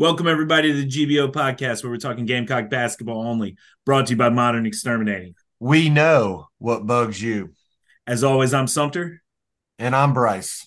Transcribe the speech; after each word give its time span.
Welcome, 0.00 0.28
everybody, 0.28 0.72
to 0.72 0.80
the 0.80 0.86
GBO 0.88 1.30
podcast 1.30 1.82
where 1.84 1.90
we're 1.90 1.98
talking 1.98 2.24
Gamecock 2.24 2.70
basketball 2.70 3.20
only, 3.20 3.58
brought 3.84 4.06
to 4.06 4.12
you 4.12 4.16
by 4.16 4.30
Modern 4.30 4.64
Exterminating. 4.64 5.34
We 5.58 5.90
know 5.90 6.48
what 6.56 6.86
bugs 6.86 7.20
you. 7.20 7.50
As 8.06 8.24
always, 8.24 8.54
I'm 8.54 8.66
Sumter. 8.66 9.20
And 9.78 9.94
I'm 9.94 10.14
Brice. 10.14 10.66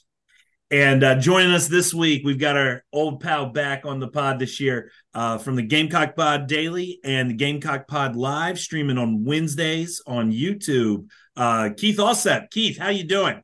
And 0.69 1.03
uh, 1.03 1.15
joining 1.15 1.51
us 1.51 1.67
this 1.67 1.95
week, 1.95 2.21
we've 2.23 2.37
got 2.37 2.57
our 2.57 2.83
old 2.93 3.21
pal 3.21 3.47
back 3.47 3.87
on 3.87 3.99
the 3.99 4.07
pod 4.07 4.37
this 4.37 4.59
year 4.59 4.91
uh, 5.15 5.39
from 5.39 5.55
the 5.55 5.63
Gamecock 5.63 6.15
Pod 6.15 6.45
Daily 6.45 6.99
and 7.03 7.31
the 7.31 7.33
Gamecock 7.33 7.87
Pod 7.87 8.15
Live, 8.15 8.59
streaming 8.59 8.99
on 8.99 9.25
Wednesdays 9.25 9.99
on 10.05 10.31
YouTube. 10.31 11.07
Uh, 11.35 11.71
Keith 11.75 11.97
Allsep. 11.97 12.51
Keith, 12.51 12.77
how 12.77 12.89
you 12.89 13.03
doing? 13.03 13.41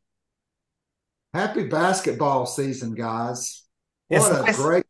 Happy 1.34 1.68
basketball 1.68 2.46
season, 2.46 2.94
guys. 2.94 3.66
What 4.08 4.18
It's 4.18 4.28
a 4.30 4.44
nice- 4.44 4.56
great 4.56 4.86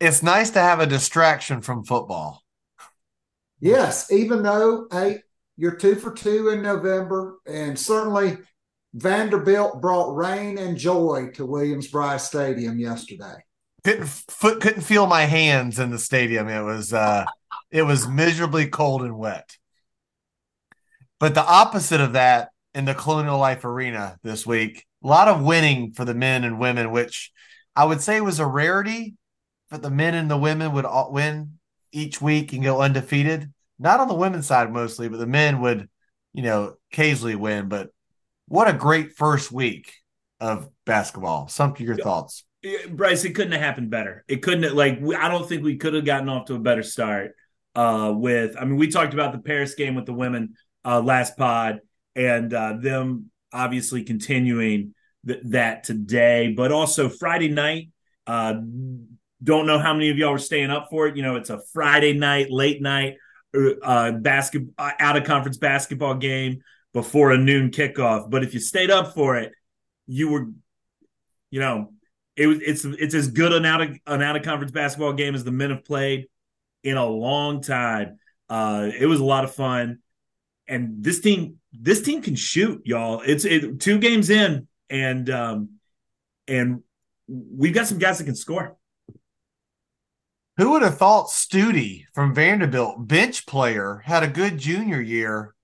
It's 0.00 0.22
nice 0.22 0.50
to 0.50 0.60
have 0.60 0.80
a 0.80 0.86
distraction 0.86 1.60
from 1.60 1.84
football. 1.84 2.42
Yes, 3.60 4.10
even 4.12 4.42
though 4.42 4.86
hey, 4.90 5.20
you're 5.56 5.76
two 5.76 5.94
for 5.94 6.12
two 6.12 6.50
in 6.50 6.62
November, 6.62 7.38
and 7.46 7.78
certainly 7.78 8.38
Vanderbilt 8.92 9.80
brought 9.80 10.14
rain 10.14 10.58
and 10.58 10.76
joy 10.76 11.30
to 11.34 11.46
Williams-Brice 11.46 12.24
Stadium 12.24 12.78
yesterday. 12.78 13.34
Couldn't 13.82 14.06
foot 14.06 14.60
couldn't 14.60 14.82
feel 14.82 15.06
my 15.06 15.22
hands 15.22 15.78
in 15.78 15.90
the 15.90 15.98
stadium. 15.98 16.48
It 16.48 16.62
was 16.62 16.92
uh 16.92 17.24
it 17.70 17.82
was 17.82 18.08
miserably 18.08 18.66
cold 18.66 19.02
and 19.02 19.18
wet. 19.18 19.56
But 21.18 21.34
the 21.34 21.44
opposite 21.44 22.00
of 22.00 22.12
that 22.12 22.50
in 22.74 22.84
the 22.84 22.94
Colonial 22.94 23.38
Life 23.38 23.64
Arena 23.64 24.18
this 24.22 24.46
week, 24.46 24.84
a 25.02 25.06
lot 25.06 25.28
of 25.28 25.42
winning 25.42 25.92
for 25.92 26.04
the 26.04 26.14
men 26.14 26.44
and 26.44 26.58
women, 26.58 26.90
which 26.90 27.32
I 27.76 27.84
would 27.84 28.00
say 28.00 28.16
it 28.16 28.24
was 28.24 28.40
a 28.40 28.46
rarity, 28.46 29.14
but 29.70 29.82
the 29.82 29.90
men 29.90 30.14
and 30.14 30.30
the 30.30 30.36
women 30.36 30.72
would 30.72 30.84
all 30.84 31.12
win 31.12 31.58
each 31.92 32.20
week 32.20 32.52
and 32.52 32.62
go 32.62 32.80
undefeated. 32.80 33.52
Not 33.78 34.00
on 34.00 34.08
the 34.08 34.14
women's 34.14 34.46
side 34.46 34.72
mostly, 34.72 35.08
but 35.08 35.18
the 35.18 35.26
men 35.26 35.60
would, 35.60 35.88
you 36.32 36.42
know, 36.42 36.76
occasionally 36.92 37.34
win. 37.34 37.68
But 37.68 37.90
what 38.46 38.68
a 38.68 38.72
great 38.72 39.12
first 39.12 39.50
week 39.50 39.92
of 40.40 40.68
basketball. 40.84 41.48
Some 41.48 41.72
of 41.72 41.80
your 41.80 41.96
thoughts. 41.96 42.44
Brice, 42.90 43.24
it 43.24 43.34
couldn't 43.34 43.52
have 43.52 43.60
happened 43.60 43.90
better. 43.90 44.24
It 44.28 44.42
couldn't 44.42 44.62
have, 44.62 44.72
like 44.72 45.00
I 45.18 45.28
don't 45.28 45.48
think 45.48 45.62
we 45.62 45.76
could 45.76 45.94
have 45.94 46.04
gotten 46.04 46.28
off 46.28 46.46
to 46.46 46.54
a 46.54 46.58
better 46.58 46.82
start. 46.82 47.32
Uh, 47.74 48.12
with 48.16 48.56
I 48.58 48.64
mean, 48.64 48.76
we 48.76 48.88
talked 48.88 49.14
about 49.14 49.32
the 49.32 49.40
Paris 49.40 49.74
game 49.74 49.96
with 49.96 50.06
the 50.06 50.12
women 50.12 50.54
uh, 50.84 51.00
last 51.00 51.36
pod, 51.36 51.80
and 52.14 52.52
uh, 52.54 52.74
them 52.74 53.30
obviously 53.52 54.04
continuing 54.04 54.94
th- 55.26 55.40
that 55.44 55.84
today, 55.84 56.52
but 56.56 56.72
also 56.72 57.08
Friday 57.08 57.48
night. 57.48 57.90
Uh, 58.26 58.54
don't 59.42 59.66
know 59.66 59.78
how 59.78 59.92
many 59.92 60.08
of 60.10 60.16
y'all 60.16 60.32
were 60.32 60.38
staying 60.38 60.70
up 60.70 60.88
for 60.90 61.06
it. 61.06 61.16
You 61.16 61.22
know, 61.22 61.36
it's 61.36 61.50
a 61.50 61.60
Friday 61.72 62.14
night, 62.14 62.50
late 62.50 62.80
night, 62.80 63.16
uh, 63.82 64.12
basket 64.12 64.62
out 64.78 65.16
of 65.16 65.24
conference 65.24 65.58
basketball 65.58 66.14
game 66.14 66.62
before 66.92 67.32
a 67.32 67.38
noon 67.38 67.70
kickoff. 67.70 68.30
But 68.30 68.42
if 68.42 68.54
you 68.54 68.60
stayed 68.60 68.90
up 68.90 69.14
for 69.14 69.36
it, 69.36 69.52
you 70.06 70.30
were, 70.30 70.46
you 71.50 71.60
know, 71.60 71.92
it 72.36 72.46
was 72.46 72.58
it's 72.60 72.84
it's 72.84 73.14
as 73.14 73.28
good 73.28 73.52
an 73.52 73.64
out 73.64 73.82
of 73.82 73.96
an 74.06 74.22
out 74.22 74.36
of 74.36 74.42
conference 74.42 74.72
basketball 74.72 75.12
game 75.12 75.34
as 75.34 75.44
the 75.44 75.52
men 75.52 75.70
have 75.70 75.84
played 75.84 76.26
in 76.82 76.96
a 76.96 77.06
long 77.06 77.60
time. 77.60 78.18
Uh, 78.48 78.90
it 78.98 79.06
was 79.06 79.20
a 79.20 79.24
lot 79.24 79.44
of 79.44 79.54
fun, 79.54 79.98
and 80.66 81.02
this 81.04 81.20
team 81.20 81.58
this 81.72 82.02
team 82.02 82.22
can 82.22 82.34
shoot, 82.34 82.82
y'all. 82.84 83.22
It's 83.24 83.44
it, 83.44 83.80
two 83.80 83.98
games 83.98 84.30
in, 84.30 84.66
and 84.90 85.28
um, 85.30 85.70
and 86.48 86.82
we've 87.28 87.74
got 87.74 87.86
some 87.86 87.98
guys 87.98 88.18
that 88.18 88.24
can 88.24 88.36
score. 88.36 88.76
Who 90.56 90.70
would 90.70 90.82
have 90.82 90.98
thought 90.98 91.30
Stute 91.30 92.04
from 92.14 92.34
Vanderbilt, 92.34 93.08
bench 93.08 93.44
player, 93.46 94.02
had 94.04 94.22
a 94.22 94.28
good 94.28 94.58
junior 94.58 95.00
year? 95.00 95.54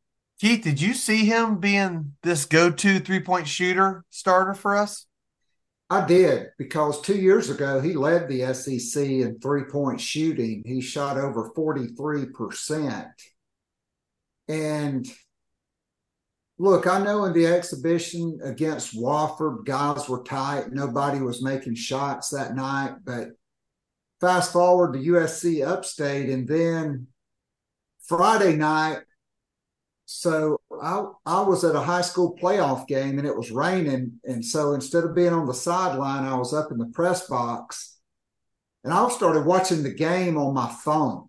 Keith, 0.40 0.64
did 0.64 0.80
you 0.80 0.94
see 0.94 1.26
him 1.26 1.58
being 1.58 2.14
this 2.22 2.46
go-to 2.46 2.98
three-point 2.98 3.46
shooter 3.46 4.04
starter 4.10 4.54
for 4.54 4.76
us? 4.76 5.06
I 5.90 6.06
did 6.06 6.48
because 6.56 7.00
two 7.02 7.18
years 7.18 7.50
ago 7.50 7.80
he 7.80 7.94
led 7.94 8.28
the 8.28 8.52
SEC 8.54 9.02
in 9.02 9.38
three-point 9.38 10.00
shooting. 10.00 10.62
He 10.64 10.80
shot 10.80 11.18
over 11.18 11.50
43%. 11.56 13.10
And 14.48 15.06
look, 16.60 16.86
I 16.86 17.02
know 17.02 17.24
in 17.24 17.32
the 17.32 17.46
exhibition 17.46 18.38
against 18.44 18.94
Wofford, 18.94 19.64
guys 19.64 20.10
were 20.10 20.22
tight. 20.22 20.70
Nobody 20.70 21.20
was 21.20 21.42
making 21.42 21.74
shots 21.74 22.28
that 22.30 22.54
night. 22.54 22.96
But 23.02 23.28
fast 24.20 24.52
forward 24.52 24.92
to 24.92 24.98
USC 24.98 25.66
upstate, 25.66 26.28
and 26.28 26.46
then 26.46 27.06
Friday 28.06 28.56
night. 28.56 28.98
So 30.04 30.60
I 30.70 31.06
I 31.24 31.40
was 31.40 31.64
at 31.64 31.74
a 31.74 31.80
high 31.80 32.02
school 32.02 32.36
playoff 32.36 32.86
game 32.86 33.18
and 33.18 33.26
it 33.26 33.36
was 33.36 33.50
raining, 33.50 34.20
and 34.24 34.44
so 34.44 34.74
instead 34.74 35.04
of 35.04 35.14
being 35.14 35.32
on 35.32 35.46
the 35.46 35.54
sideline, 35.54 36.24
I 36.24 36.36
was 36.36 36.52
up 36.52 36.70
in 36.70 36.76
the 36.76 36.92
press 36.92 37.26
box, 37.26 37.98
and 38.84 38.92
I 38.92 39.08
started 39.08 39.46
watching 39.46 39.82
the 39.82 39.94
game 39.94 40.36
on 40.36 40.52
my 40.52 40.68
phone. 40.68 41.28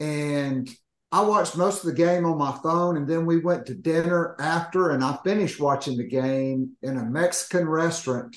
And 0.00 0.70
I 1.10 1.22
watched 1.22 1.56
most 1.56 1.84
of 1.84 1.86
the 1.86 1.96
game 1.96 2.26
on 2.26 2.36
my 2.36 2.58
phone, 2.62 2.98
and 2.98 3.08
then 3.08 3.24
we 3.24 3.38
went 3.38 3.66
to 3.66 3.74
dinner 3.74 4.36
after, 4.38 4.90
and 4.90 5.02
I 5.02 5.18
finished 5.24 5.58
watching 5.58 5.96
the 5.96 6.06
game 6.06 6.72
in 6.82 6.98
a 6.98 7.04
Mexican 7.04 7.66
restaurant, 7.66 8.36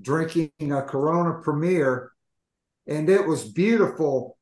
drinking 0.00 0.50
a 0.60 0.82
Corona 0.82 1.40
Premier, 1.40 2.10
and 2.88 3.08
it 3.08 3.24
was 3.24 3.44
beautiful. 3.44 4.36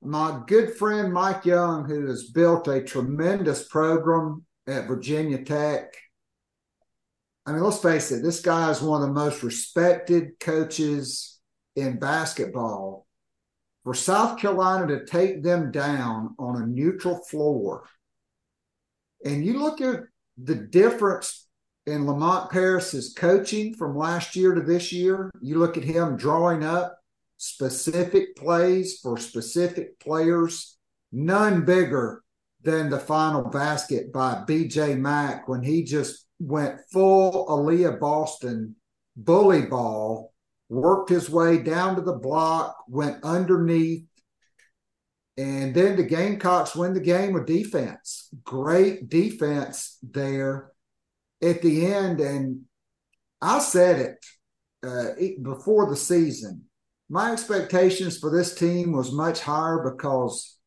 My 0.00 0.40
good 0.46 0.74
friend 0.76 1.12
Mike 1.12 1.44
Young, 1.44 1.84
who 1.84 2.06
has 2.06 2.30
built 2.30 2.66
a 2.68 2.82
tremendous 2.82 3.68
program 3.68 4.46
at 4.66 4.86
Virginia 4.86 5.44
Tech. 5.44 5.92
I 7.44 7.52
mean, 7.52 7.62
let's 7.62 7.82
face 7.82 8.10
it, 8.10 8.22
this 8.22 8.40
guy 8.40 8.70
is 8.70 8.80
one 8.80 9.02
of 9.02 9.08
the 9.08 9.14
most 9.14 9.42
respected 9.42 10.38
coaches 10.40 11.40
in 11.76 11.98
basketball 11.98 13.07
for 13.88 13.94
South 13.94 14.38
Carolina 14.38 14.86
to 14.86 15.06
take 15.06 15.42
them 15.42 15.70
down 15.70 16.34
on 16.38 16.60
a 16.60 16.66
neutral 16.66 17.24
floor. 17.24 17.84
And 19.24 19.42
you 19.42 19.58
look 19.58 19.80
at 19.80 20.00
the 20.36 20.56
difference 20.56 21.48
in 21.86 22.06
Lamont 22.06 22.50
Paris's 22.50 23.14
coaching 23.14 23.72
from 23.72 23.96
last 23.96 24.36
year 24.36 24.54
to 24.54 24.60
this 24.60 24.92
year, 24.92 25.30
you 25.40 25.56
look 25.56 25.78
at 25.78 25.84
him 25.84 26.18
drawing 26.18 26.62
up 26.62 26.98
specific 27.38 28.36
plays 28.36 28.98
for 28.98 29.16
specific 29.16 29.98
players, 30.00 30.76
none 31.10 31.64
bigger 31.64 32.22
than 32.60 32.90
the 32.90 33.00
final 33.00 33.44
basket 33.44 34.12
by 34.12 34.44
BJ 34.46 34.98
Mack 34.98 35.48
when 35.48 35.62
he 35.62 35.82
just 35.82 36.26
went 36.38 36.78
full 36.92 37.46
Aaliyah 37.46 37.98
Boston 37.98 38.76
bully 39.16 39.62
ball 39.62 40.34
worked 40.68 41.10
his 41.10 41.30
way 41.30 41.58
down 41.58 41.96
to 41.96 42.02
the 42.02 42.12
block, 42.12 42.76
went 42.88 43.22
underneath, 43.24 44.04
and 45.38 45.72
then 45.72 45.94
the 45.96 46.02
Gamecocks 46.02 46.74
win 46.74 46.94
the 46.94 47.00
game 47.00 47.32
with 47.32 47.46
defense. 47.46 48.28
Great 48.42 49.08
defense 49.08 49.96
there 50.02 50.72
at 51.40 51.62
the 51.62 51.86
end. 51.86 52.20
And 52.20 52.62
I 53.40 53.60
said 53.60 54.00
it 54.00 54.26
uh, 54.84 55.14
before 55.40 55.88
the 55.88 55.96
season. 55.96 56.64
My 57.08 57.30
expectations 57.32 58.18
for 58.18 58.36
this 58.36 58.56
team 58.56 58.92
was 58.92 59.12
much 59.12 59.40
higher 59.40 59.88
because 59.88 60.58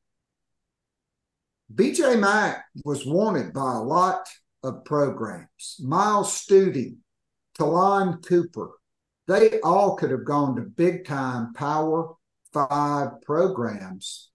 BJ 1.73 2.17
Mack 2.17 2.63
was 2.85 3.05
wanted 3.05 3.53
by 3.53 3.73
a 3.73 3.83
lot 3.83 4.25
of 4.63 4.85
programs. 4.85 5.75
Myles 5.81 6.33
Stute, 6.33 6.95
Ta'Lon 7.57 8.21
Cooper, 8.21 8.71
they 9.31 9.59
all 9.61 9.95
could 9.95 10.11
have 10.11 10.25
gone 10.25 10.55
to 10.55 10.61
big 10.61 11.05
time 11.05 11.53
power 11.53 12.15
five 12.51 13.21
programs. 13.21 14.29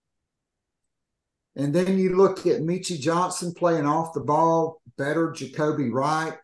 And 1.55 1.75
then 1.75 1.99
you 1.99 2.17
look 2.17 2.47
at 2.47 2.63
Meechie 2.63 3.01
Johnson 3.01 3.53
playing 3.55 3.87
off 3.87 4.15
the 4.15 4.21
ball, 4.21 4.81
better 4.97 5.33
Jacoby 5.33 5.91
Wright. 5.91 6.35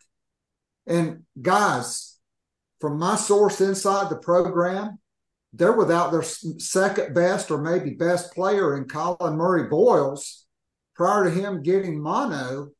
And 0.87 1.23
guys, 1.41 2.19
from 2.81 2.99
my 2.99 3.17
source 3.17 3.61
inside 3.61 4.11
the 4.11 4.17
program, 4.17 4.99
they're 5.53 5.73
without 5.73 6.13
their 6.13 6.23
second 6.23 7.15
best 7.15 7.51
or 7.51 7.59
maybe 7.59 7.91
best 7.91 8.33
player 8.33 8.77
in 8.77 8.87
Collin 8.87 9.37
Murray 9.37 9.69
Boyles. 9.69 10.47
Prior 10.95 11.25
to 11.25 11.31
him 11.31 11.63
getting 11.63 12.01
mono, 12.01 12.71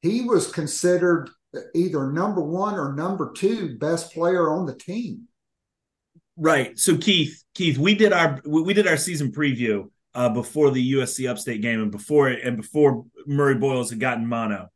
he 0.00 0.22
was 0.22 0.50
considered 0.50 1.30
either 1.74 2.10
number 2.12 2.42
one 2.42 2.74
or 2.74 2.94
number 2.94 3.32
two 3.32 3.76
best 3.78 4.12
player 4.12 4.50
on 4.50 4.66
the 4.66 4.74
team. 4.74 5.28
Right. 6.36 6.78
So 6.78 6.96
Keith, 6.96 7.42
Keith, 7.54 7.78
we 7.78 7.94
did 7.94 8.12
our 8.12 8.40
we 8.46 8.72
did 8.74 8.86
our 8.86 8.96
season 8.96 9.32
preview 9.32 9.90
uh, 10.14 10.30
before 10.30 10.70
the 10.70 10.94
USC 10.94 11.28
Upstate 11.28 11.62
game 11.62 11.80
and 11.80 11.90
before 11.90 12.28
and 12.28 12.56
before 12.56 13.04
Murray 13.26 13.54
Boyles 13.54 13.90
had 13.90 14.00
gotten 14.00 14.26
mono, 14.26 14.68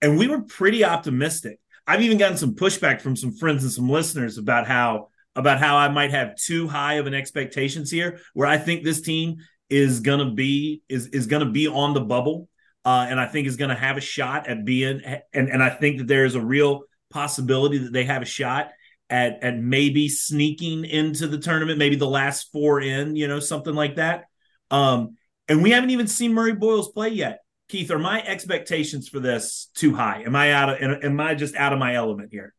and 0.00 0.18
we 0.18 0.28
were 0.28 0.42
pretty 0.42 0.84
optimistic. 0.84 1.60
I've 1.86 2.02
even 2.02 2.18
gotten 2.18 2.36
some 2.36 2.54
pushback 2.54 3.00
from 3.00 3.16
some 3.16 3.32
friends 3.32 3.62
and 3.64 3.72
some 3.72 3.88
listeners 3.88 4.38
about 4.38 4.66
how 4.66 5.08
about 5.36 5.58
how 5.58 5.76
I 5.76 5.88
might 5.88 6.10
have 6.10 6.36
too 6.36 6.68
high 6.68 6.94
of 6.94 7.06
an 7.06 7.14
expectations 7.14 7.90
here, 7.90 8.20
where 8.34 8.48
I 8.48 8.58
think 8.58 8.82
this 8.82 9.00
team 9.02 9.36
is 9.70 10.00
gonna 10.00 10.32
be 10.32 10.82
is 10.88 11.08
is 11.08 11.26
gonna 11.26 11.50
be 11.50 11.68
on 11.68 11.92
the 11.92 12.00
bubble, 12.00 12.47
uh, 12.84 13.06
and 13.08 13.20
I 13.20 13.26
think 13.26 13.46
is 13.46 13.56
gonna 13.56 13.74
have 13.74 13.96
a 13.96 14.02
shot 14.02 14.48
at 14.48 14.64
being, 14.64 15.02
and 15.04 15.48
and 15.48 15.62
I 15.62 15.70
think 15.70 15.98
that 15.98 16.06
there 16.06 16.24
is 16.24 16.34
a 16.34 16.40
real 16.40 16.82
possibility 17.10 17.78
that 17.78 17.92
they 17.92 18.04
have 18.04 18.22
a 18.22 18.26
shot 18.26 18.70
at 19.10 19.42
at 19.42 19.58
maybe 19.58 20.08
sneaking 20.08 20.84
into 20.84 21.26
the 21.26 21.38
tournament, 21.38 21.78
maybe 21.78 21.96
the 21.96 22.06
last 22.06 22.52
four 22.52 22.80
in, 22.80 23.16
you 23.16 23.28
know, 23.28 23.40
something 23.40 23.74
like 23.74 23.96
that. 23.96 24.24
Um, 24.70 25.16
and 25.48 25.62
we 25.62 25.70
haven't 25.70 25.90
even 25.90 26.06
seen 26.06 26.34
Murray 26.34 26.52
Boyles 26.52 26.92
play 26.92 27.08
yet. 27.08 27.40
Keith, 27.68 27.90
are 27.90 27.98
my 27.98 28.22
expectations 28.22 29.08
for 29.08 29.20
this 29.20 29.70
too 29.74 29.94
high? 29.94 30.22
Am 30.24 30.34
I 30.34 30.52
out 30.52 30.70
of 30.70 31.04
am 31.04 31.20
I 31.20 31.34
just 31.34 31.54
out 31.54 31.72
of 31.72 31.78
my 31.78 31.94
element 31.94 32.30
here? 32.32 32.54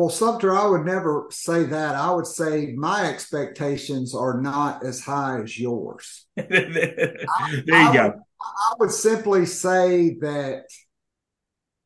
Well, 0.00 0.08
Sumter, 0.08 0.56
I 0.56 0.64
would 0.64 0.86
never 0.86 1.26
say 1.28 1.64
that. 1.64 1.94
I 1.94 2.10
would 2.10 2.26
say 2.26 2.72
my 2.74 3.04
expectations 3.04 4.14
are 4.14 4.40
not 4.40 4.82
as 4.82 5.04
high 5.04 5.42
as 5.42 5.60
yours. 5.60 6.24
there 6.36 7.26
I, 7.38 7.62
you 7.66 7.74
I 7.74 7.92
go. 7.92 8.04
Would, 8.04 8.14
I 8.14 8.72
would 8.78 8.92
simply 8.92 9.44
say 9.44 10.14
that 10.22 10.64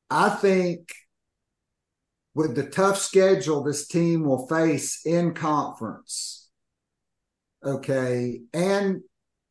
I 0.09 0.29
think 0.29 0.93
with 2.37 2.55
the 2.55 2.63
tough 2.63 2.99
schedule 2.99 3.65
this 3.65 3.89
team 3.89 4.23
will 4.23 4.47
face 4.47 5.05
in 5.05 5.35
conference, 5.35 6.49
okay, 7.65 8.43
and 8.53 9.01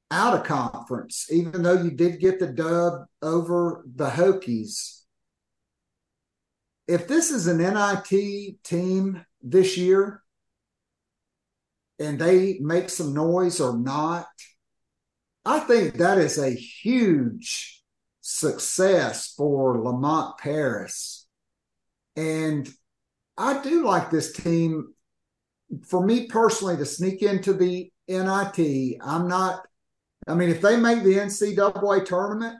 out 0.10 0.36
of 0.36 0.46
conference, 0.46 1.28
even 1.30 1.64
though 1.64 1.82
you 1.84 1.92
did 1.92 2.22
get 2.22 2.40
the 2.40 2.48
dub 2.48 3.08
over 3.22 3.84
the 3.94 4.08
Hokies. 4.08 5.03
If 6.88 7.08
this 7.08 7.32
is 7.32 7.48
an 7.48 7.58
NIT 7.58 8.64
team 8.64 9.26
this 9.42 9.78
year 9.78 10.22
and 12.00 12.20
they 12.20 12.58
make 12.60 12.90
some 12.90 13.14
noise 13.14 13.62
or 13.62 13.78
not, 13.78 14.28
I 15.46 15.60
think 15.60 15.96
that 15.96 16.18
is 16.18 16.38
a 16.38 16.50
huge 16.50 17.82
success 18.22 19.34
for 19.36 19.82
Lamont 19.82 20.38
Paris. 20.38 21.26
And 22.16 22.70
I 23.38 23.62
do 23.62 23.86
like 23.86 24.12
this 24.12 24.34
team. 24.34 24.94
For 25.88 26.06
me 26.06 26.28
personally, 26.28 26.78
to 26.78 26.86
sneak 26.86 27.24
into 27.24 27.54
the 27.54 27.92
NIT, 28.08 28.98
I'm 29.02 29.28
not 29.28 29.66
I 30.28 30.36
mean, 30.36 30.50
if 30.50 30.62
they 30.62 30.78
make 30.78 31.04
the 31.04 31.16
NCAA 31.16 32.06
tournament, 32.06 32.60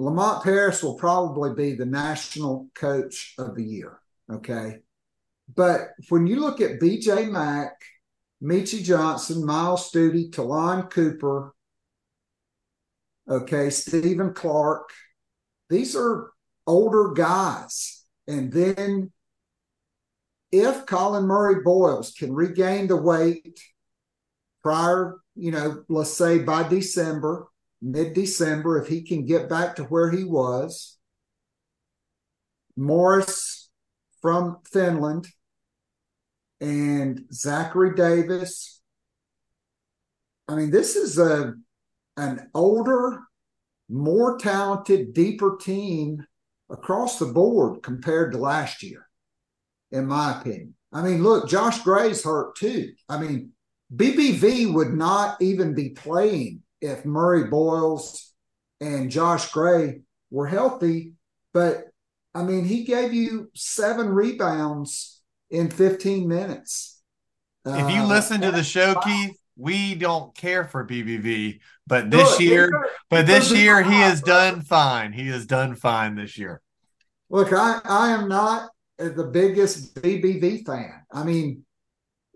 Lamont 0.00 0.42
Paris 0.42 0.82
will 0.82 0.94
probably 0.94 1.54
be 1.54 1.74
the 1.74 1.86
national 1.86 2.68
coach 2.74 3.34
of 3.38 3.54
the 3.54 3.64
year. 3.64 3.98
Okay. 4.30 4.78
But 5.54 5.88
when 6.08 6.26
you 6.26 6.40
look 6.40 6.60
at 6.60 6.80
BJ 6.80 7.30
Mack, 7.30 7.72
Meechie 8.42 8.82
Johnson, 8.82 9.44
Myles 9.44 9.90
Stute, 9.90 10.32
Ta'Lon 10.32 10.88
Cooper, 10.88 11.54
okay, 13.28 13.70
Stephen 13.70 14.32
Clark, 14.32 14.90
these 15.68 15.96
are 15.96 16.30
older 16.66 17.12
guys. 17.12 18.04
And 18.26 18.52
then 18.52 19.12
if 20.52 20.86
Collin 20.86 21.24
Murray 21.24 21.62
Boyles 21.62 22.12
can 22.12 22.32
regain 22.32 22.86
the 22.86 22.96
weight 22.96 23.60
prior 24.62 25.20
you 25.40 25.50
know, 25.50 25.82
let's 25.88 26.12
say 26.12 26.38
by 26.38 26.68
December, 26.68 27.46
mid 27.82 28.14
December, 28.14 28.80
if 28.80 28.88
he 28.88 29.02
can 29.02 29.24
get 29.24 29.48
back 29.48 29.76
to 29.76 29.84
where 29.84 30.10
he 30.10 30.24
was. 30.24 30.98
Morris 32.76 33.70
from 34.22 34.58
Finland 34.70 35.26
and 36.60 37.24
Zachary 37.32 37.94
Davis. 37.94 38.80
I 40.48 40.56
mean, 40.56 40.70
this 40.70 40.96
is 40.96 41.18
a 41.18 41.54
an 42.16 42.50
older, 42.54 43.20
more 43.88 44.36
talented, 44.38 45.14
deeper 45.14 45.56
team 45.60 46.24
across 46.68 47.18
the 47.18 47.26
board 47.26 47.82
compared 47.82 48.32
to 48.32 48.38
last 48.38 48.82
year, 48.82 49.06
in 49.90 50.06
my 50.06 50.38
opinion. 50.38 50.74
I 50.92 51.02
mean, 51.02 51.22
look, 51.22 51.48
Josh 51.48 51.82
Gray's 51.82 52.24
hurt 52.24 52.56
too. 52.56 52.92
I 53.08 53.18
mean, 53.18 53.52
BBV 53.94 54.72
would 54.72 54.92
not 54.92 55.40
even 55.40 55.74
be 55.74 55.90
playing 55.90 56.62
if 56.80 57.04
Murray 57.04 57.44
Boyles 57.44 58.32
and 58.80 59.10
Josh 59.10 59.50
Gray 59.52 60.02
were 60.30 60.46
healthy. 60.46 61.14
But 61.52 61.84
I 62.34 62.42
mean, 62.42 62.64
he 62.64 62.84
gave 62.84 63.12
you 63.12 63.50
seven 63.54 64.08
rebounds 64.08 65.22
in 65.50 65.70
15 65.70 66.28
minutes. 66.28 67.02
If 67.64 67.90
you 67.90 68.02
uh, 68.02 68.06
listen 68.06 68.40
to 68.40 68.50
the 68.50 68.62
show, 68.62 68.94
Keith, 69.04 69.36
we 69.56 69.94
don't 69.94 70.34
care 70.34 70.64
for 70.64 70.86
BBV, 70.86 71.60
but 71.86 72.10
this 72.10 72.30
look, 72.30 72.40
year, 72.40 72.70
but 73.10 73.26
this 73.26 73.52
year 73.52 73.82
he 73.82 73.96
has 73.96 74.22
done 74.22 74.62
fine. 74.62 75.12
He 75.12 75.28
has 75.28 75.44
done 75.44 75.74
fine 75.74 76.14
this 76.14 76.38
year. 76.38 76.62
Look, 77.28 77.52
I, 77.52 77.80
I 77.84 78.12
am 78.12 78.28
not 78.28 78.70
the 78.98 79.28
biggest 79.30 79.94
BBV 79.96 80.64
fan. 80.64 81.02
I 81.12 81.24
mean, 81.24 81.64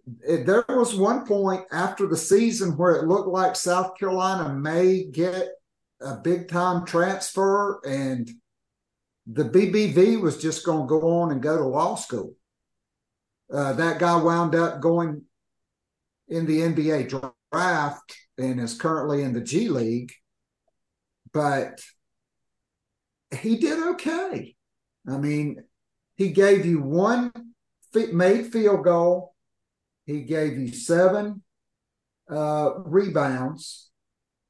there 0.06 0.64
was 0.68 0.94
one 0.94 1.26
point 1.26 1.64
after 1.72 2.06
the 2.06 2.16
season 2.16 2.76
where 2.76 2.96
it 2.96 3.06
looked 3.06 3.28
like 3.28 3.56
South 3.56 3.96
Carolina 3.98 4.52
may 4.52 5.04
get 5.04 5.48
a 6.00 6.16
big 6.16 6.48
time 6.48 6.84
transfer, 6.84 7.80
and 7.86 8.30
the 9.26 9.44
BBV 9.44 10.20
was 10.20 10.40
just 10.40 10.66
going 10.66 10.82
to 10.82 10.88
go 10.88 11.20
on 11.20 11.32
and 11.32 11.42
go 11.42 11.56
to 11.56 11.64
law 11.64 11.94
school. 11.94 12.34
Uh, 13.52 13.72
that 13.74 13.98
guy 13.98 14.16
wound 14.16 14.54
up 14.54 14.80
going 14.80 15.22
in 16.28 16.46
the 16.46 16.60
NBA 16.60 17.08
draft 17.52 18.16
and 18.36 18.60
is 18.60 18.74
currently 18.74 19.22
in 19.22 19.32
the 19.32 19.40
G 19.40 19.68
League, 19.68 20.12
but 21.32 21.80
he 23.40 23.56
did 23.56 23.82
okay. 23.90 24.54
I 25.08 25.18
mean, 25.18 25.62
he 26.16 26.30
gave 26.30 26.66
you 26.66 26.80
one 26.80 27.32
made 28.12 28.52
field 28.52 28.84
goal 28.84 29.33
he 30.06 30.22
gave 30.22 30.58
you 30.58 30.68
seven 30.68 31.42
uh, 32.30 32.70
rebounds 32.78 33.90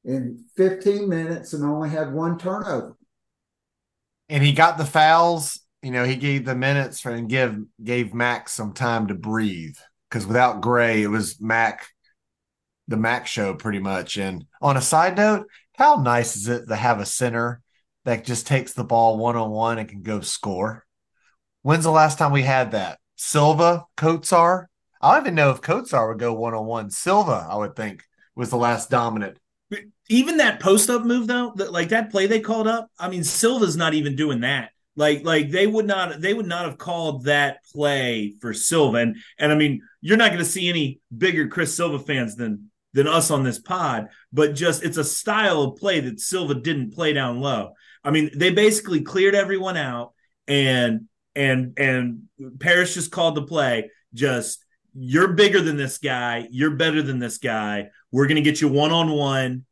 in 0.03 0.45
15 0.55 1.09
minutes 1.09 1.53
and 1.53 1.63
only 1.63 1.89
had 1.89 2.13
one 2.13 2.37
turnover. 2.37 2.95
And 4.29 4.43
he 4.43 4.53
got 4.53 4.77
the 4.77 4.85
fouls. 4.85 5.59
You 5.81 5.91
know, 5.91 6.03
he 6.03 6.15
gave 6.15 6.45
the 6.45 6.55
minutes 6.55 6.99
for 6.99 7.11
and 7.11 7.29
give 7.29 7.59
gave 7.83 8.13
Mac 8.13 8.49
some 8.49 8.73
time 8.73 9.07
to 9.07 9.13
breathe 9.13 9.75
because 10.09 10.25
without 10.25 10.61
Gray, 10.61 11.03
it 11.03 11.07
was 11.07 11.39
Mac, 11.39 11.87
the 12.87 12.97
Mac 12.97 13.27
show 13.27 13.53
pretty 13.53 13.79
much. 13.79 14.17
And 14.17 14.45
on 14.61 14.77
a 14.77 14.81
side 14.81 15.15
note, 15.15 15.47
how 15.77 15.97
nice 15.97 16.35
is 16.35 16.47
it 16.47 16.67
to 16.67 16.75
have 16.75 16.99
a 16.99 17.05
center 17.05 17.61
that 18.05 18.25
just 18.25 18.47
takes 18.47 18.73
the 18.73 18.83
ball 18.83 19.17
one 19.17 19.35
on 19.35 19.51
one 19.51 19.77
and 19.77 19.87
can 19.87 20.01
go 20.01 20.21
score? 20.21 20.85
When's 21.61 21.83
the 21.83 21.91
last 21.91 22.17
time 22.17 22.31
we 22.31 22.43
had 22.43 22.71
that? 22.71 22.99
Silva, 23.15 23.85
Kotsar, 23.97 24.65
I 25.05 25.13
don't 25.13 25.27
even 25.27 25.35
know 25.35 25.51
if 25.51 25.61
Kotsar 25.61 26.07
would 26.07 26.17
go 26.17 26.33
one 26.33 26.55
on 26.55 26.65
one. 26.65 26.89
Silva, 26.89 27.47
I 27.47 27.55
would 27.55 27.75
think, 27.75 28.03
was 28.35 28.49
the 28.49 28.57
last 28.57 28.89
dominant. 28.89 29.37
Even 30.09 30.37
that 30.37 30.59
post 30.59 30.89
up 30.89 31.05
move 31.05 31.27
though, 31.27 31.53
that, 31.57 31.71
like 31.71 31.89
that 31.89 32.09
play 32.09 32.25
they 32.25 32.39
called 32.39 32.67
up. 32.67 32.89
I 32.97 33.07
mean, 33.07 33.23
Silva's 33.23 33.77
not 33.77 33.93
even 33.93 34.15
doing 34.15 34.39
that. 34.41 34.71
Like, 34.95 35.23
like 35.23 35.51
they 35.51 35.67
would 35.67 35.85
not, 35.85 36.21
they 36.21 36.33
would 36.33 36.47
not 36.47 36.65
have 36.65 36.79
called 36.79 37.25
that 37.25 37.63
play 37.71 38.33
for 38.41 38.51
Silva. 38.51 38.97
And 38.97 39.17
and 39.37 39.51
I 39.51 39.55
mean, 39.55 39.83
you're 40.01 40.17
not 40.17 40.31
going 40.31 40.43
to 40.43 40.49
see 40.49 40.69
any 40.69 41.01
bigger 41.15 41.49
Chris 41.49 41.77
Silva 41.77 41.99
fans 41.99 42.35
than 42.35 42.71
than 42.93 43.07
us 43.07 43.29
on 43.29 43.43
this 43.43 43.59
pod. 43.59 44.07
But 44.33 44.55
just 44.55 44.83
it's 44.83 44.97
a 44.97 45.03
style 45.03 45.61
of 45.61 45.77
play 45.77 45.99
that 45.99 46.19
Silva 46.19 46.55
didn't 46.55 46.95
play 46.95 47.13
down 47.13 47.41
low. 47.41 47.73
I 48.03 48.09
mean, 48.09 48.31
they 48.35 48.49
basically 48.49 49.01
cleared 49.01 49.35
everyone 49.35 49.77
out, 49.77 50.13
and 50.47 51.01
and 51.35 51.77
and 51.77 52.23
Paris 52.59 52.95
just 52.95 53.11
called 53.11 53.35
the 53.35 53.43
play. 53.43 53.91
Just 54.15 54.64
you're 54.95 55.33
bigger 55.33 55.61
than 55.61 55.75
this 55.75 55.97
guy. 55.97 56.47
You're 56.49 56.71
better 56.71 57.01
than 57.01 57.19
this 57.19 57.37
guy. 57.37 57.89
We're 58.11 58.27
going 58.27 58.37
to 58.37 58.41
get 58.41 58.61
you 58.61 58.69
one 58.69 58.91
on 58.91 59.11
one. 59.11 59.65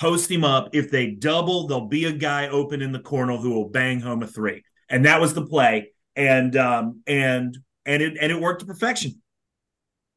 Post 0.00 0.30
him 0.30 0.44
up. 0.44 0.70
If 0.72 0.90
they 0.90 1.10
double, 1.10 1.66
there'll 1.66 1.86
be 1.86 2.04
a 2.04 2.12
guy 2.12 2.48
open 2.48 2.82
in 2.82 2.92
the 2.92 2.98
corner 2.98 3.36
who 3.36 3.50
will 3.50 3.68
bang 3.68 4.00
home 4.00 4.22
a 4.22 4.26
three. 4.26 4.64
And 4.88 5.06
that 5.06 5.20
was 5.20 5.34
the 5.34 5.46
play. 5.46 5.92
And 6.16 6.56
um 6.56 7.02
and 7.06 7.56
and 7.86 8.02
it 8.02 8.16
and 8.20 8.32
it 8.32 8.40
worked 8.40 8.60
to 8.60 8.66
perfection. 8.66 9.22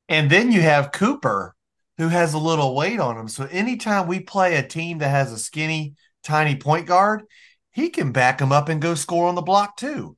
And 0.09 0.29
then 0.29 0.51
you 0.51 0.61
have 0.61 0.91
Cooper, 0.91 1.55
who 1.97 2.07
has 2.07 2.33
a 2.33 2.39
little 2.39 2.75
weight 2.75 2.99
on 2.99 3.17
him. 3.17 3.27
So 3.27 3.47
anytime 3.51 4.07
we 4.07 4.19
play 4.19 4.55
a 4.55 4.67
team 4.67 4.97
that 4.99 5.09
has 5.09 5.31
a 5.31 5.37
skinny, 5.37 5.95
tiny 6.23 6.55
point 6.55 6.87
guard, 6.87 7.23
he 7.71 7.89
can 7.89 8.11
back 8.11 8.39
him 8.39 8.51
up 8.51 8.69
and 8.69 8.81
go 8.81 8.95
score 8.95 9.27
on 9.27 9.35
the 9.35 9.41
block 9.41 9.77
too. 9.77 10.17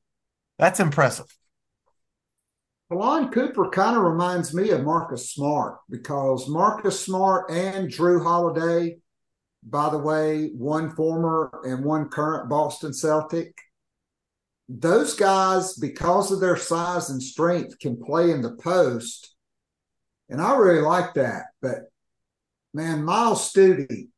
That's 0.58 0.80
impressive. 0.80 1.28
Ta'Lon 2.94 3.32
Cooper 3.32 3.70
kind 3.70 3.98
of 3.98 4.04
reminds 4.04 4.54
me 4.54 4.70
of 4.70 4.84
Marcus 4.84 5.32
Smart 5.32 5.80
because 5.90 6.48
Marcus 6.48 7.00
Smart 7.00 7.50
and 7.50 7.90
Jrue 7.90 8.22
Holiday, 8.22 8.98
by 9.64 9.90
the 9.90 9.98
way, 9.98 10.50
one 10.50 10.92
former 10.92 11.62
and 11.64 11.84
one 11.84 12.10
current 12.10 12.50
Boston 12.50 12.94
Celtic. 12.94 13.58
those 14.70 15.16
guys, 15.16 15.74
because 15.74 16.32
of 16.32 16.40
their 16.40 16.56
size 16.56 17.10
and 17.10 17.22
strength, 17.22 17.80
can 17.80 18.02
play 18.02 18.30
in 18.32 18.42
the 18.42 18.56
post. 18.56 19.36
And 20.30 20.40
I 20.40 20.56
really 20.56 20.82
like 20.82 21.16
that. 21.16 21.46
But 21.62 21.92
man, 22.74 23.04
Myles 23.04 23.50
Stute, 23.50 24.10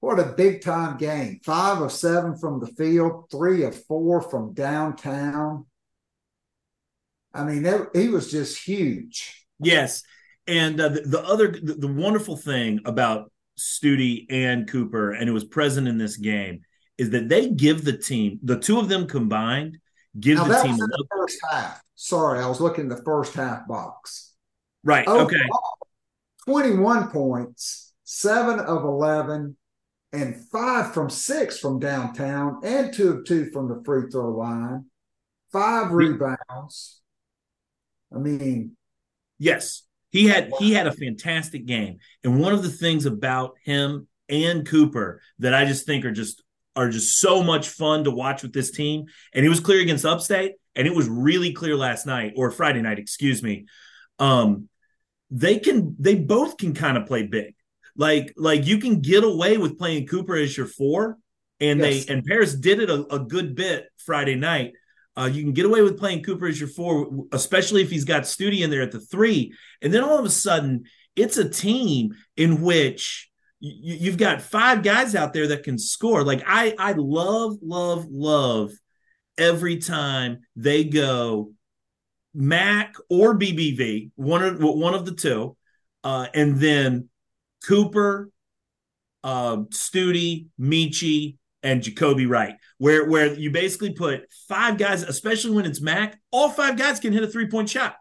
what 0.00 0.18
a 0.18 0.34
big 0.36 0.62
time 0.62 0.96
game. 0.96 1.40
Five 1.44 1.82
of 1.82 1.92
seven 1.92 2.36
from 2.36 2.60
the 2.60 2.66
field, 2.78 3.26
three 3.30 3.62
of 3.62 3.84
four 3.84 4.22
from 4.22 4.54
downtown. 4.54 5.66
I 7.34 7.44
mean, 7.44 7.66
he 7.94 8.08
was 8.08 8.30
just 8.30 8.64
huge. 8.64 9.46
Yes. 9.58 10.02
And 10.46 10.80
uh, 10.80 10.90
the, 10.90 11.00
the, 11.00 11.22
other, 11.22 11.48
the, 11.48 11.74
the 11.74 11.88
wonderful 11.88 12.36
thing 12.36 12.80
about 12.84 13.32
Stute 13.58 14.26
and 14.30 14.68
Cooper, 14.68 15.12
and 15.12 15.28
it 15.28 15.32
was 15.32 15.44
present 15.44 15.88
in 15.88 15.98
this 15.98 16.16
game, 16.16 16.62
is 16.96 17.10
that 17.10 17.28
they 17.28 17.50
give 17.50 17.84
the 17.84 17.96
team 17.96 18.38
the 18.42 18.58
two 18.58 18.78
of 18.78 18.88
them 18.88 19.06
combined 19.06 19.78
give 20.18 20.38
now, 20.38 20.44
the 20.44 20.62
team 20.62 20.76
the 20.76 21.06
first 21.10 21.38
half. 21.50 21.82
Sorry, 21.96 22.40
I 22.40 22.46
was 22.46 22.60
looking 22.60 22.90
at 22.90 22.96
the 22.96 23.04
first 23.04 23.34
half 23.34 23.66
box. 23.66 24.32
Right. 24.84 25.04
Oh, 25.08 25.24
okay. 25.24 25.40
21 26.46 27.08
points, 27.08 27.92
seven 28.04 28.60
of 28.60 28.84
11, 28.84 29.56
and 30.12 30.48
five 30.50 30.92
from 30.94 31.10
six 31.10 31.58
from 31.58 31.80
downtown, 31.80 32.60
and 32.62 32.92
two 32.92 33.10
of 33.10 33.24
two 33.24 33.50
from 33.50 33.68
the 33.68 33.82
free 33.84 34.10
throw 34.10 34.30
line, 34.30 34.84
five 35.50 35.90
rebounds. 35.90 37.00
I 38.14 38.18
mean, 38.18 38.76
yes, 39.38 39.82
he 40.10 40.26
had 40.26 40.52
he 40.58 40.72
had 40.72 40.86
a 40.86 40.92
fantastic 40.92 41.66
game, 41.66 41.98
and 42.22 42.40
one 42.40 42.52
of 42.52 42.62
the 42.62 42.70
things 42.70 43.06
about 43.06 43.54
him 43.64 44.06
and 44.28 44.66
Cooper 44.66 45.20
that 45.40 45.54
I 45.54 45.64
just 45.64 45.86
think 45.86 46.04
are 46.04 46.12
just 46.12 46.42
are 46.76 46.88
just 46.88 47.18
so 47.20 47.42
much 47.42 47.68
fun 47.68 48.04
to 48.04 48.10
watch 48.10 48.42
with 48.42 48.52
this 48.52 48.70
team. 48.70 49.06
And 49.32 49.44
it 49.44 49.48
was 49.48 49.60
clear 49.60 49.80
against 49.80 50.04
Upstate, 50.04 50.52
and 50.74 50.86
it 50.86 50.94
was 50.94 51.08
really 51.08 51.52
clear 51.52 51.76
last 51.76 52.06
night 52.06 52.34
or 52.36 52.50
Friday 52.50 52.82
night, 52.82 52.98
excuse 52.98 53.42
me. 53.42 53.66
Um, 54.18 54.68
they 55.30 55.58
can 55.58 55.96
they 55.98 56.14
both 56.14 56.56
can 56.56 56.74
kind 56.74 56.96
of 56.96 57.06
play 57.06 57.26
big. 57.26 57.54
Like 57.96 58.32
like 58.36 58.66
you 58.66 58.78
can 58.78 59.00
get 59.00 59.24
away 59.24 59.56
with 59.56 59.78
playing 59.78 60.06
Cooper 60.06 60.36
as 60.36 60.56
your 60.56 60.66
four, 60.66 61.18
and 61.60 61.80
yes. 61.80 62.06
they 62.06 62.12
and 62.12 62.24
Paris 62.24 62.54
did 62.54 62.80
it 62.80 62.90
a, 62.90 63.14
a 63.14 63.18
good 63.18 63.54
bit 63.54 63.86
Friday 63.98 64.36
night. 64.36 64.72
Uh, 65.16 65.30
you 65.32 65.42
can 65.42 65.52
get 65.52 65.66
away 65.66 65.80
with 65.82 65.98
playing 65.98 66.22
Cooper 66.22 66.46
as 66.46 66.58
your 66.58 66.68
four, 66.68 67.26
especially 67.32 67.82
if 67.82 67.90
he's 67.90 68.04
got 68.04 68.22
Stute 68.22 68.60
in 68.60 68.70
there 68.70 68.82
at 68.82 68.92
the 68.92 69.00
three. 69.00 69.54
And 69.80 69.92
then 69.92 70.02
all 70.02 70.18
of 70.18 70.24
a 70.24 70.30
sudden, 70.30 70.84
it's 71.14 71.36
a 71.36 71.48
team 71.48 72.14
in 72.36 72.60
which 72.60 73.30
you, 73.60 74.10
have 74.10 74.18
got 74.18 74.42
five 74.42 74.82
guys 74.82 75.14
out 75.14 75.32
there 75.32 75.46
that 75.48 75.62
can 75.62 75.78
score. 75.78 76.24
Like 76.24 76.42
I, 76.46 76.74
I 76.78 76.92
love, 76.92 77.58
love, 77.62 78.06
love 78.10 78.72
every 79.38 79.78
time 79.78 80.40
they 80.56 80.84
go 80.84 81.52
Mac 82.34 82.94
or 83.08 83.38
BBV, 83.38 84.10
one 84.16 84.42
of 84.42 84.58
one 84.60 84.94
of 84.94 85.06
the 85.06 85.14
two, 85.14 85.56
uh, 86.02 86.26
and 86.34 86.58
then 86.58 87.08
Cooper, 87.66 88.30
uh, 89.22 89.58
Stute, 89.70 90.46
Meechie, 90.60 91.36
and 91.64 91.82
Jacoby 91.82 92.26
Wright, 92.26 92.56
where 92.78 93.08
where 93.08 93.34
you 93.34 93.50
basically 93.50 93.94
put 93.94 94.26
five 94.48 94.78
guys, 94.78 95.02
especially 95.02 95.56
when 95.56 95.64
it's 95.64 95.80
Mac, 95.80 96.20
all 96.30 96.50
five 96.50 96.76
guys 96.76 97.00
can 97.00 97.12
hit 97.12 97.24
a 97.24 97.26
three 97.26 97.48
point 97.48 97.68
shot. 97.68 97.96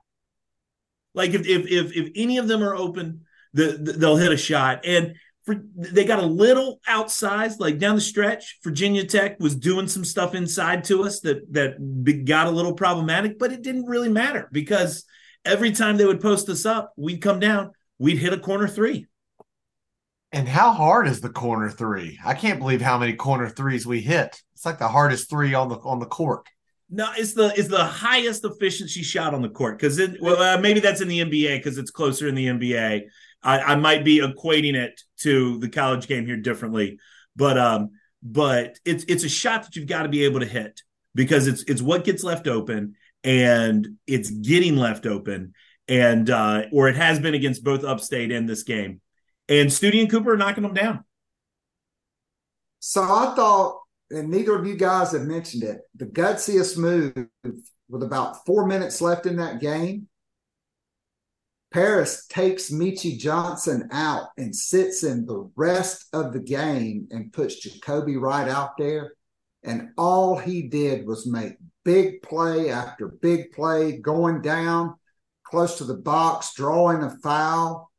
Like 1.15 1.31
if 1.31 1.47
if 1.47 1.71
if, 1.71 1.95
if 1.95 2.11
any 2.15 2.37
of 2.37 2.47
them 2.47 2.61
are 2.61 2.75
open, 2.75 3.21
the, 3.53 3.79
the, 3.81 3.93
they'll 3.93 4.17
hit 4.17 4.31
a 4.31 4.37
shot. 4.37 4.85
And 4.85 5.15
for, 5.45 5.55
they 5.75 6.05
got 6.05 6.19
a 6.19 6.25
little 6.25 6.79
outsized, 6.87 7.59
like 7.59 7.79
down 7.79 7.95
the 7.95 8.01
stretch. 8.01 8.59
Virginia 8.63 9.05
Tech 9.05 9.39
was 9.39 9.55
doing 9.55 9.87
some 9.87 10.05
stuff 10.05 10.35
inside 10.35 10.83
to 10.85 11.03
us 11.03 11.21
that 11.21 11.51
that 11.53 12.25
got 12.25 12.47
a 12.47 12.51
little 12.51 12.73
problematic, 12.73 13.39
but 13.39 13.53
it 13.53 13.61
didn't 13.61 13.85
really 13.85 14.09
matter 14.09 14.49
because 14.51 15.05
every 15.45 15.71
time 15.71 15.97
they 15.97 16.05
would 16.05 16.21
post 16.21 16.49
us 16.49 16.65
up, 16.65 16.93
we'd 16.97 17.21
come 17.21 17.39
down, 17.39 17.71
we'd 17.97 18.17
hit 18.17 18.33
a 18.33 18.37
corner 18.39 18.67
three. 18.67 19.07
And 20.33 20.47
how 20.47 20.71
hard 20.71 21.07
is 21.07 21.21
the 21.21 21.29
corner 21.29 21.69
three? 21.69 22.17
I 22.25 22.33
can't 22.33 22.59
believe 22.59 22.81
how 22.81 22.97
many 22.97 23.13
corner 23.13 23.47
threes 23.49 23.85
we 23.85 24.01
hit. 24.01 24.41
It's 24.53 24.65
like 24.65 24.79
the 24.79 24.87
hardest 24.87 25.29
three 25.29 25.53
on 25.53 25.69
the 25.69 25.75
on 25.75 25.99
the 25.99 26.07
court. 26.07 26.47
No, 26.89 27.07
it's 27.15 27.33
the 27.33 27.53
it's 27.55 27.69
the 27.69 27.85
highest 27.85 28.43
efficiency 28.43 29.03
shot 29.03 29.35
on 29.35 29.43
the 29.43 29.49
court 29.49 29.77
because 29.77 30.01
well 30.19 30.41
uh, 30.41 30.57
maybe 30.57 30.79
that's 30.79 31.01
in 31.01 31.07
the 31.07 31.19
NBA 31.19 31.57
because 31.57 31.77
it's 31.77 31.91
closer 31.91 32.27
in 32.27 32.33
the 32.33 32.47
NBA. 32.47 33.03
I, 33.43 33.59
I 33.59 33.75
might 33.75 34.03
be 34.03 34.21
equating 34.21 34.73
it 34.73 34.99
to 35.19 35.59
the 35.59 35.69
college 35.69 36.07
game 36.07 36.25
here 36.25 36.37
differently, 36.37 36.97
but 37.35 37.57
um, 37.59 37.91
but 38.23 38.79
it's 38.85 39.05
it's 39.07 39.23
a 39.23 39.29
shot 39.29 39.63
that 39.63 39.75
you've 39.75 39.87
got 39.87 40.03
to 40.03 40.09
be 40.09 40.25
able 40.25 40.39
to 40.39 40.47
hit 40.47 40.81
because 41.13 41.45
it's 41.45 41.63
it's 41.63 41.81
what 41.81 42.05
gets 42.05 42.23
left 42.23 42.47
open 42.47 42.95
and 43.23 43.87
it's 44.07 44.31
getting 44.31 44.77
left 44.77 45.05
open 45.05 45.53
and 45.87 46.29
uh, 46.29 46.63
or 46.71 46.89
it 46.89 46.95
has 46.95 47.19
been 47.19 47.33
against 47.33 47.63
both 47.63 47.83
Upstate 47.83 48.31
and 48.31 48.47
this 48.47 48.63
game, 48.63 49.01
and 49.49 49.69
Stute 49.69 49.99
and 49.99 50.09
Cooper 50.09 50.33
are 50.33 50.37
knocking 50.37 50.63
them 50.63 50.73
down. 50.73 51.03
So 52.79 53.01
I 53.01 53.33
thought, 53.35 53.79
and 54.09 54.29
neither 54.29 54.55
of 54.55 54.67
you 54.67 54.75
guys 54.75 55.13
have 55.13 55.23
mentioned 55.23 55.63
it, 55.63 55.81
the 55.95 56.05
gutsiest 56.05 56.77
move 56.77 57.27
with 57.89 58.03
about 58.03 58.45
four 58.45 58.67
minutes 58.67 59.01
left 59.01 59.25
in 59.25 59.37
that 59.37 59.59
game 59.59 60.07
Paris 61.73 62.27
takes 62.27 62.69
Meechie 62.69 63.17
Johnson 63.17 63.89
out 63.91 64.27
and 64.37 64.55
sits 64.55 65.03
in 65.03 65.25
the 65.25 65.49
rest 65.55 66.05
of 66.13 66.31
the 66.31 66.39
game 66.39 67.07
and 67.09 67.33
puts 67.33 67.55
Jacoby 67.55 68.15
right 68.15 68.47
out 68.47 68.77
there. 68.77 69.13
And 69.63 69.89
all 69.97 70.37
he 70.37 70.67
did 70.67 71.07
was 71.07 71.25
make 71.25 71.53
big 71.83 72.21
play 72.21 72.69
after 72.69 73.07
big 73.07 73.53
play, 73.53 73.97
going 73.97 74.41
down 74.43 74.93
close 75.43 75.79
to 75.79 75.83
the 75.83 75.95
box, 75.95 76.53
drawing 76.53 77.01
a 77.01 77.09
foul, 77.23 77.91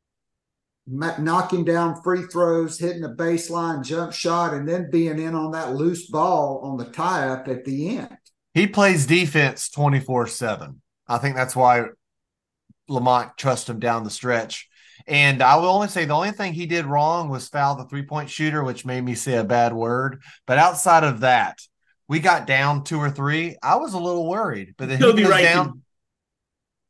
knocking 0.87 1.64
down 1.64 2.03
free 2.03 2.23
throws, 2.23 2.79
hitting 2.79 3.05
a 3.05 3.09
baseline 3.09 3.85
jump 3.85 4.12
shot, 4.12 4.55
and 4.55 4.69
then 4.69 4.91
being 4.91 5.19
in 5.19 5.35
on 5.35 5.53
that 5.53 5.75
loose 5.75 6.09
ball 6.09 6.61
on 6.62 6.76
the 6.76 6.85
tie 6.85 7.29
up 7.29 7.49
at 7.49 7.64
the 7.64 7.99
end. 7.99 8.17
He 8.53 8.67
plays 8.67 9.07
defense 9.07 9.69
24 9.71 10.26
7. 10.29 10.81
I 11.09 11.19
think 11.19 11.37
that's 11.37 11.57
why 11.57 11.87
Lamont 12.88 13.37
trust 13.37 13.69
him 13.69 13.81
down 13.81 14.05
the 14.05 14.11
stretch. 14.11 14.69
And 15.07 15.43
I 15.43 15.57
will 15.57 15.69
only 15.69 15.88
say 15.88 16.05
the 16.05 16.14
only 16.14 16.31
thing 16.31 16.55
he 16.55 16.67
did 16.67 16.87
wrong 16.87 17.29
was 17.29 17.49
foul 17.49 17.76
the 17.76 17.85
three 17.85 18.05
point 18.05 18.31
shooter, 18.31 18.64
which 18.64 18.87
made 18.87 19.05
me 19.05 19.14
say 19.14 19.37
a 19.37 19.45
bad 19.45 19.73
word. 19.73 20.23
But 20.47 20.59
outside 20.59 21.05
of 21.05 21.21
that, 21.21 21.59
we 22.09 22.21
got 22.21 22.47
down 22.47 22.85
two 22.85 22.99
or 22.99 23.11
three. 23.11 23.57
I 23.62 23.76
was 23.76 23.95
a 23.95 23.99
little 23.99 24.29
worried, 24.29 24.75
but 24.76 24.88
then 24.88 24.99
he 24.99 25.05
goes 25.05 25.29
right 25.29 25.43
down. 25.43 25.83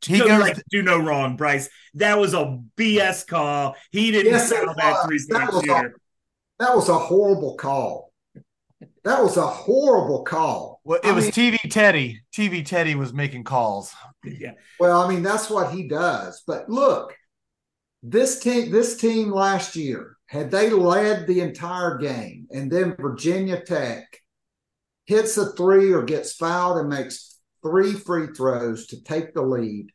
He 0.04 0.18
goes 0.18 0.40
right 0.40 0.58
do 0.70 0.82
no 0.82 0.98
wrong, 0.98 1.36
Brice. 1.36 1.68
That 1.94 2.18
was 2.18 2.34
a 2.34 2.60
BS 2.76 3.26
call. 3.26 3.76
He 3.90 4.10
didn't 4.10 4.32
yes, 4.32 4.52
foul 4.52 4.74
that 4.76 5.06
three 5.06 5.20
point 5.30 5.64
shooter. 5.64 5.96
that 6.58 6.74
was 6.74 6.88
a 6.88 6.98
horrible 6.98 7.56
call. 7.56 8.12
That 9.04 9.22
was 9.22 9.36
a 9.36 9.46
horrible 9.46 10.24
call. 10.24 10.80
Well, 10.84 10.98
it 11.02 11.08
I 11.08 11.12
was 11.12 11.24
mean, 11.24 11.32
TV 11.32 11.70
Teddy. 11.70 12.22
TV 12.32 12.64
Teddy 12.64 12.94
was 12.94 13.12
making 13.12 13.44
calls. 13.44 13.94
Yeah. 14.24 14.52
Well, 14.80 15.02
I 15.02 15.08
mean, 15.08 15.22
that's 15.22 15.50
what 15.50 15.72
he 15.72 15.88
does. 15.88 16.42
But 16.46 16.70
look, 16.70 17.14
this 18.02 18.40
team, 18.40 18.70
this 18.70 18.96
team 18.96 19.30
last 19.30 19.76
year, 19.76 20.16
had 20.26 20.50
they 20.50 20.70
led 20.70 21.26
the 21.26 21.40
entire 21.40 21.98
game, 21.98 22.46
and 22.50 22.70
then 22.70 22.96
Virginia 22.98 23.60
Tech 23.60 24.04
hits 25.06 25.36
a 25.36 25.52
three 25.52 25.92
or 25.92 26.02
gets 26.02 26.34
fouled 26.34 26.78
and 26.78 26.88
makes 26.88 27.38
three 27.62 27.92
free 27.92 28.28
throws 28.28 28.86
to 28.88 29.02
take 29.02 29.34
the 29.34 29.42
lead, 29.42 29.88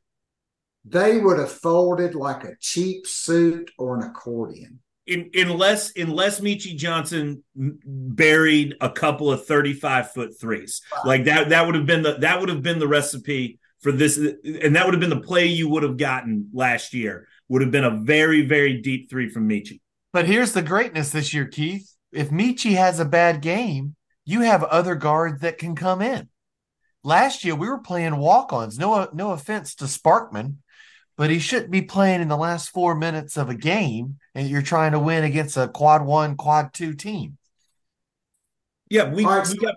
they 0.85 1.19
would 1.19 1.39
have 1.39 1.51
folded 1.51 2.15
like 2.15 2.43
a 2.43 2.55
cheap 2.59 3.05
suit 3.05 3.71
or 3.77 3.97
an 3.97 4.03
accordion 4.03 4.79
in, 5.09 5.29
unless 5.33 5.95
unless 5.95 6.39
Meechie 6.39 6.77
Johnson 6.77 7.43
buried 7.55 8.75
a 8.79 8.89
couple 8.89 9.31
of 9.31 9.45
35 9.45 10.11
foot 10.11 10.39
threes. 10.39 10.81
Wow. 10.91 11.01
Like 11.05 11.25
that 11.25 11.49
that 11.49 11.65
would 11.65 11.75
have 11.75 11.85
been 11.85 12.03
the 12.03 12.13
that 12.19 12.39
would 12.39 12.49
have 12.49 12.61
been 12.61 12.79
the 12.79 12.87
recipe 12.87 13.59
for 13.81 13.91
this 13.91 14.17
and 14.17 14.75
that 14.75 14.85
would 14.85 14.93
have 14.93 15.01
been 15.01 15.09
the 15.09 15.21
play 15.21 15.47
you 15.47 15.67
would 15.69 15.83
have 15.83 15.97
gotten 15.97 16.49
last 16.53 16.93
year. 16.93 17.27
Would 17.49 17.61
have 17.63 17.71
been 17.71 17.83
a 17.83 17.97
very 17.97 18.45
very 18.45 18.81
deep 18.81 19.09
three 19.09 19.29
from 19.29 19.49
Meechie. 19.49 19.81
But 20.13 20.27
here's 20.27 20.53
the 20.53 20.61
greatness 20.61 21.09
this 21.09 21.33
year, 21.33 21.45
Keith. 21.45 21.91
If 22.11 22.29
Meechie 22.29 22.75
has 22.75 22.99
a 22.99 23.05
bad 23.05 23.41
game, 23.41 23.95
you 24.25 24.41
have 24.41 24.63
other 24.63 24.95
guards 24.95 25.41
that 25.41 25.57
can 25.57 25.75
come 25.75 26.01
in. 26.01 26.29
Last 27.03 27.43
year 27.43 27.55
we 27.55 27.69
were 27.69 27.79
playing 27.79 28.17
walk-ons. 28.17 28.77
No 28.77 29.09
no 29.13 29.31
offense 29.31 29.73
to 29.75 29.85
Sparkman, 29.85 30.57
but 31.19 31.29
he 31.29 31.37
shouldn't 31.37 31.69
be 31.69 31.81
playing 31.81 32.21
in 32.21 32.29
the 32.29 32.37
last 32.37 32.69
four 32.69 32.95
minutes 32.95 33.35
of 33.35 33.49
a 33.49 33.53
game 33.53 34.17
and 34.33 34.47
you're 34.47 34.61
trying 34.61 34.93
to 34.93 34.99
win 34.99 35.25
against 35.25 35.57
a 35.57 35.67
quad 35.67 36.05
one, 36.05 36.37
quad 36.37 36.73
two 36.73 36.93
team. 36.93 37.37
Yeah, 38.89 39.09
we, 39.09 39.17
we 39.17 39.23
got 39.25 39.75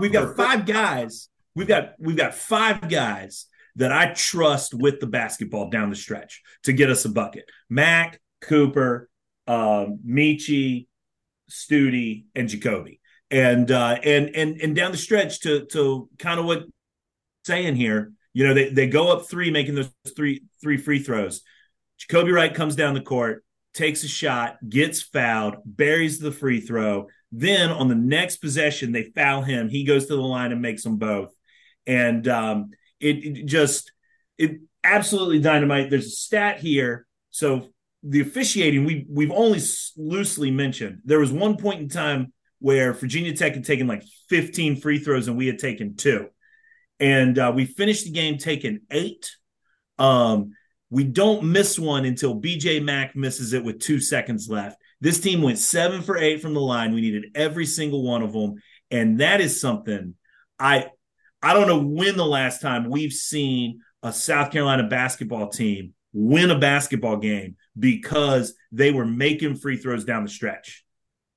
we've 0.00 0.12
got 0.12 0.36
five 0.36 0.64
guys. 0.64 1.28
We've 1.56 1.66
got 1.66 1.94
we've 1.98 2.16
got 2.16 2.32
five 2.32 2.88
guys 2.88 3.46
that 3.74 3.90
I 3.90 4.12
trust 4.14 4.72
with 4.72 5.00
the 5.00 5.08
basketball 5.08 5.68
down 5.68 5.90
the 5.90 5.96
stretch 5.96 6.42
to 6.62 6.72
get 6.72 6.90
us 6.90 7.04
a 7.04 7.08
bucket. 7.08 7.46
Mac, 7.68 8.20
Cooper, 8.40 9.10
um, 9.48 9.98
Meechie, 10.06 10.86
Stute, 11.50 12.26
and 12.36 12.48
Jacoby. 12.48 13.00
And 13.32 13.68
uh, 13.68 13.98
and 14.04 14.30
and 14.36 14.60
and 14.60 14.76
down 14.76 14.92
the 14.92 14.96
stretch 14.96 15.40
to 15.40 15.66
to 15.72 16.08
kind 16.20 16.38
of 16.38 16.46
what 16.46 16.66
saying 17.44 17.74
here, 17.74 18.12
you 18.34 18.46
know, 18.46 18.52
they, 18.52 18.68
they 18.68 18.86
go 18.88 19.12
up 19.12 19.26
three, 19.26 19.50
making 19.50 19.76
those 19.76 19.90
three 20.14 20.42
three 20.64 20.78
free 20.78 20.98
throws. 20.98 21.42
Jacoby 21.98 22.32
Wright 22.32 22.52
comes 22.52 22.74
down 22.74 22.94
the 22.94 23.00
court, 23.00 23.44
takes 23.74 24.02
a 24.02 24.08
shot, 24.08 24.56
gets 24.66 25.02
fouled, 25.02 25.56
buries 25.64 26.18
the 26.18 26.32
free 26.32 26.60
throw. 26.60 27.08
Then 27.30 27.70
on 27.70 27.88
the 27.88 27.94
next 27.94 28.38
possession, 28.38 28.90
they 28.90 29.12
foul 29.14 29.42
him. 29.42 29.68
He 29.68 29.84
goes 29.84 30.06
to 30.06 30.16
the 30.16 30.22
line 30.22 30.52
and 30.52 30.62
makes 30.62 30.82
them 30.82 30.96
both. 30.96 31.32
And 31.86 32.26
um, 32.26 32.70
it, 32.98 33.24
it 33.24 33.46
just 33.46 33.92
it 34.38 34.60
absolutely 34.82 35.40
dynamite. 35.40 35.90
There's 35.90 36.06
a 36.06 36.10
stat 36.10 36.60
here. 36.60 37.06
So 37.30 37.68
the 38.02 38.20
officiating 38.20 38.84
we 38.84 39.06
we've 39.08 39.32
only 39.32 39.60
loosely 39.96 40.50
mentioned. 40.50 41.00
There 41.04 41.18
was 41.18 41.32
one 41.32 41.56
point 41.56 41.80
in 41.80 41.88
time 41.88 42.32
where 42.58 42.92
Virginia 42.92 43.36
Tech 43.36 43.54
had 43.54 43.64
taken 43.64 43.86
like 43.86 44.04
15 44.30 44.76
free 44.76 44.98
throws 44.98 45.28
and 45.28 45.36
we 45.36 45.46
had 45.46 45.58
taken 45.58 45.96
two, 45.96 46.28
and 47.00 47.38
uh, 47.38 47.52
we 47.54 47.64
finished 47.64 48.04
the 48.04 48.12
game 48.12 48.38
taking 48.38 48.80
eight. 48.90 49.30
Um, 49.98 50.52
we 50.90 51.04
don't 51.04 51.44
miss 51.44 51.78
one 51.78 52.04
until 52.04 52.40
BJ 52.40 52.82
Mack 52.82 53.16
misses 53.16 53.52
it 53.52 53.64
with 53.64 53.80
two 53.80 54.00
seconds 54.00 54.48
left. 54.48 54.76
This 55.00 55.20
team 55.20 55.42
went 55.42 55.58
seven 55.58 56.02
for 56.02 56.16
eight 56.16 56.40
from 56.40 56.54
the 56.54 56.60
line. 56.60 56.94
We 56.94 57.00
needed 57.00 57.32
every 57.34 57.66
single 57.66 58.02
one 58.02 58.22
of 58.22 58.32
them, 58.32 58.54
and 58.90 59.20
that 59.20 59.40
is 59.40 59.60
something 59.60 60.14
I 60.58 60.86
I 61.42 61.52
don't 61.52 61.66
know 61.66 61.82
when 61.82 62.16
the 62.16 62.26
last 62.26 62.62
time 62.62 62.88
we've 62.88 63.12
seen 63.12 63.80
a 64.02 64.12
South 64.12 64.50
Carolina 64.50 64.84
basketball 64.84 65.48
team 65.48 65.94
win 66.12 66.50
a 66.50 66.58
basketball 66.58 67.16
game 67.16 67.56
because 67.78 68.54
they 68.72 68.92
were 68.92 69.04
making 69.04 69.56
free 69.56 69.76
throws 69.76 70.04
down 70.04 70.22
the 70.22 70.30
stretch. 70.30 70.84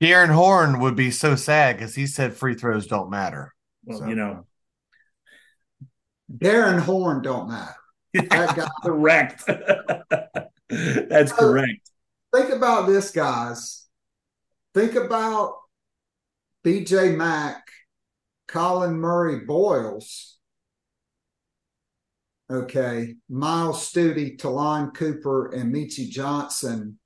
Jaren 0.02 0.30
Horn 0.30 0.80
would 0.80 0.96
be 0.96 1.10
so 1.10 1.36
sad 1.36 1.76
because 1.76 1.96
he 1.96 2.06
said 2.06 2.36
free 2.36 2.54
throws 2.54 2.88
don't 2.88 3.10
matter. 3.10 3.54
Well, 3.84 4.00
so. 4.00 4.06
you 4.06 4.16
know, 4.16 4.46
Jaren 6.32 6.80
Horn 6.80 7.22
don't 7.22 7.50
matter. 7.50 7.76
That 8.30 8.56
guy 8.56 8.68
correct. 8.84 9.44
That's 10.70 11.32
so, 11.32 11.38
correct. 11.38 11.90
Think 12.34 12.50
about 12.52 12.88
this, 12.88 13.12
guys. 13.12 13.86
Think 14.74 14.96
about 14.96 15.56
BJ 16.66 17.16
Mack, 17.16 17.64
Collin 18.48 19.00
Murray 19.00 19.46
Boyles 19.46 20.38
okay, 22.50 23.16
Myles 23.30 23.88
Stute, 23.88 24.38
Ta'Lon 24.40 24.92
Cooper, 24.92 25.52
and 25.54 25.74
Meechie 25.74 26.10
Johnson. 26.10 27.00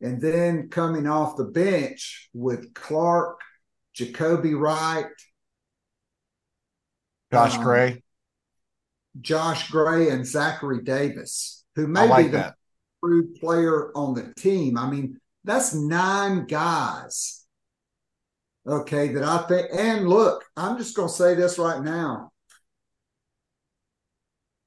And 0.00 0.20
then 0.20 0.68
coming 0.68 1.06
off 1.06 1.36
the 1.36 1.44
bench 1.44 2.28
with 2.34 2.74
Clark, 2.74 3.40
Jacoby 3.94 4.54
Wright, 4.54 5.06
Josh 7.32 7.56
um, 7.56 7.62
Gray, 7.62 8.03
Josh 9.20 9.70
Gray, 9.70 10.10
and 10.10 10.26
Zachary 10.26 10.82
Davis, 10.82 11.64
who 11.76 11.86
may 11.86 12.08
like 12.08 12.26
be 12.26 12.30
the 12.32 12.38
that. 12.38 12.54
true 13.02 13.32
player 13.34 13.90
on 13.96 14.14
the 14.14 14.32
team. 14.36 14.76
I 14.76 14.90
mean, 14.90 15.18
that's 15.44 15.74
nine 15.74 16.46
guys. 16.46 17.44
Okay, 18.66 19.08
that 19.08 19.22
I 19.24 19.46
think, 19.46 19.68
and 19.74 20.08
look, 20.08 20.44
I'm 20.56 20.78
just 20.78 20.96
going 20.96 21.08
to 21.08 21.14
say 21.14 21.34
this 21.34 21.58
right 21.58 21.82
now. 21.82 22.30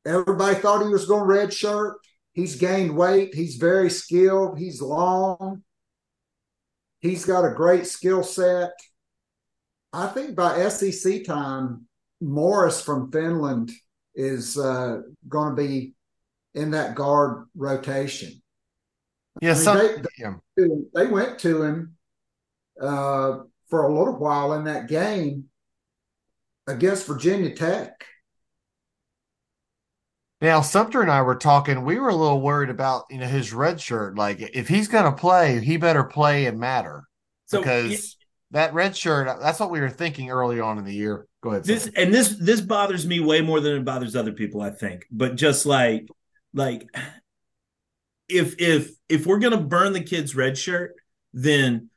Everybody 0.06 0.56
thought 0.56 0.86
he 0.86 0.90
was 0.90 1.06
going 1.06 1.24
red 1.24 1.52
shirt. 1.52 1.98
He's 2.34 2.56
gained 2.56 2.96
weight. 2.96 3.34
He's 3.34 3.56
very 3.56 3.90
skilled. 3.90 4.60
He's 4.60 4.82
long. 4.82 5.64
He's 7.00 7.26
got 7.26 7.44
a 7.44 7.54
great 7.56 7.88
skill 7.88 8.24
set. 8.24 8.72
I 9.92 10.08
think 10.08 10.36
by 10.36 10.70
SEC 10.70 11.26
time, 11.26 11.88
Morris 12.22 12.80
from 12.82 13.12
Finland 13.12 13.72
is 14.18 14.58
uh, 14.58 15.02
going 15.30 15.56
to 15.56 15.62
be 15.62 15.94
in 16.56 16.72
that 16.72 16.96
guard 16.96 17.46
rotation. 17.56 18.42
Yeah, 19.40 19.54
I 19.68 19.76
mean, 19.76 20.04
they, 20.58 20.64
they, 20.64 20.70
they, 20.96 21.06
went 21.06 21.38
to 21.40 21.62
him 21.62 21.96
uh, 22.82 23.38
for 23.70 23.84
a 23.84 23.96
little 23.96 24.18
while 24.18 24.54
in 24.54 24.64
that 24.64 24.88
game 24.88 25.46
against 26.66 27.06
Virginia 27.06 27.54
Tech. 27.54 28.04
Now, 30.42 30.62
Sumter 30.62 31.04
and 31.04 31.12
I 31.12 31.22
were 31.22 31.36
talking. 31.36 31.86
We 31.86 32.00
were 32.00 32.10
a 32.10 32.16
little 32.16 32.42
worried 32.42 32.72
about 32.72 33.06
you 33.12 33.20
know 33.20 33.28
his 33.28 33.54
red 33.54 33.80
shirt. 33.80 34.18
Like, 34.18 34.40
if 34.42 34.68
he's 34.68 34.88
going 34.88 35.06
to 35.06 35.12
play, 35.12 35.64
he 35.64 35.78
better 35.78 36.04
play 36.04 36.48
and 36.48 36.60
matter 36.60 37.04
so, 37.46 37.60
because 37.60 37.92
yeah. 37.92 37.98
that 38.52 38.74
red 38.74 38.98
shirt. 38.98 39.28
That's 39.40 39.60
what 39.60 39.70
we 39.70 39.80
were 39.80 39.90
thinking 39.90 40.32
early 40.32 40.60
on 40.60 40.80
in 40.80 40.86
the 40.86 40.94
year. 40.94 41.28
Go 41.48 41.52
ahead. 41.52 41.64
This 41.64 41.90
and 41.96 42.14
this 42.14 42.36
this 42.36 42.60
bothers 42.60 43.08
me 43.08 43.22
way 43.22 43.40
more 43.40 43.62
than 43.62 43.78
it 43.78 43.86
bothers 43.86 44.18
other 44.18 44.34
people. 44.34 44.62
I 44.62 44.70
think, 44.70 45.06
but 45.10 45.36
just 45.36 45.66
like 45.66 46.10
like 46.54 46.86
if 48.28 48.56
if 48.60 48.92
if 49.08 49.26
we're 49.26 49.40
going 49.40 49.58
to 49.58 49.64
burn 49.64 49.94
the 49.94 50.04
kid's 50.04 50.36
red 50.36 50.58
shirt, 50.58 50.96
then 51.32 51.90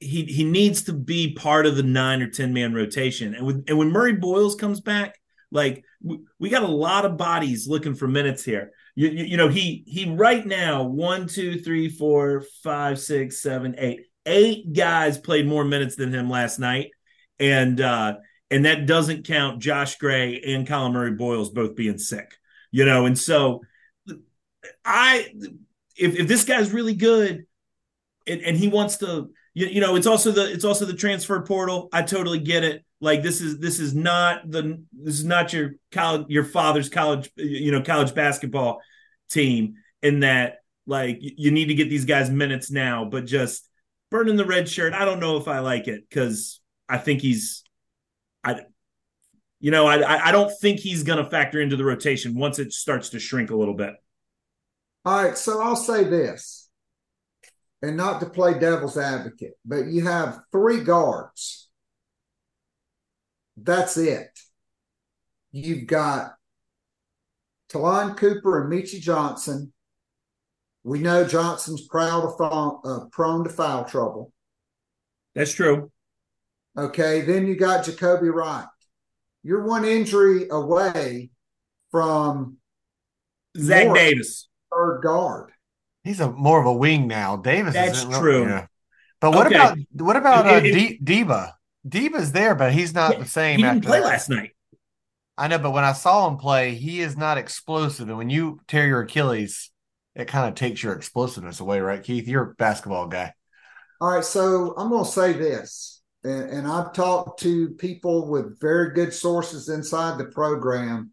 he 0.00 0.24
he 0.24 0.42
needs 0.42 0.82
to 0.84 0.92
be 0.92 1.32
part 1.34 1.64
of 1.64 1.76
the 1.76 1.84
nine 1.84 2.22
or 2.22 2.28
ten 2.28 2.52
man 2.52 2.74
rotation. 2.74 3.36
And 3.36 3.46
with 3.46 3.64
and 3.68 3.78
when 3.78 3.92
Murray 3.92 4.14
Boyles 4.14 4.56
comes 4.56 4.80
back, 4.80 5.14
like 5.52 5.84
we, 6.02 6.18
we 6.40 6.48
got 6.48 6.64
a 6.64 6.66
lot 6.68 7.04
of 7.04 7.16
bodies 7.16 7.68
looking 7.68 7.94
for 7.94 8.08
minutes 8.08 8.44
here. 8.44 8.72
You, 8.96 9.10
you, 9.10 9.24
you, 9.26 9.36
know, 9.36 9.46
he 9.46 9.84
he 9.86 10.10
right 10.10 10.44
now 10.44 10.82
one, 10.82 11.28
two, 11.28 11.60
three, 11.60 11.88
four, 11.88 12.44
five, 12.64 12.98
six, 12.98 13.40
seven, 13.40 13.76
eight, 13.78 14.00
eight 14.26 14.72
guys 14.72 15.18
played 15.18 15.46
more 15.46 15.64
minutes 15.64 15.94
than 15.94 16.12
him 16.12 16.28
last 16.28 16.58
night, 16.58 16.90
and 17.38 17.80
uh, 17.80 18.14
and 18.50 18.64
that 18.64 18.86
doesn't 18.86 19.26
count 19.26 19.60
Josh 19.60 19.96
Gray 19.98 20.40
and 20.40 20.66
Collin 20.66 20.92
Murray 20.92 21.12
Boyles 21.12 21.50
both 21.50 21.76
being 21.76 21.98
sick. 21.98 22.34
You 22.70 22.84
know, 22.84 23.06
and 23.06 23.18
so 23.18 23.62
I 24.84 25.32
if 25.96 26.14
if 26.16 26.28
this 26.28 26.44
guy's 26.44 26.72
really 26.72 26.94
good, 26.94 27.46
and, 28.26 28.40
and 28.42 28.56
he 28.56 28.68
wants 28.68 28.98
to 28.98 29.30
you, 29.54 29.66
you 29.66 29.80
know 29.80 29.96
it's 29.96 30.06
also 30.06 30.30
the 30.30 30.50
it's 30.52 30.64
also 30.64 30.84
the 30.84 30.94
transfer 30.94 31.40
portal. 31.42 31.88
I 31.92 32.02
totally 32.02 32.38
get 32.38 32.64
it. 32.64 32.84
Like 33.00 33.22
this 33.22 33.40
is 33.40 33.58
this 33.58 33.78
is 33.78 33.94
not 33.94 34.50
the 34.50 34.82
this 34.92 35.14
is 35.14 35.24
not 35.24 35.52
your 35.52 35.72
college 35.92 36.26
your 36.28 36.44
father's 36.44 36.88
college 36.88 37.30
you 37.36 37.70
know 37.70 37.82
college 37.82 38.14
basketball 38.14 38.80
team 39.30 39.74
in 40.02 40.20
that 40.20 40.58
like 40.86 41.18
you 41.20 41.50
need 41.50 41.66
to 41.66 41.74
get 41.74 41.88
these 41.90 42.06
guys 42.06 42.30
minutes 42.30 42.70
now 42.70 43.04
but 43.04 43.24
just 43.24 43.68
burning 44.10 44.36
the 44.36 44.44
red 44.44 44.68
shirt. 44.68 44.94
I 44.94 45.04
don't 45.04 45.20
know 45.20 45.36
if 45.36 45.46
i 45.48 45.58
like 45.58 45.86
it 45.86 46.08
because 46.08 46.60
i 46.88 46.96
think 46.96 47.20
he's 47.20 47.62
i 48.44 48.60
you 49.60 49.70
know 49.70 49.86
i 49.86 50.28
i 50.28 50.32
don't 50.32 50.52
think 50.60 50.80
he's 50.80 51.02
going 51.02 51.22
to 51.22 51.30
factor 51.30 51.60
into 51.60 51.76
the 51.76 51.84
rotation 51.84 52.34
once 52.34 52.58
it 52.58 52.72
starts 52.72 53.10
to 53.10 53.18
shrink 53.18 53.50
a 53.50 53.56
little 53.56 53.74
bit 53.74 53.94
all 55.04 55.24
right 55.24 55.36
so 55.36 55.60
i'll 55.62 55.76
say 55.76 56.04
this 56.04 56.68
and 57.82 57.96
not 57.96 58.20
to 58.20 58.26
play 58.26 58.58
devil's 58.58 58.98
advocate, 58.98 59.54
but 59.64 59.86
you 59.86 60.04
have 60.04 60.40
three 60.50 60.82
guards. 60.82 61.68
That's 63.56 63.96
it. 63.96 64.30
You've 65.52 65.86
got 65.86 66.34
Ta'Lon 67.68 68.16
Cooper 68.16 68.62
and 68.62 68.72
Meechie 68.72 69.00
Johnson. 69.00 69.72
We 70.84 71.00
know 71.00 71.26
Johnson's 71.26 71.86
proud 71.86 72.24
of 72.24 72.80
uh, 72.84 73.06
prone 73.10 73.44
to 73.44 73.50
foul 73.50 73.84
trouble. 73.84 74.32
That's 75.34 75.52
true. 75.52 75.90
Okay, 76.78 77.22
then 77.22 77.46
you 77.46 77.56
got 77.56 77.84
Jacoby 77.84 78.30
Wright. 78.30 78.66
You're 79.42 79.64
one 79.64 79.84
injury 79.84 80.46
away 80.48 81.30
from 81.90 82.58
Zach 83.56 83.92
Davis, 83.92 84.48
third 84.72 85.00
guard. 85.02 85.50
He's 86.04 86.20
a 86.20 86.30
more 86.30 86.60
of 86.60 86.66
a 86.66 86.72
wing 86.72 87.08
now. 87.08 87.36
Davis. 87.36 87.74
That's 87.74 88.04
true. 88.04 88.46
Yeah. 88.46 88.66
But 89.20 89.34
what 89.34 89.48
okay. 89.48 89.56
about 89.56 89.78
what 89.92 90.16
about 90.16 90.46
uh, 90.46 90.60
D- 90.60 91.00
Dibba? 91.02 91.52
Dibba's 91.86 92.32
there, 92.32 92.54
but 92.54 92.72
he's 92.72 92.94
not 92.94 93.14
yeah, 93.14 93.18
the 93.20 93.28
same. 93.28 93.56
He 93.58 93.62
didn't 93.64 93.84
play 93.84 94.00
that. 94.00 94.06
last 94.06 94.28
night. 94.28 94.52
I 95.36 95.48
know, 95.48 95.58
but 95.58 95.70
when 95.70 95.84
I 95.84 95.92
saw 95.92 96.28
him 96.28 96.36
play, 96.36 96.74
he 96.74 97.00
is 97.00 97.16
not 97.16 97.38
explosive. 97.38 98.08
And 98.08 98.18
when 98.18 98.30
you 98.30 98.60
tear 98.66 98.86
your 98.86 99.02
Achilles, 99.02 99.70
it 100.14 100.26
kind 100.26 100.48
of 100.48 100.54
takes 100.54 100.82
your 100.82 100.94
explosiveness 100.94 101.60
away, 101.60 101.80
right, 101.80 102.02
Keith? 102.02 102.26
You're 102.26 102.50
a 102.50 102.54
basketball 102.54 103.06
guy. 103.06 103.34
All 104.00 104.10
right, 104.10 104.24
so 104.24 104.74
I'm 104.76 104.90
going 104.90 105.04
to 105.04 105.10
say 105.10 105.32
this, 105.32 105.97
and, 106.24 106.50
and 106.50 106.66
I've 106.66 106.92
talked 106.92 107.40
to 107.40 107.70
people 107.70 108.28
with 108.28 108.60
very 108.60 108.94
good 108.94 109.12
sources 109.12 109.68
inside 109.68 110.18
the 110.18 110.26
program 110.26 111.12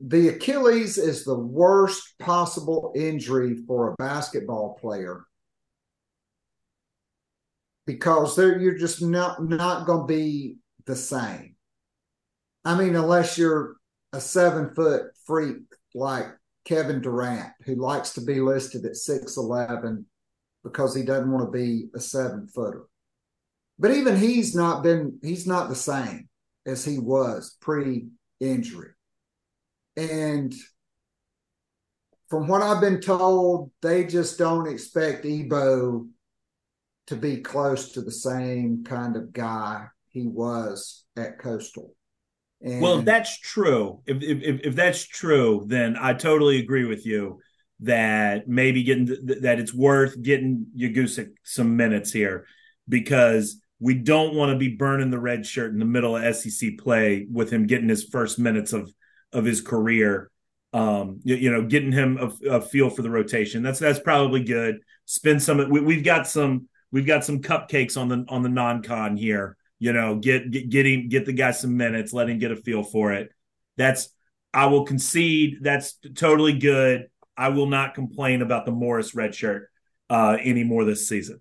the 0.00 0.28
Achilles 0.28 0.98
is 0.98 1.24
the 1.24 1.38
worst 1.38 2.18
possible 2.18 2.92
injury 2.94 3.56
for 3.66 3.90
a 3.90 3.96
basketball 3.96 4.74
player 4.74 5.24
because 7.86 8.36
they're, 8.36 8.58
you're 8.60 8.76
just 8.76 9.00
not 9.00 9.42
not 9.42 9.86
going 9.86 10.06
to 10.06 10.06
be 10.06 10.56
the 10.84 10.96
same. 10.96 11.54
I 12.64 12.76
mean, 12.76 12.96
unless 12.96 13.38
you're 13.38 13.76
a 14.12 14.20
seven 14.20 14.74
foot 14.74 15.04
freak 15.24 15.58
like 15.94 16.26
Kevin 16.64 17.00
Durant, 17.00 17.52
who 17.64 17.76
likes 17.76 18.12
to 18.14 18.20
be 18.20 18.40
listed 18.40 18.84
at 18.84 18.96
six 18.96 19.36
eleven 19.36 20.04
because 20.62 20.94
he 20.94 21.04
doesn't 21.04 21.30
want 21.30 21.46
to 21.46 21.58
be 21.58 21.88
a 21.94 22.00
seven 22.00 22.48
footer. 22.48 22.84
But 23.78 23.90
even 23.90 24.16
he's 24.16 24.54
not 24.54 24.82
been 24.82 25.18
he's 25.22 25.46
not 25.46 25.68
the 25.68 25.74
same 25.74 26.28
as 26.64 26.84
he 26.84 26.98
was 26.98 27.56
pre-injury. 27.60 28.90
And 29.96 30.54
from 32.28 32.48
what 32.48 32.62
I've 32.62 32.80
been 32.80 33.00
told, 33.00 33.70
they 33.82 34.04
just 34.04 34.38
don't 34.38 34.66
expect 34.66 35.24
Ebo 35.24 36.06
to 37.06 37.16
be 37.16 37.38
close 37.38 37.92
to 37.92 38.02
the 38.02 38.10
same 38.10 38.82
kind 38.84 39.16
of 39.16 39.32
guy 39.32 39.86
he 40.08 40.26
was 40.26 41.04
at 41.16 41.38
Coastal. 41.38 41.94
And 42.60 42.80
well, 42.80 42.98
if 42.98 43.04
that's 43.04 43.38
true, 43.38 44.00
if, 44.06 44.22
if 44.22 44.60
if 44.64 44.74
that's 44.74 45.04
true, 45.04 45.64
then 45.66 45.96
I 46.00 46.14
totally 46.14 46.58
agree 46.58 46.84
with 46.84 47.04
you 47.06 47.40
that 47.80 48.48
maybe 48.48 48.82
getting 48.82 49.06
that 49.42 49.58
it's 49.58 49.74
worth 49.74 50.20
getting 50.20 50.66
Ugusuk 50.76 51.32
some 51.44 51.76
minutes 51.76 52.10
here 52.10 52.46
because 52.88 53.60
we 53.78 53.94
don't 53.94 54.34
want 54.34 54.52
to 54.52 54.58
be 54.58 54.74
burning 54.74 55.10
the 55.10 55.18
red 55.18 55.46
shirt 55.46 55.72
in 55.72 55.78
the 55.78 55.84
middle 55.84 56.16
of 56.16 56.36
SEC 56.36 56.78
play 56.78 57.26
with 57.30 57.50
him 57.50 57.66
getting 57.66 57.88
his 57.88 58.04
first 58.04 58.38
minutes 58.38 58.72
of 58.72 58.92
of 59.32 59.44
his 59.44 59.60
career. 59.60 60.30
Um, 60.72 61.20
you, 61.24 61.36
you 61.36 61.50
know, 61.50 61.62
getting 61.62 61.92
him 61.92 62.18
a, 62.18 62.56
a, 62.56 62.60
feel 62.60 62.90
for 62.90 63.02
the 63.02 63.10
rotation. 63.10 63.62
That's 63.62 63.78
that's 63.78 63.98
probably 63.98 64.42
good. 64.42 64.80
Spend 65.04 65.42
some. 65.42 65.70
We, 65.70 65.80
we've 65.80 66.04
got 66.04 66.26
some. 66.26 66.68
We've 66.90 67.06
got 67.06 67.24
some 67.24 67.40
cupcakes 67.40 68.00
on 68.00 68.08
the 68.08 68.24
on 68.28 68.42
the 68.42 68.48
non-con 68.48 69.16
here. 69.16 69.56
You 69.78 69.92
know, 69.92 70.16
get 70.16 70.50
get 70.50 70.68
get 70.68 70.86
him 70.86 71.08
get 71.08 71.26
the 71.26 71.32
guy 71.32 71.50
some 71.50 71.76
minutes. 71.76 72.12
Let 72.12 72.28
him 72.28 72.38
get 72.38 72.52
a 72.52 72.56
feel 72.56 72.82
for 72.82 73.12
it. 73.12 73.30
That's 73.76 74.08
I 74.52 74.66
will 74.66 74.84
concede. 74.84 75.58
That's 75.62 75.98
totally 76.14 76.58
good. 76.58 77.08
I 77.36 77.50
will 77.50 77.66
not 77.66 77.94
complain 77.94 78.40
about 78.40 78.64
the 78.64 78.72
Morris 78.72 79.14
red 79.14 79.34
shirt 79.34 79.68
uh, 80.08 80.38
anymore 80.40 80.84
this 80.84 81.06
season. 81.06 81.40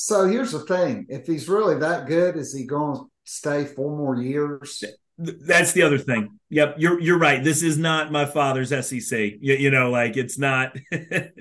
So 0.00 0.28
here's 0.28 0.52
the 0.52 0.60
thing: 0.60 1.06
if 1.08 1.26
he's 1.26 1.48
really 1.48 1.76
that 1.80 2.06
good, 2.06 2.36
is 2.36 2.54
he 2.54 2.64
going 2.64 2.98
to 2.98 3.10
stay 3.24 3.64
four 3.64 3.96
more 3.96 4.14
years? 4.14 4.84
That's 5.18 5.72
the 5.72 5.82
other 5.82 5.98
thing. 5.98 6.38
Yep, 6.50 6.76
you're 6.78 7.00
you're 7.00 7.18
right. 7.18 7.42
This 7.42 7.64
is 7.64 7.76
not 7.76 8.12
my 8.12 8.24
father's 8.24 8.68
SEC. 8.68 9.18
You, 9.18 9.54
you 9.54 9.70
know, 9.72 9.90
like 9.90 10.16
it's 10.16 10.38
not. 10.38 10.76
it, 10.92 11.34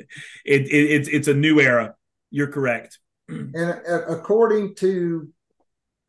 it, 0.44 0.72
it's 0.72 1.08
it's 1.08 1.28
a 1.28 1.36
new 1.36 1.60
era. 1.60 1.94
You're 2.32 2.52
correct. 2.52 2.98
And 3.30 3.56
uh, 3.56 4.08
according 4.08 4.74
to 4.78 5.30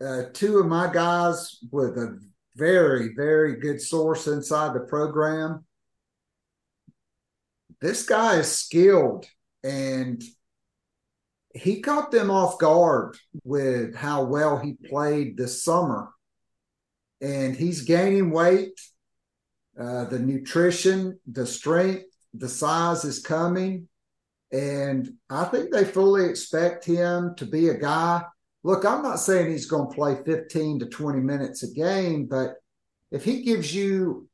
uh, 0.02 0.22
two 0.32 0.58
of 0.58 0.66
my 0.66 0.90
guys 0.90 1.58
with 1.70 1.98
a 1.98 2.18
very 2.56 3.10
very 3.14 3.56
good 3.60 3.82
source 3.82 4.26
inside 4.26 4.72
the 4.72 4.86
program, 4.88 5.66
this 7.82 8.06
guy 8.06 8.36
is 8.36 8.50
skilled 8.50 9.26
and 9.62 10.22
he 11.58 11.80
caught 11.80 12.10
them 12.10 12.30
off 12.30 12.58
guard 12.58 13.16
with 13.44 13.94
how 13.94 14.24
well 14.24 14.58
he 14.58 14.74
played 14.88 15.36
this 15.36 15.62
summer. 15.62 16.10
And 17.20 17.56
he's 17.56 17.82
gaining 17.82 18.30
weight. 18.30 18.80
Uh, 19.78 20.04
the 20.04 20.18
nutrition, 20.18 21.18
the 21.30 21.46
strength, 21.46 22.04
the 22.34 22.48
size 22.48 23.04
is 23.04 23.20
coming. 23.20 23.88
And 24.52 25.12
I 25.28 25.44
think 25.44 25.70
they 25.70 25.84
fully 25.84 26.28
expect 26.28 26.84
him 26.84 27.34
to 27.36 27.44
be 27.44 27.68
a 27.68 27.78
guy. 27.78 28.22
Look, 28.62 28.84
I'm 28.84 29.02
not 29.02 29.20
saying 29.20 29.50
he's 29.50 29.66
going 29.66 29.88
to 29.88 29.94
play 29.94 30.16
15 30.24 30.80
to 30.80 30.86
20 30.86 31.20
minutes 31.20 31.62
a 31.62 31.72
game, 31.72 32.26
but 32.26 32.54
if 33.10 33.24
he 33.24 33.42
gives 33.42 33.74
you 33.74 34.28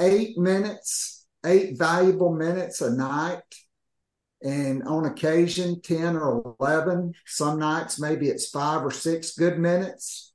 eight 0.00 0.38
minutes, 0.38 1.26
eight 1.44 1.78
valuable 1.78 2.34
minutes 2.34 2.80
a 2.80 2.90
night, 2.90 3.42
and 4.42 4.82
on 4.84 5.06
occasion 5.06 5.80
10 5.80 6.16
or 6.16 6.54
11 6.60 7.12
some 7.24 7.58
nights 7.58 7.98
maybe 7.98 8.28
it's 8.28 8.50
five 8.50 8.84
or 8.84 8.90
six 8.90 9.34
good 9.34 9.58
minutes 9.58 10.34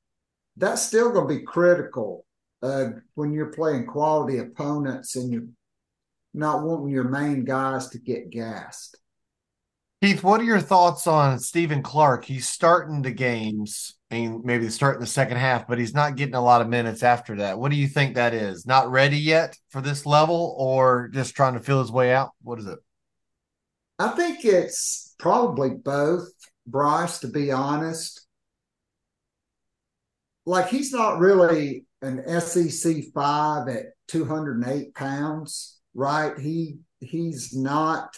that's 0.56 0.82
still 0.82 1.10
going 1.12 1.28
to 1.28 1.34
be 1.34 1.44
critical 1.44 2.26
uh, 2.62 2.86
when 3.14 3.32
you're 3.32 3.52
playing 3.52 3.86
quality 3.86 4.38
opponents 4.38 5.16
and 5.16 5.32
you're 5.32 5.46
not 6.34 6.62
wanting 6.62 6.90
your 6.90 7.08
main 7.08 7.44
guys 7.44 7.88
to 7.88 7.98
get 7.98 8.30
gassed 8.30 8.96
Keith, 10.02 10.24
what 10.24 10.40
are 10.40 10.44
your 10.44 10.58
thoughts 10.58 11.06
on 11.06 11.38
Stephen 11.38 11.80
Clark? 11.80 12.24
He's 12.24 12.48
starting 12.48 13.02
the 13.02 13.12
games. 13.12 13.94
Mean, 14.10 14.42
maybe 14.44 14.68
starting 14.68 15.00
the 15.00 15.06
second 15.06 15.36
half, 15.36 15.68
but 15.68 15.78
he's 15.78 15.94
not 15.94 16.16
getting 16.16 16.34
a 16.34 16.42
lot 16.42 16.60
of 16.60 16.68
minutes 16.68 17.04
after 17.04 17.36
that. 17.36 17.56
What 17.56 17.70
do 17.70 17.76
you 17.76 17.86
think 17.86 18.16
that 18.16 18.34
is? 18.34 18.66
Not 18.66 18.90
ready 18.90 19.16
yet 19.16 19.56
for 19.70 19.80
this 19.80 20.04
level, 20.04 20.56
or 20.58 21.06
just 21.06 21.36
trying 21.36 21.54
to 21.54 21.60
feel 21.60 21.78
his 21.78 21.92
way 21.92 22.12
out? 22.12 22.30
What 22.42 22.58
is 22.58 22.66
it? 22.66 22.80
I 24.02 24.08
think 24.08 24.44
it's 24.44 25.14
probably 25.16 25.70
both, 25.70 26.28
Brice, 26.66 27.20
to 27.20 27.28
be 27.28 27.52
honest. 27.52 28.26
Like 30.44 30.66
he's 30.66 30.92
not 30.92 31.20
really 31.20 31.86
an 32.00 32.40
SEC 32.40 32.96
five 33.14 33.68
at 33.68 33.84
208 34.08 34.92
pounds, 34.96 35.78
right? 35.94 36.36
He 36.36 36.78
he's 36.98 37.54
not 37.54 38.16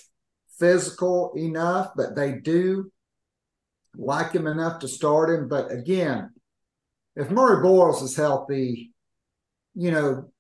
physical 0.59 1.35
enough, 1.37 1.91
but 1.95 2.17
they 2.17 2.33
do 2.33 2.91
like 3.95 4.33
him 4.33 4.47
enough 4.47 4.79
to 4.79 4.89
start 4.89 5.29
him. 5.29 5.49
But 5.49 5.71
again, 5.71 6.31
if 7.15 7.31
Murray 7.31 7.63
Boyles 7.63 8.01
is 8.01 8.17
healthy, 8.17 8.95
you 9.75 9.91
know, 9.91 10.31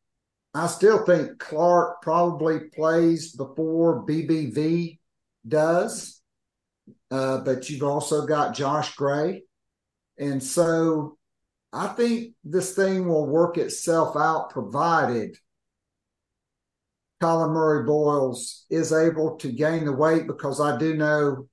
I 0.55 0.69
still 0.69 1.05
think 1.05 1.39
Clark 1.39 2.01
probably 2.01 2.61
plays 2.75 3.37
before 3.37 4.07
BBV 4.07 5.01
does, 5.47 6.21
uh, 7.11 7.39
but 7.39 7.69
you've 7.69 7.83
also 7.83 8.27
got 8.27 8.55
Josh 8.55 8.95
Gray. 8.97 9.45
And 10.19 10.43
so 10.43 11.19
I 11.73 11.89
think 11.89 12.35
this 12.45 12.75
thing 12.75 13.09
will 13.09 13.27
work 13.27 13.59
itself 13.59 14.17
out 14.17 14.51
provided 14.51 15.37
Collin 17.21 17.51
Murray 17.53 17.85
Boyles 17.85 18.67
is 18.71 18.93
able 18.93 19.37
to 19.37 19.51
gain 19.51 19.85
the 19.85 19.93
weight 19.93 20.27
because 20.27 20.61
I 20.61 20.77
do 20.77 20.95
know, 20.95 21.49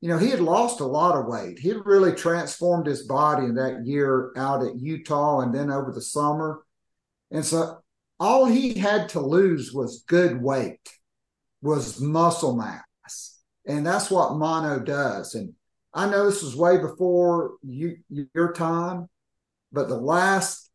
you 0.00 0.08
know, 0.08 0.18
he 0.18 0.30
had 0.30 0.40
lost 0.40 0.80
a 0.80 0.86
lot 0.86 1.14
of 1.14 1.26
weight. 1.26 1.58
He 1.58 1.68
had 1.68 1.84
really 1.84 2.12
transformed 2.14 2.86
his 2.86 3.06
body 3.06 3.44
in 3.44 3.54
that 3.56 3.84
year 3.84 4.32
out 4.36 4.64
at 4.64 4.80
Utah 4.80 5.40
and 5.40 5.54
then 5.54 5.70
over 5.70 5.92
the 5.92 6.00
summer. 6.00 6.62
And 7.30 7.44
so 7.44 7.80
all 8.18 8.46
he 8.46 8.74
had 8.74 9.10
to 9.10 9.20
lose 9.20 9.72
was 9.72 10.04
good 10.06 10.40
weight, 10.40 10.80
was 11.62 12.00
muscle 12.00 12.56
mass. 12.56 12.82
And 13.70 13.86
that's 13.86 14.10
what 14.10 14.34
mono 14.34 14.80
does. 14.80 15.36
And 15.36 15.54
I 15.94 16.10
know 16.10 16.26
this 16.26 16.42
was 16.42 16.56
way 16.56 16.78
before 16.78 17.52
you, 17.62 17.98
your 18.34 18.52
time, 18.52 19.08
but 19.70 19.88
the 19.88 19.96
last 19.96 20.70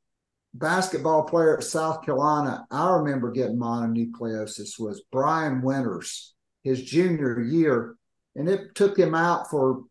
basketball 0.53 1.23
player 1.23 1.57
at 1.57 1.63
South 1.65 2.05
Carolina 2.05 2.65
I 2.71 2.95
remember 2.95 3.31
getting 3.31 3.57
mononucleosis 3.59 4.79
was 4.79 5.03
Brian 5.11 5.61
Winters, 5.61 6.33
his 6.63 6.81
junior 6.83 7.41
year. 7.41 7.95
And 8.37 8.47
it 8.47 8.75
took 8.75 8.97
him 8.97 9.13
out 9.13 9.49
for 9.49 9.83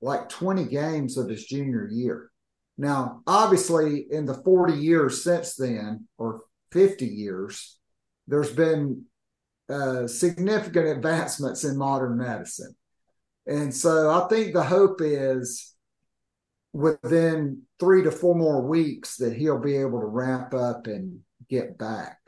like 0.00 0.28
20 0.28 0.66
games 0.66 1.16
of 1.16 1.28
his 1.28 1.44
junior 1.44 1.88
year. 1.90 2.30
Now, 2.78 3.22
obviously, 3.26 4.06
in 4.10 4.26
the 4.26 4.34
40 4.34 4.74
years 4.74 5.24
since 5.24 5.56
then, 5.56 6.06
or 6.18 6.42
50 6.70 7.04
years, 7.04 7.78
there's 8.28 8.52
been 8.52 9.06
uh, 9.68 10.06
significant 10.06 10.86
advancements 10.86 11.64
in 11.64 11.76
modern 11.76 12.18
medicine. 12.18 12.74
And 13.46 13.74
so 13.74 14.10
I 14.10 14.28
think 14.28 14.52
the 14.52 14.62
hope 14.62 15.00
is 15.00 15.74
within 16.72 17.62
three 17.78 18.02
to 18.04 18.10
four 18.10 18.34
more 18.34 18.62
weeks 18.62 19.16
that 19.16 19.34
he'll 19.34 19.60
be 19.60 19.76
able 19.76 20.00
to 20.00 20.06
ramp 20.06 20.54
up 20.54 20.86
and 20.86 21.20
get 21.48 21.78
back. 21.78 22.18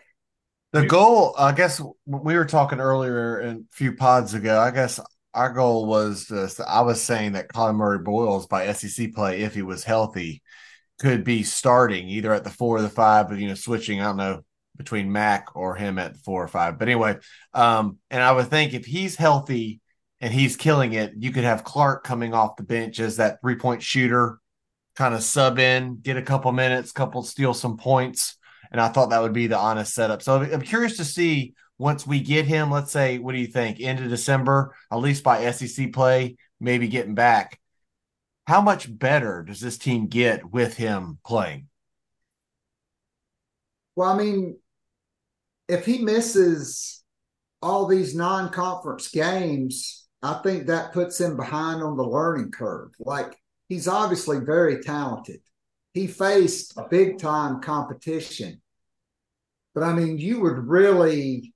The 0.72 0.86
goal, 0.86 1.34
I 1.38 1.52
guess, 1.52 1.80
we 2.04 2.34
were 2.34 2.44
talking 2.44 2.80
earlier 2.80 3.40
in 3.40 3.56
a 3.56 3.76
few 3.76 3.94
pods 3.94 4.34
ago. 4.34 4.58
I 4.58 4.72
guess 4.72 4.98
our 5.32 5.52
goal 5.52 5.86
was 5.86 6.26
just, 6.26 6.60
I 6.60 6.80
was 6.80 7.00
saying 7.00 7.32
that 7.32 7.48
Collin 7.48 7.76
Murray 7.76 8.00
Boyles 8.00 8.48
by 8.48 8.72
SEC 8.72 9.12
play, 9.12 9.42
if 9.42 9.54
he 9.54 9.62
was 9.62 9.84
healthy, 9.84 10.42
could 10.98 11.22
be 11.22 11.44
starting 11.44 12.08
either 12.08 12.32
at 12.32 12.42
the 12.42 12.50
four 12.50 12.78
or 12.78 12.82
the 12.82 12.88
five, 12.88 13.28
but, 13.28 13.38
you 13.38 13.46
know, 13.46 13.54
switching, 13.54 14.00
I 14.00 14.04
don't 14.04 14.16
know, 14.16 14.40
between 14.76 15.12
Mac 15.12 15.54
or 15.54 15.74
him 15.74 15.98
at 15.98 16.16
four 16.18 16.42
or 16.42 16.48
five. 16.48 16.78
But 16.78 16.88
anyway, 16.88 17.16
um, 17.52 17.98
and 18.10 18.22
I 18.22 18.32
would 18.32 18.48
think 18.48 18.74
if 18.74 18.84
he's 18.84 19.16
healthy 19.16 19.80
and 20.20 20.32
he's 20.32 20.56
killing 20.56 20.92
it, 20.94 21.12
you 21.16 21.30
could 21.30 21.44
have 21.44 21.64
Clark 21.64 22.04
coming 22.04 22.34
off 22.34 22.56
the 22.56 22.62
bench 22.62 23.00
as 23.00 23.16
that 23.16 23.40
three 23.40 23.56
point 23.56 23.82
shooter, 23.82 24.40
kind 24.96 25.14
of 25.14 25.22
sub 25.22 25.58
in, 25.58 25.98
get 26.00 26.16
a 26.16 26.22
couple 26.22 26.50
minutes, 26.52 26.92
couple 26.92 27.22
steal 27.22 27.54
some 27.54 27.76
points. 27.76 28.36
And 28.70 28.80
I 28.80 28.88
thought 28.88 29.10
that 29.10 29.22
would 29.22 29.32
be 29.32 29.46
the 29.46 29.58
honest 29.58 29.94
setup. 29.94 30.22
So 30.22 30.40
I'm 30.40 30.62
curious 30.62 30.96
to 30.96 31.04
see 31.04 31.54
once 31.78 32.06
we 32.06 32.20
get 32.20 32.46
him, 32.46 32.70
let's 32.70 32.92
say, 32.92 33.18
what 33.18 33.32
do 33.32 33.38
you 33.38 33.46
think? 33.46 33.80
end 33.80 34.00
of 34.00 34.08
December, 34.08 34.74
at 34.90 34.98
least 34.98 35.22
by 35.22 35.50
SEC 35.50 35.92
play, 35.92 36.36
maybe 36.60 36.88
getting 36.88 37.14
back. 37.14 37.60
How 38.46 38.60
much 38.60 38.86
better 38.96 39.42
does 39.42 39.60
this 39.60 39.78
team 39.78 40.06
get 40.06 40.44
with 40.50 40.76
him 40.76 41.18
playing? 41.24 41.68
Well, 43.96 44.10
I 44.10 44.16
mean, 44.16 44.56
if 45.68 45.86
he 45.86 45.98
misses 45.98 47.02
all 47.62 47.86
these 47.86 48.14
non-conference 48.14 49.08
games, 49.08 50.06
I 50.22 50.34
think 50.42 50.66
that 50.66 50.92
puts 50.92 51.20
him 51.20 51.36
behind 51.36 51.82
on 51.82 51.96
the 51.96 52.02
learning 52.02 52.50
curve. 52.50 52.90
Like 52.98 53.36
he's 53.68 53.88
obviously 53.88 54.40
very 54.40 54.82
talented. 54.82 55.40
He 55.92 56.06
faced 56.06 56.78
big 56.90 57.18
time 57.18 57.60
competition. 57.60 58.60
But 59.74 59.84
I 59.84 59.92
mean, 59.92 60.18
you 60.18 60.40
would 60.40 60.58
really 60.58 61.52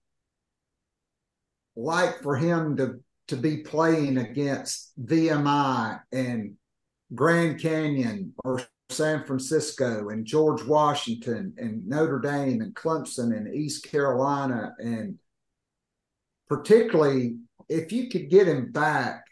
like 1.77 2.23
for 2.23 2.37
him 2.37 2.77
to 2.77 3.01
to 3.29 3.37
be 3.37 3.59
playing 3.59 4.17
against 4.17 4.93
VMI 4.99 6.01
and 6.13 6.55
Grand 7.15 7.61
Canyon 7.61 8.33
or 8.43 8.63
San 8.91 9.25
Francisco 9.25 10.09
and 10.09 10.25
George 10.25 10.65
Washington 10.65 11.53
and 11.59 11.87
Notre 11.87 12.21
Dame 12.21 12.63
and 12.63 12.75
Clemson 12.75 13.37
and 13.37 13.55
East 13.55 13.85
Carolina. 13.85 14.75
And 14.79 15.19
particularly 16.49 17.37
if 17.69 17.93
you 17.93 18.09
could 18.09 18.31
get 18.31 18.49
him 18.49 18.73
back 18.73 19.25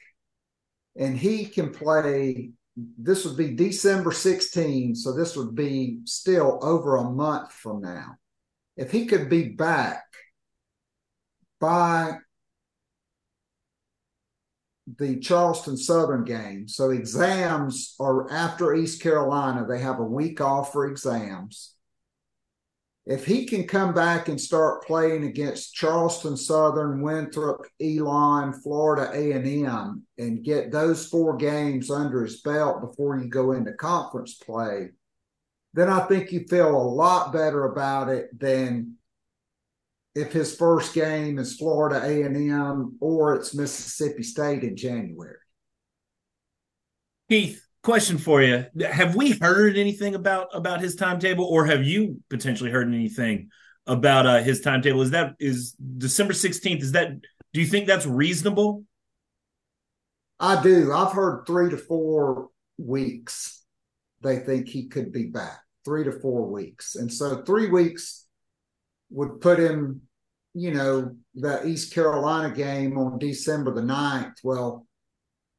and 0.97 1.17
he 1.17 1.47
can 1.47 1.71
play 1.73 2.51
this 2.99 3.25
would 3.25 3.39
be 3.39 3.55
December 3.55 4.13
16 4.13 4.95
so 4.95 5.13
this 5.15 5.35
would 5.35 5.55
be 5.55 6.01
still 6.05 6.59
over 6.63 6.97
a 6.97 7.11
month 7.11 7.51
from 7.51 7.81
now. 7.81 8.17
If 8.77 8.91
he 8.93 9.07
could 9.07 9.31
be 9.31 9.49
back 9.49 10.05
by 11.59 12.19
the 14.99 15.19
Charleston 15.19 15.77
Southern 15.77 16.25
game. 16.25 16.69
So 16.69 16.91
exams 16.91 17.95
are 17.99 18.31
after 18.31 18.75
East 18.75 19.03
Carolina, 19.03 19.67
they 19.67 19.81
have 19.81 19.99
a 19.99 20.05
week 20.05 20.41
off 20.41 20.73
for 20.73 20.87
exams. 20.87 21.75
If 23.05 23.25
he 23.25 23.47
can 23.47 23.69
come 23.69 23.95
back 23.95 24.29
and 24.29 24.41
start 24.41 24.85
playing 24.85 25.25
against 25.25 25.75
Charleston 25.75 26.37
Southern, 26.37 27.03
Winthrop, 27.03 27.65
Elon, 27.81 28.53
Florida 28.53 29.11
A&M 29.15 30.03
and 30.19 30.45
get 30.45 30.73
those 30.73 31.07
four 31.07 31.37
games 31.37 31.89
under 31.89 32.25
his 32.25 32.41
belt 32.41 32.81
before 32.81 33.17
you 33.17 33.29
go 33.29 33.53
into 33.53 33.73
conference 33.75 34.35
play, 34.35 34.89
then 35.73 35.89
I 35.89 36.01
think 36.07 36.33
you 36.33 36.47
feel 36.49 36.69
a 36.69 36.77
lot 36.77 37.33
better 37.33 37.67
about 37.67 38.09
it 38.09 38.37
than 38.37 38.95
if 40.17 40.33
his 40.33 40.57
first 40.57 40.95
game 40.95 41.39
is 41.39 41.57
Florida 41.57 42.01
A&M 42.03 42.97
or 43.01 43.35
it's 43.35 43.55
Mississippi 43.55 44.23
State 44.23 44.63
in 44.63 44.75
January. 44.75 45.37
Keith, 47.29 47.63
question 47.83 48.17
for 48.17 48.43
you: 48.43 48.65
Have 48.81 49.15
we 49.15 49.33
heard 49.33 49.77
anything 49.77 50.15
about 50.15 50.49
about 50.55 50.81
his 50.81 50.97
timetable, 50.97 51.45
or 51.45 51.67
have 51.67 51.85
you 51.85 52.23
potentially 52.31 52.71
heard 52.71 52.89
anything 52.89 53.51
about 53.87 54.27
uh, 54.27 54.43
his 54.43 54.63
timetable? 54.63 55.03
Is 55.03 55.11
that 55.11 55.35
is 55.39 55.73
December 55.73 56.33
sixteenth? 56.33 56.83
Is 56.83 56.93
that 56.93 57.21
do 57.53 57.61
you 57.61 57.67
think 57.67 57.87
that's 57.87 58.07
reasonable? 58.07 58.85
I 60.41 60.63
do. 60.63 60.93
I've 60.95 61.13
heard 61.13 61.45
three 61.47 61.69
to 61.71 61.77
four 61.77 62.49
weeks. 62.79 63.65
They 64.23 64.39
think 64.39 64.69
he 64.69 64.89
could 64.89 65.13
be 65.13 65.27
back. 65.27 65.59
Three 65.85 66.05
to 66.05 66.13
four 66.13 66.51
weeks, 66.51 66.95
and 66.95 67.13
so 67.13 67.43
three 67.43 67.69
weeks 67.69 68.26
would 69.11 69.41
put 69.41 69.59
him 69.59 70.03
you 70.57 70.71
know, 70.73 71.15
that 71.35 71.67
East 71.67 71.93
Carolina 71.93 72.53
game 72.53 72.97
on 72.97 73.19
December 73.19 73.75
the 73.75 73.83
9th. 73.83 74.37
Well, 74.43 74.87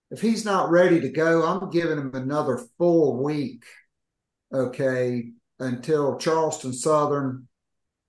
if 0.10 0.20
he's 0.20 0.44
not 0.44 0.72
ready 0.72 1.00
to 1.02 1.10
go, 1.10 1.46
I'm 1.46 1.70
giving 1.70 2.00
him 2.00 2.16
another 2.16 2.66
full 2.80 3.22
week, 3.24 3.64
okay, 4.52 5.30
until 5.60 6.18
Charleston 6.18 6.74
Southern. 6.74 7.48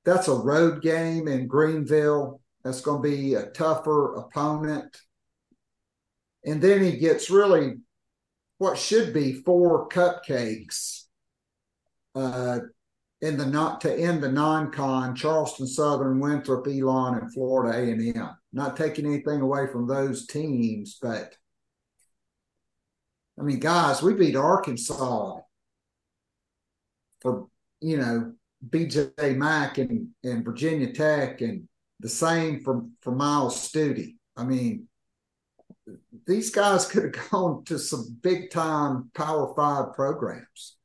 That's 0.06 0.28
a 0.28 0.34
road 0.34 0.80
game 0.80 1.28
in 1.28 1.46
Greenville. 1.46 2.40
That's 2.64 2.80
going 2.80 3.02
to 3.02 3.08
be 3.16 3.34
a 3.34 3.50
tougher 3.50 4.14
opponent. 4.14 4.96
And 6.46 6.62
then 6.62 6.82
he 6.82 6.96
gets 6.96 7.28
really 7.28 7.74
what 8.56 8.78
should 8.78 9.12
be 9.12 9.34
four 9.34 9.90
cupcakes 9.90 11.02
uh, 12.14 12.60
in 13.20 13.36
the 13.36 13.46
not 13.46 13.80
to 13.80 13.92
end 13.92 14.22
the 14.22 14.30
non-con 14.30 15.14
Charleston 15.16 15.66
Southern, 15.66 16.20
Winthrop, 16.20 16.66
Elon, 16.68 17.18
and 17.18 17.32
Florida 17.32 17.76
A 17.76 17.90
and 17.90 18.16
M. 18.16 18.30
Not 18.52 18.76
taking 18.76 19.06
anything 19.06 19.40
away 19.40 19.66
from 19.66 19.86
those 19.86 20.26
teams, 20.26 20.98
but 21.02 21.34
I 23.38 23.42
mean, 23.42 23.60
guys, 23.60 24.02
we 24.02 24.14
beat 24.14 24.36
Arkansas 24.36 25.40
for 27.20 27.48
you 27.80 27.96
know 27.96 28.32
BJ 28.68 29.36
Mack 29.36 29.78
and, 29.78 30.08
and 30.24 30.44
Virginia 30.44 30.92
Tech, 30.92 31.40
and 31.40 31.68
the 32.00 32.08
same 32.08 32.62
for 32.62 32.86
for 33.00 33.12
Myles 33.12 33.60
Stute. 33.60 34.14
I 34.36 34.44
mean, 34.44 34.88
these 36.26 36.50
guys 36.50 36.86
could 36.90 37.14
have 37.14 37.30
gone 37.30 37.64
to 37.64 37.78
some 37.78 38.18
big 38.22 38.50
time 38.50 39.10
Power 39.14 39.54
Five 39.56 39.94
programs. 39.94 40.76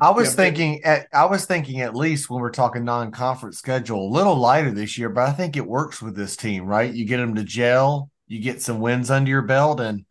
I 0.00 0.10
was 0.10 0.30
yeah, 0.30 0.36
thinking 0.36 0.84
at 0.84 1.08
I 1.12 1.24
was 1.24 1.46
thinking 1.46 1.80
at 1.80 1.94
least 1.94 2.28
when 2.28 2.40
we're 2.40 2.50
talking 2.50 2.84
non-conference 2.84 3.56
schedule, 3.56 4.06
a 4.06 4.14
little 4.14 4.36
lighter 4.36 4.70
this 4.70 4.98
year, 4.98 5.08
but 5.08 5.28
I 5.28 5.32
think 5.32 5.56
it 5.56 5.66
works 5.66 6.02
with 6.02 6.14
this 6.14 6.36
team, 6.36 6.66
right? 6.66 6.92
You 6.92 7.06
get 7.06 7.16
them 7.16 7.34
to 7.36 7.44
gel, 7.44 8.10
you 8.26 8.40
get 8.40 8.60
some 8.60 8.80
wins 8.80 9.10
under 9.10 9.30
your 9.30 9.42
belt, 9.42 9.80
and 9.80 10.04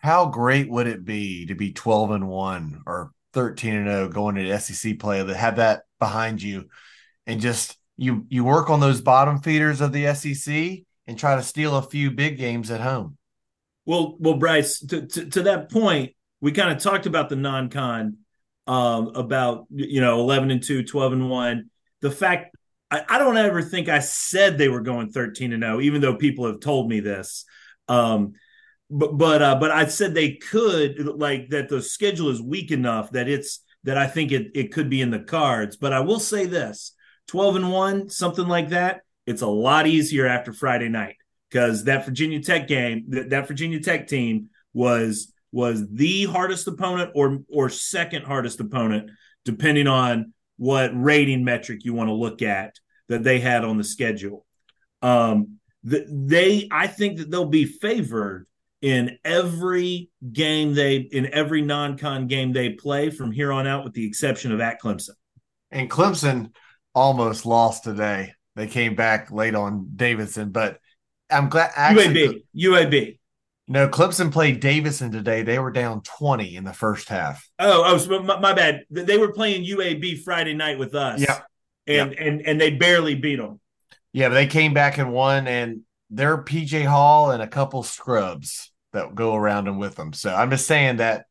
how 0.00 0.26
great 0.26 0.70
would 0.70 0.86
it 0.86 1.04
be 1.04 1.46
to 1.46 1.54
be 1.54 1.72
12 1.72 2.10
and 2.12 2.28
1 2.28 2.82
or 2.86 3.12
13 3.34 3.74
and 3.74 3.86
0 3.86 4.08
going 4.08 4.34
to 4.36 4.58
SEC 4.58 4.98
play 4.98 5.22
that 5.22 5.36
have 5.36 5.56
that 5.56 5.82
behind 5.98 6.42
you 6.42 6.68
and 7.26 7.40
just 7.40 7.76
you 7.96 8.26
you 8.28 8.44
work 8.44 8.70
on 8.70 8.80
those 8.80 9.00
bottom 9.00 9.40
feeders 9.40 9.80
of 9.80 9.92
the 9.92 10.12
SEC 10.14 10.84
and 11.06 11.18
try 11.18 11.36
to 11.36 11.42
steal 11.42 11.76
a 11.76 11.82
few 11.82 12.10
big 12.10 12.38
games 12.38 12.70
at 12.70 12.80
home. 12.80 13.18
Well, 13.84 14.16
well, 14.20 14.34
Brice, 14.34 14.78
to, 14.86 15.06
to, 15.06 15.26
to 15.26 15.42
that 15.42 15.70
point, 15.70 16.14
we 16.40 16.52
kind 16.52 16.70
of 16.70 16.82
talked 16.82 17.06
about 17.06 17.28
the 17.28 17.36
non-con 17.36 18.18
um, 18.66 19.08
about 19.14 19.66
you 19.70 20.00
know 20.00 20.20
11 20.20 20.50
and 20.50 20.62
2 20.62 20.84
12 20.84 21.12
and 21.12 21.30
1 21.30 21.70
the 22.00 22.10
fact 22.10 22.54
I, 22.90 23.04
I, 23.08 23.18
don't 23.18 23.36
ever 23.36 23.62
think 23.62 23.88
i 23.88 23.98
said 23.98 24.56
they 24.56 24.68
were 24.68 24.80
going 24.80 25.10
13 25.10 25.52
and 25.52 25.62
0 25.62 25.80
even 25.80 26.00
though 26.00 26.16
people 26.16 26.46
have 26.46 26.60
told 26.60 26.88
me 26.88 27.00
this. 27.00 27.44
Um, 27.88 28.34
but 28.88 29.16
but 29.16 29.42
uh, 29.42 29.56
but 29.56 29.70
i 29.70 29.86
said 29.86 30.14
they 30.14 30.34
could 30.34 30.98
like 30.98 31.50
that 31.50 31.68
the 31.68 31.82
schedule 31.82 32.28
is 32.28 32.40
weak 32.42 32.70
enough 32.70 33.10
that 33.12 33.28
it's 33.28 33.60
that 33.84 33.98
i 33.98 34.06
think 34.06 34.30
it, 34.30 34.52
it 34.54 34.72
could 34.72 34.90
be 34.90 35.00
in 35.00 35.10
the 35.10 35.18
cards. 35.18 35.76
But 35.76 35.92
i 35.92 36.00
will 36.00 36.20
say 36.20 36.46
this 36.46 36.92
12 37.28 37.56
and 37.56 37.72
1 37.72 38.08
something 38.10 38.46
like 38.46 38.68
that 38.68 39.00
it's 39.26 39.42
a 39.42 39.46
lot 39.46 39.86
easier 39.86 40.26
after 40.26 40.52
friday 40.52 40.88
night 40.88 41.16
because 41.50 41.84
that 41.84 42.04
virginia 42.04 42.42
tech 42.42 42.68
game 42.68 43.04
that, 43.08 43.30
that 43.30 43.48
virginia 43.48 43.80
tech 43.80 44.06
team 44.06 44.50
was 44.74 45.32
was 45.52 45.86
the 45.90 46.24
hardest 46.24 46.66
opponent 46.66 47.12
or 47.14 47.38
or 47.48 47.68
second 47.68 48.24
hardest 48.24 48.58
opponent, 48.60 49.10
depending 49.44 49.86
on 49.86 50.32
what 50.56 50.90
rating 50.94 51.44
metric 51.44 51.84
you 51.84 51.92
want 51.94 52.08
to 52.08 52.14
look 52.14 52.42
at 52.42 52.74
that 53.08 53.22
they 53.22 53.38
had 53.38 53.64
on 53.64 53.76
the 53.76 53.84
schedule. 53.84 54.46
Um, 55.02 55.58
the, 55.84 56.06
they, 56.08 56.68
I 56.70 56.86
think 56.86 57.18
that 57.18 57.30
they'll 57.30 57.44
be 57.44 57.66
favored 57.66 58.46
in 58.80 59.18
every 59.24 60.10
game 60.32 60.74
they 60.74 60.96
in 60.96 61.32
every 61.32 61.62
non-con 61.62 62.26
game 62.26 62.52
they 62.52 62.70
play 62.70 63.10
from 63.10 63.30
here 63.30 63.52
on 63.52 63.66
out, 63.66 63.84
with 63.84 63.92
the 63.92 64.06
exception 64.06 64.52
of 64.52 64.60
at 64.60 64.80
Clemson. 64.80 65.10
And 65.70 65.90
Clemson 65.90 66.52
almost 66.94 67.46
lost 67.46 67.84
today. 67.84 68.34
They 68.56 68.66
came 68.66 68.94
back 68.94 69.30
late 69.30 69.54
on 69.54 69.90
Davidson, 69.96 70.50
but 70.50 70.78
I'm 71.30 71.48
glad. 71.48 71.70
Actually, 71.74 72.44
UAB, 72.56 72.88
UAB. 72.90 73.18
No, 73.68 73.88
Clemson 73.88 74.32
played 74.32 74.60
Davidson 74.60 75.12
today. 75.12 75.42
They 75.42 75.58
were 75.58 75.70
down 75.70 76.02
20 76.02 76.56
in 76.56 76.64
the 76.64 76.72
first 76.72 77.08
half. 77.08 77.48
Oh, 77.58 77.84
oh, 77.86 77.98
so 77.98 78.20
my, 78.22 78.38
my, 78.38 78.52
bad. 78.52 78.84
They 78.90 79.16
were 79.18 79.32
playing 79.32 79.64
UAB 79.64 80.22
Friday 80.22 80.52
night 80.52 80.78
with 80.78 80.94
us. 80.94 81.20
Yeah. 81.20 81.40
And, 81.86 82.12
and, 82.14 82.42
and 82.42 82.60
they 82.60 82.70
barely 82.70 83.14
beat 83.14 83.36
them. 83.36 83.60
Yeah, 84.12 84.28
but 84.28 84.34
they 84.34 84.46
came 84.46 84.74
back 84.74 84.98
and 84.98 85.12
won, 85.12 85.46
and 85.46 85.82
they're 86.10 86.38
PJ 86.38 86.84
Hall 86.86 87.30
and 87.30 87.42
a 87.42 87.46
couple 87.46 87.82
scrubs 87.82 88.70
that 88.92 89.14
go 89.14 89.34
around 89.34 89.68
and 89.68 89.78
with 89.78 89.96
them. 89.96 90.12
So 90.12 90.34
I'm 90.34 90.50
just 90.50 90.66
saying 90.66 90.96
that 90.96 91.26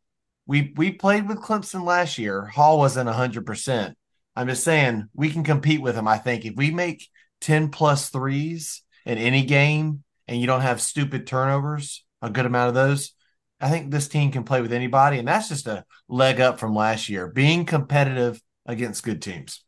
we 0.47 0.73
we 0.75 0.91
played 0.91 1.27
with 1.27 1.39
Clemson 1.39 1.85
last 1.85 2.17
year. 2.17 2.45
Hall 2.45 2.79
wasn't 2.79 3.09
100%. 3.09 3.93
I'm 4.35 4.47
just 4.47 4.63
saying 4.63 5.07
we 5.13 5.29
can 5.29 5.43
compete 5.43 5.81
with 5.81 5.95
them. 5.95 6.07
I 6.07 6.17
think 6.17 6.45
if 6.45 6.55
we 6.55 6.71
make 6.71 7.07
10 7.41 7.69
plus 7.69 8.09
threes 8.09 8.81
in 9.05 9.17
any 9.17 9.43
game 9.43 10.03
and 10.27 10.39
you 10.39 10.47
don't 10.47 10.61
have 10.61 10.81
stupid 10.81 11.27
turnovers, 11.27 12.03
a 12.21 12.29
good 12.29 12.45
amount 12.45 12.69
of 12.69 12.75
those. 12.75 13.13
I 13.59 13.69
think 13.69 13.91
this 13.91 14.07
team 14.07 14.31
can 14.31 14.43
play 14.43 14.61
with 14.61 14.73
anybody, 14.73 15.19
and 15.19 15.27
that's 15.27 15.49
just 15.49 15.67
a 15.67 15.85
leg 16.07 16.39
up 16.39 16.59
from 16.59 16.75
last 16.75 17.09
year, 17.09 17.27
being 17.27 17.65
competitive 17.65 18.41
against 18.65 19.03
good 19.03 19.21
teams. 19.21 19.63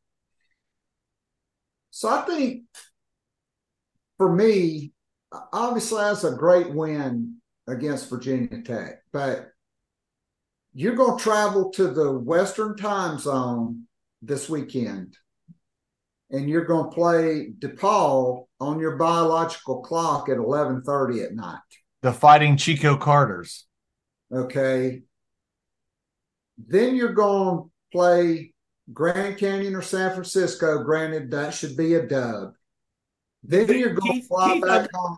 So 1.91 2.09
I 2.09 2.21
think 2.21 2.63
for 4.17 4.33
me, 4.33 4.93
obviously 5.51 5.99
that's 5.99 6.23
a 6.23 6.31
great 6.31 6.73
win 6.73 7.37
against 7.67 8.09
Virginia 8.09 8.61
Tech, 8.63 9.03
but 9.11 9.49
you're 10.73 10.95
going 10.95 11.17
to 11.17 11.23
travel 11.23 11.69
to 11.71 11.87
the 11.87 12.11
Western 12.11 12.75
time 12.75 13.19
zone 13.19 13.83
this 14.23 14.49
weekend 14.49 15.15
and 16.33 16.49
you're 16.49 16.65
going 16.65 16.89
to 16.89 16.95
play 16.95 17.53
DePaul 17.59 18.47
on 18.59 18.79
your 18.79 18.97
biological 18.97 19.81
clock 19.81 20.29
at 20.29 20.37
11:30 20.37 21.23
at 21.23 21.35
night 21.35 21.59
the 22.03 22.13
fighting 22.13 22.57
Chico 22.57 22.95
Carters. 22.97 23.65
Okay. 24.31 25.01
Then 26.67 26.95
you're 26.95 27.13
going 27.13 27.57
to 27.63 27.71
play 27.91 28.53
Grand 28.91 29.37
Canyon 29.37 29.73
or 29.75 29.81
San 29.81 30.11
Francisco. 30.11 30.83
Granted, 30.83 31.31
that 31.31 31.53
should 31.53 31.75
be 31.75 31.95
a 31.95 32.05
dub. 32.05 32.53
Then 33.43 33.65
But 33.67 33.77
you're 33.77 33.93
going 33.93 34.11
Keith- 34.13 34.23
to 34.23 34.27
fly 34.27 34.53
Keith, 34.53 34.63
back 34.63 34.89
home. 34.93 35.17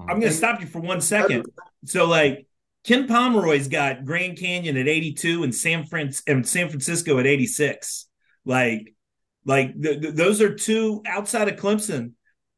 I'm 0.00 0.20
going 0.20 0.22
to 0.22 0.32
stop 0.32 0.60
you 0.60 0.66
for 0.66 0.80
one 0.80 1.00
second. 1.00 1.46
So, 1.86 2.06
like, 2.06 2.46
Ken 2.84 3.08
Pomeroy's 3.08 3.68
got 3.68 4.04
Grand 4.04 4.38
Canyon 4.38 4.76
at 4.76 4.88
82 4.88 5.42
and 5.42 5.54
San 5.54 5.86
Fran 5.86 6.12
and 6.26 6.46
San 6.46 6.68
Francisco 6.68 7.18
at 7.18 7.26
86. 7.26 8.06
Like, 8.44 8.94
like 9.44 9.80
th- 9.80 10.02
th- 10.02 10.14
those 10.14 10.40
are 10.42 10.54
two 10.54 11.02
outside 11.06 11.48
of 11.48 11.56
Clemson. 11.56 12.12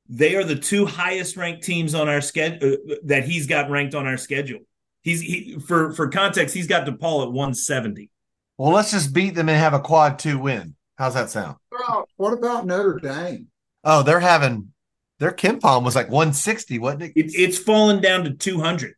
They 0.08 0.36
are 0.36 0.44
the 0.44 0.56
two 0.56 0.86
highest 0.86 1.36
ranked 1.36 1.64
teams 1.64 1.94
on 1.94 2.08
our 2.08 2.20
schedule 2.20 2.76
uh, 2.90 2.94
that 3.04 3.24
he's 3.24 3.46
got 3.46 3.70
ranked 3.70 3.94
on 3.94 4.06
our 4.06 4.16
schedule. 4.16 4.60
He's 5.02 5.20
he, 5.20 5.58
for 5.58 5.92
for 5.92 6.08
context, 6.08 6.54
he's 6.54 6.66
got 6.66 6.86
DePaul 6.86 7.22
at 7.24 7.32
170. 7.32 8.10
Well, 8.56 8.72
let's 8.72 8.90
just 8.90 9.12
beat 9.12 9.34
them 9.34 9.48
and 9.48 9.58
have 9.58 9.74
a 9.74 9.80
quad 9.80 10.18
two 10.18 10.38
win. 10.38 10.74
How's 10.96 11.14
that 11.14 11.30
sound? 11.30 11.56
Well, 11.70 12.08
What 12.16 12.32
about 12.32 12.66
Notre 12.66 12.98
Dame? 12.98 13.48
Oh, 13.84 14.02
they're 14.02 14.18
having 14.20 14.72
their 15.18 15.30
KenPom 15.32 15.84
was 15.84 15.94
like 15.94 16.08
160, 16.10 16.78
wasn't 16.78 17.02
it? 17.04 17.12
It, 17.14 17.32
it's 17.34 17.58
fallen 17.58 18.00
down 18.00 18.24
to 18.24 18.30
200 18.34 18.94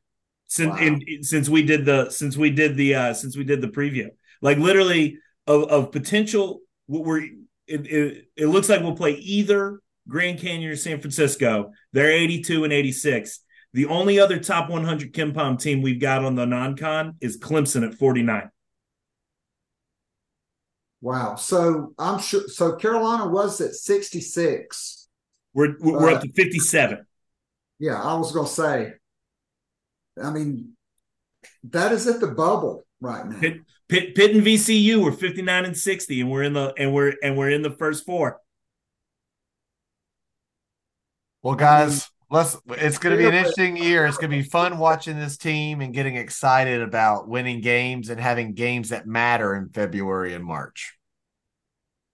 since 0.46 0.70
Wow. 0.70 0.78
in, 0.78 1.22
since 1.22 1.48
we 1.48 1.62
did 1.62 1.84
the 1.84 2.10
since 2.10 2.36
we 2.36 2.50
did 2.50 2.76
the 2.76 2.94
uh 2.94 3.14
since 3.14 3.36
we 3.36 3.44
did 3.44 3.60
the 3.60 3.68
preview. 3.68 4.08
Like 4.40 4.58
literally 4.58 5.18
of, 5.46 5.64
of 5.64 5.92
potential, 5.92 6.60
what 6.86 7.04
we're 7.04 7.22
it, 7.66 7.86
it 7.86 8.24
it 8.36 8.46
looks 8.46 8.68
like 8.68 8.80
we'll 8.80 8.96
play 8.96 9.12
either 9.12 9.80
Grand 10.10 10.38
Canyon 10.40 10.70
or 10.70 10.76
San 10.76 11.00
Francisco. 11.00 11.70
They're 11.92 12.10
82 12.10 12.64
and 12.64 12.72
86. 12.72 13.40
The 13.72 13.86
only 13.86 14.18
other 14.18 14.38
top 14.40 14.68
100 14.68 15.12
KenPom 15.14 15.60
team 15.60 15.80
we've 15.80 16.00
got 16.00 16.24
on 16.24 16.34
the 16.34 16.44
non-con 16.44 17.14
is 17.20 17.38
Clemson 17.38 17.86
at 17.86 17.94
49. 17.94 18.50
Wow. 21.00 21.36
So 21.36 21.94
I'm 21.98 22.18
sure. 22.18 22.48
So 22.48 22.76
Carolina 22.76 23.28
was 23.28 23.60
at 23.60 23.74
66. 23.74 25.08
We're 25.54 25.76
we're 25.80 26.10
Uh, 26.10 26.16
up 26.16 26.22
to 26.22 26.32
57. 26.32 27.06
Yeah, 27.78 28.00
I 28.00 28.14
was 28.14 28.32
going 28.32 28.46
to 28.46 28.52
say. 28.52 28.92
I 30.22 30.30
mean, 30.30 30.76
that 31.64 31.92
is 31.92 32.06
at 32.06 32.20
the 32.20 32.26
bubble 32.26 32.84
right 33.00 33.26
now. 33.26 33.38
Pitt, 33.40 33.60
Pitt, 33.88 34.14
Pitt 34.14 34.34
and 34.34 34.44
VCU 34.44 35.02
were 35.02 35.12
59 35.12 35.64
and 35.64 35.76
60, 35.76 36.20
and 36.20 36.30
we're 36.30 36.42
in 36.42 36.52
the 36.52 36.74
and 36.76 36.92
we're 36.92 37.14
and 37.22 37.38
we're 37.38 37.50
in 37.50 37.62
the 37.62 37.70
first 37.70 38.04
four. 38.04 38.39
Well, 41.42 41.54
guys, 41.54 42.04
mm-hmm. 42.04 42.36
let's. 42.36 42.56
It's 42.82 42.98
going 42.98 43.16
to 43.16 43.22
be 43.22 43.28
an 43.28 43.34
interesting 43.34 43.76
year. 43.76 44.06
It's 44.06 44.18
going 44.18 44.30
to 44.30 44.36
be 44.36 44.42
fun 44.42 44.78
watching 44.78 45.18
this 45.18 45.36
team 45.36 45.80
and 45.80 45.94
getting 45.94 46.16
excited 46.16 46.82
about 46.82 47.28
winning 47.28 47.60
games 47.60 48.10
and 48.10 48.20
having 48.20 48.52
games 48.52 48.90
that 48.90 49.06
matter 49.06 49.54
in 49.54 49.68
February 49.70 50.34
and 50.34 50.44
March. 50.44 50.96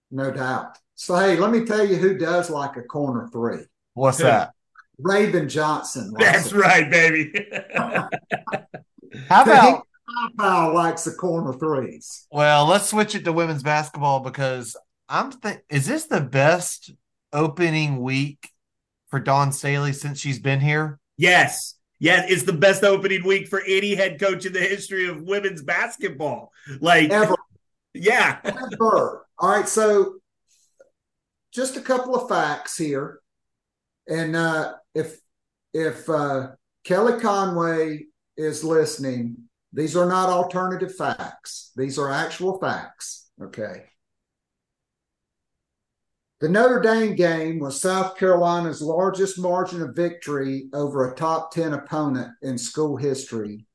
No 0.09 0.31
doubt. 0.31 0.77
So 0.95 1.15
hey, 1.15 1.35
let 1.37 1.51
me 1.51 1.65
tell 1.65 1.85
you 1.85 1.97
who 1.97 2.17
does 2.17 2.49
like 2.49 2.77
a 2.77 2.81
corner 2.81 3.27
three. 3.27 3.65
What's 3.93 4.19
Who? 4.19 4.23
that? 4.23 4.51
Raven 4.99 5.47
Johnson. 5.47 6.11
likes 6.11 6.25
That's 6.25 6.51
it. 6.51 6.55
right, 6.55 6.89
baby. 6.89 7.33
How 9.29 9.43
about? 9.43 9.83
Powell 10.37 10.73
likes 10.73 11.03
the 11.03 11.11
corner 11.11 11.53
threes. 11.53 12.27
Well, 12.31 12.65
let's 12.65 12.89
switch 12.89 13.13
it 13.13 13.25
to 13.25 13.33
women's 13.33 13.61
basketball 13.61 14.21
because 14.21 14.75
I'm 15.09 15.31
think. 15.31 15.61
Is 15.69 15.85
this 15.85 16.05
the 16.05 16.21
best 16.21 16.91
opening 17.33 18.01
week 18.01 18.49
for 19.09 19.19
Dawn 19.19 19.51
Staley 19.51 19.93
since 19.93 20.19
she's 20.19 20.39
been 20.39 20.59
here? 20.59 20.99
yes. 21.17 21.73
Yes, 21.99 22.29
it's 22.29 22.43
the 22.43 22.53
best 22.53 22.83
opening 22.83 23.25
week 23.25 23.47
for 23.47 23.59
any 23.65 23.95
head 23.95 24.19
coach 24.19 24.45
in 24.45 24.53
the 24.53 24.59
history 24.59 25.07
of 25.07 25.23
women's 25.23 25.63
basketball. 25.63 26.51
Like, 26.79 27.09
Ever. 27.09 27.35
yeah. 27.95 28.37
Ever. 28.43 29.25
All 29.39 29.49
right. 29.49 29.67
So 29.67 30.17
just 31.51 31.75
a 31.75 31.81
couple 31.81 32.15
of 32.15 32.29
facts 32.29 32.77
here. 32.77 33.19
And 34.07 34.35
uh, 34.35 34.73
if 34.93 35.17
if 35.73 36.07
uh, 36.07 36.49
Kelly 36.83 37.19
Conway 37.19 38.05
is 38.37 38.63
listening, 38.63 39.37
these 39.73 39.97
are 39.97 40.07
not 40.07 40.29
alternative 40.29 40.93
facts. 40.95 41.71
These 41.75 41.97
are 41.97 42.11
actual 42.11 42.59
facts. 42.59 43.29
Okay. 43.41 43.85
The 46.39 46.49
Notre 46.49 46.79
Dame 46.79 47.15
game 47.15 47.57
was 47.57 47.81
South 47.81 48.15
Carolina's 48.15 48.79
largest 48.79 49.39
margin 49.39 49.81
of 49.81 49.95
victory 49.95 50.69
over 50.71 51.11
a 51.11 51.15
top 51.15 51.51
10 51.51 51.73
opponent 51.73 52.31
in 52.43 52.59
school 52.59 52.95
history. 52.95 53.65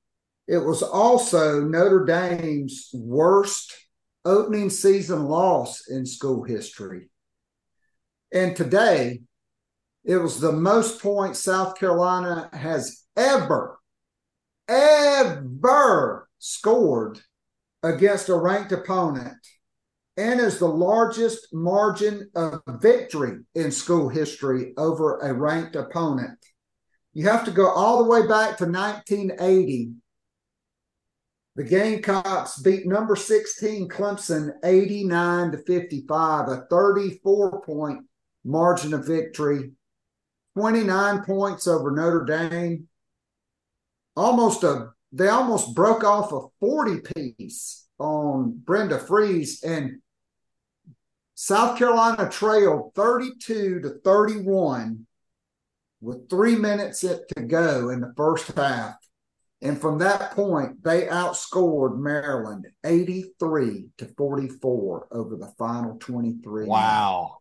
It 0.46 0.58
was 0.58 0.80
also 0.80 1.60
Notre 1.60 2.04
Dame's 2.04 2.90
worst 2.94 3.74
opening 4.24 4.70
season 4.70 5.24
loss 5.24 5.88
in 5.88 6.06
school 6.06 6.44
history. 6.44 7.10
And 8.32 8.54
today, 8.54 9.22
it 10.04 10.18
was 10.18 10.38
the 10.38 10.52
most 10.52 11.02
points 11.02 11.40
South 11.40 11.76
Carolina 11.76 12.48
has 12.52 13.02
ever, 13.16 13.80
ever 14.68 16.28
scored 16.38 17.18
against 17.82 18.28
a 18.28 18.36
ranked 18.36 18.70
opponent 18.70 19.36
and 20.16 20.40
is 20.40 20.58
the 20.58 20.68
largest 20.68 21.48
margin 21.52 22.30
of 22.34 22.60
victory 22.68 23.38
in 23.54 23.70
school 23.70 24.08
history 24.08 24.72
over 24.76 25.18
a 25.20 25.32
ranked 25.32 25.76
opponent. 25.76 26.38
You 27.14 27.28
have 27.28 27.44
to 27.46 27.50
go 27.50 27.68
all 27.68 28.02
the 28.02 28.10
way 28.10 28.26
back 28.26 28.58
to 28.58 28.64
1980 28.64 29.92
the 31.54 31.64
Gamecocks 31.64 32.58
beat 32.60 32.86
number 32.86 33.14
16 33.14 33.88
Clemson 33.88 34.52
89 34.64 35.52
to 35.52 35.58
55, 35.58 36.48
a 36.48 36.66
34 36.70 37.60
point 37.60 38.06
margin 38.42 38.94
of 38.94 39.06
victory, 39.06 39.72
29 40.56 41.24
points 41.24 41.66
over 41.66 41.90
Notre 41.90 42.24
Dame. 42.24 42.88
Almost 44.16 44.64
a 44.64 44.92
they 45.12 45.28
almost 45.28 45.74
broke 45.74 46.04
off 46.04 46.32
a 46.32 46.40
40 46.60 47.00
piece 47.36 47.81
on 47.98 48.60
Brenda 48.64 48.98
Frese 48.98 49.62
and 49.64 50.00
South 51.34 51.78
Carolina 51.78 52.28
trailed 52.30 52.92
32 52.94 53.80
to 53.80 53.90
31 54.04 55.06
with 56.00 56.28
3 56.28 56.56
minutes 56.56 57.00
to 57.00 57.42
go 57.46 57.88
in 57.88 58.00
the 58.00 58.12
first 58.16 58.48
half. 58.48 58.94
And 59.62 59.80
from 59.80 59.98
that 59.98 60.32
point, 60.32 60.82
they 60.82 61.06
outscored 61.06 61.96
Maryland 61.98 62.66
83 62.84 63.86
to 63.98 64.06
44 64.16 65.08
over 65.12 65.36
the 65.36 65.52
final 65.56 65.96
23. 65.98 66.66
Wow. 66.66 67.38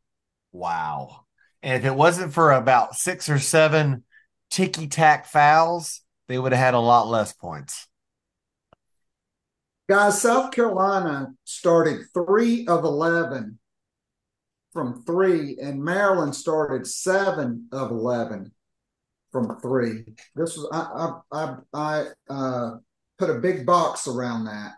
Wow. 0.52 1.26
And 1.64 1.82
if 1.82 1.86
it 1.86 1.96
wasn't 1.96 2.34
for 2.34 2.52
about 2.52 2.96
six 2.96 3.28
or 3.30 3.40
seven 3.40 4.04
ticky 4.52 4.88
tack 4.88 5.26
fouls, 5.26 6.02
they 6.28 6.38
would 6.38 6.52
have 6.52 6.62
had 6.62 6.74
a 6.76 6.80
lot 6.80 7.08
less 7.08 7.34
points. 7.34 7.88
Guys, 9.92 10.22
South 10.22 10.54
Carolina 10.54 11.34
started 11.44 12.06
3 12.14 12.66
of 12.68 12.86
11 12.86 13.60
from 14.72 15.04
3 15.04 15.58
and 15.62 15.84
Maryland 15.84 16.34
started 16.34 16.88
7 16.88 17.68
of 17.74 17.92
11 17.92 18.54
from 19.34 19.60
3. 19.60 20.06
This 20.34 20.56
was 20.56 20.70
I 20.72 21.20
I 21.34 21.56
I, 21.74 22.06
I 22.30 22.34
uh, 22.34 22.78
put 23.20 23.32
a 23.32 23.40
big 23.40 23.66
box 23.66 24.08
around 24.08 24.46
that. 24.46 24.76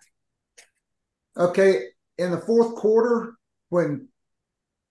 Okay, 1.38 1.90
in 2.18 2.32
the 2.32 2.42
fourth 2.42 2.74
quarter 2.74 3.36
when 3.70 4.08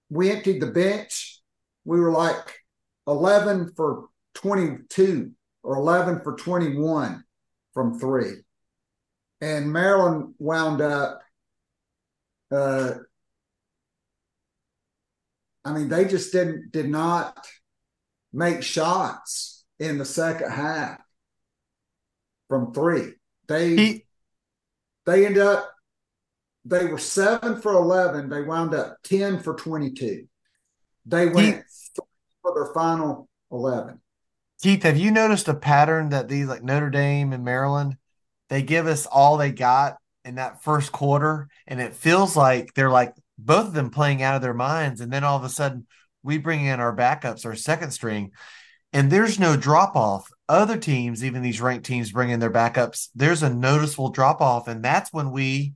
we 0.09 0.31
emptied 0.31 0.63
the 0.63 0.69
bench, 0.69 1.41
we 1.85 1.99
were 1.99 2.13
like 2.13 2.61
11 3.09 3.73
for 3.75 4.07
22 4.35 5.33
or 5.65 5.79
11 5.79 6.21
for 6.23 6.37
21 6.37 7.25
from 7.75 7.99
3 7.99 8.35
and 9.43 9.73
Maryland 9.73 10.35
wound 10.39 10.81
up. 10.81 11.21
Uh, 12.51 12.95
I 15.65 15.73
mean, 15.73 15.89
they 15.89 16.07
just 16.07 16.33
didn't 16.33 16.71
did 16.71 16.89
not 16.89 17.47
make 18.33 18.63
shots 18.63 19.65
in 19.79 19.99
the 19.99 20.05
second 20.05 20.51
half 20.51 20.99
from 22.49 22.73
three. 22.73 23.15
They 23.49 23.77
He, 23.77 24.07
they 25.05 25.27
ended 25.27 25.43
up 25.43 25.69
they 26.65 26.87
were 26.87 26.99
seven 26.99 27.61
for 27.61 27.73
eleven. 27.73 28.29
They 28.29 28.43
wound 28.43 28.75
up 28.75 28.99
ten 29.03 29.41
for 29.41 29.55
twenty 29.55 29.91
two. 29.91 30.29
They 31.05 31.27
went 31.29 31.65
for 32.43 32.55
their 32.55 32.73
final 32.73 33.29
eleven. 33.51 34.01
Keith, 34.63 34.85
have 34.85 34.97
you 34.97 35.11
noticed 35.11 35.49
a 35.49 35.55
pattern 35.55 36.11
that 36.11 36.29
these 36.29 36.47
like 36.47 36.63
Notre 36.63 36.91
Dame 36.91 37.33
and 37.33 37.45
Maryland, 37.45 37.97
they 38.53 38.61
give 38.61 38.87
us 38.87 39.07
all 39.07 39.39
they 39.39 39.51
got 39.51 39.97
in 40.27 40.35
that 40.35 40.63
first 40.63 40.93
quarter, 40.93 41.49
and 41.67 41.81
it 41.81 41.97
feels 41.97 42.37
like 42.37 42.75
they're 42.75 42.91
like 42.91 43.15
both 43.39 43.69
of 43.69 43.73
them 43.73 43.89
playing 43.89 44.23
out 44.23 44.37
of 44.37 44.43
their 44.43 44.53
minds, 44.53 45.01
and 45.01 45.11
then 45.11 45.25
all 45.25 45.39
of 45.39 45.45
a 45.45 45.49
sudden 45.49 45.87
we 46.23 46.37
bring 46.37 46.67
in 46.67 46.79
our 46.79 46.95
backups, 46.95 47.47
our 47.47 47.57
second 47.57 47.93
string, 47.93 48.33
and 48.93 49.11
there's 49.11 49.41
no 49.41 49.57
drop 49.57 49.97
off. 49.97 50.29
Other 50.51 50.77
teams, 50.77 51.25
even 51.25 51.41
these 51.41 51.63
ranked 51.63 51.87
teams, 51.87 52.13
bring 52.13 52.29
in 52.29 52.41
their 52.41 52.53
backups. 52.53 53.09
There's 53.15 53.43
a 53.43 53.49
noticeable 53.49 54.11
drop 54.11 54.43
off, 54.43 54.69
and 54.69 54.85
that's 54.85 55.11
when 55.15 55.31
we 55.31 55.73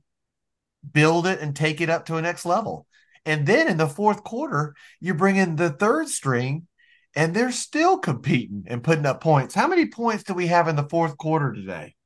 build 0.93 1.25
it 1.25 1.39
and 1.39 1.55
take 1.55 1.81
it 1.81 1.89
up 1.89 2.05
to 2.05 2.17
a 2.17 2.21
next 2.21 2.45
level. 2.45 2.85
And 3.25 3.47
then 3.47 3.67
in 3.67 3.77
the 3.77 3.87
fourth 3.87 4.23
quarter, 4.23 4.75
you 4.99 5.15
bring 5.15 5.37
in 5.37 5.55
the 5.55 5.71
third 5.71 6.09
string 6.09 6.67
and 7.15 7.33
they're 7.33 7.51
still 7.51 7.97
competing 7.97 8.65
and 8.67 8.83
putting 8.83 9.07
up 9.07 9.19
points. 9.19 9.55
How 9.55 9.67
many 9.67 9.87
points 9.87 10.23
do 10.23 10.35
we 10.35 10.45
have 10.47 10.67
in 10.67 10.75
the 10.75 10.87
fourth 10.87 11.17
quarter 11.17 11.51
today? 11.51 11.96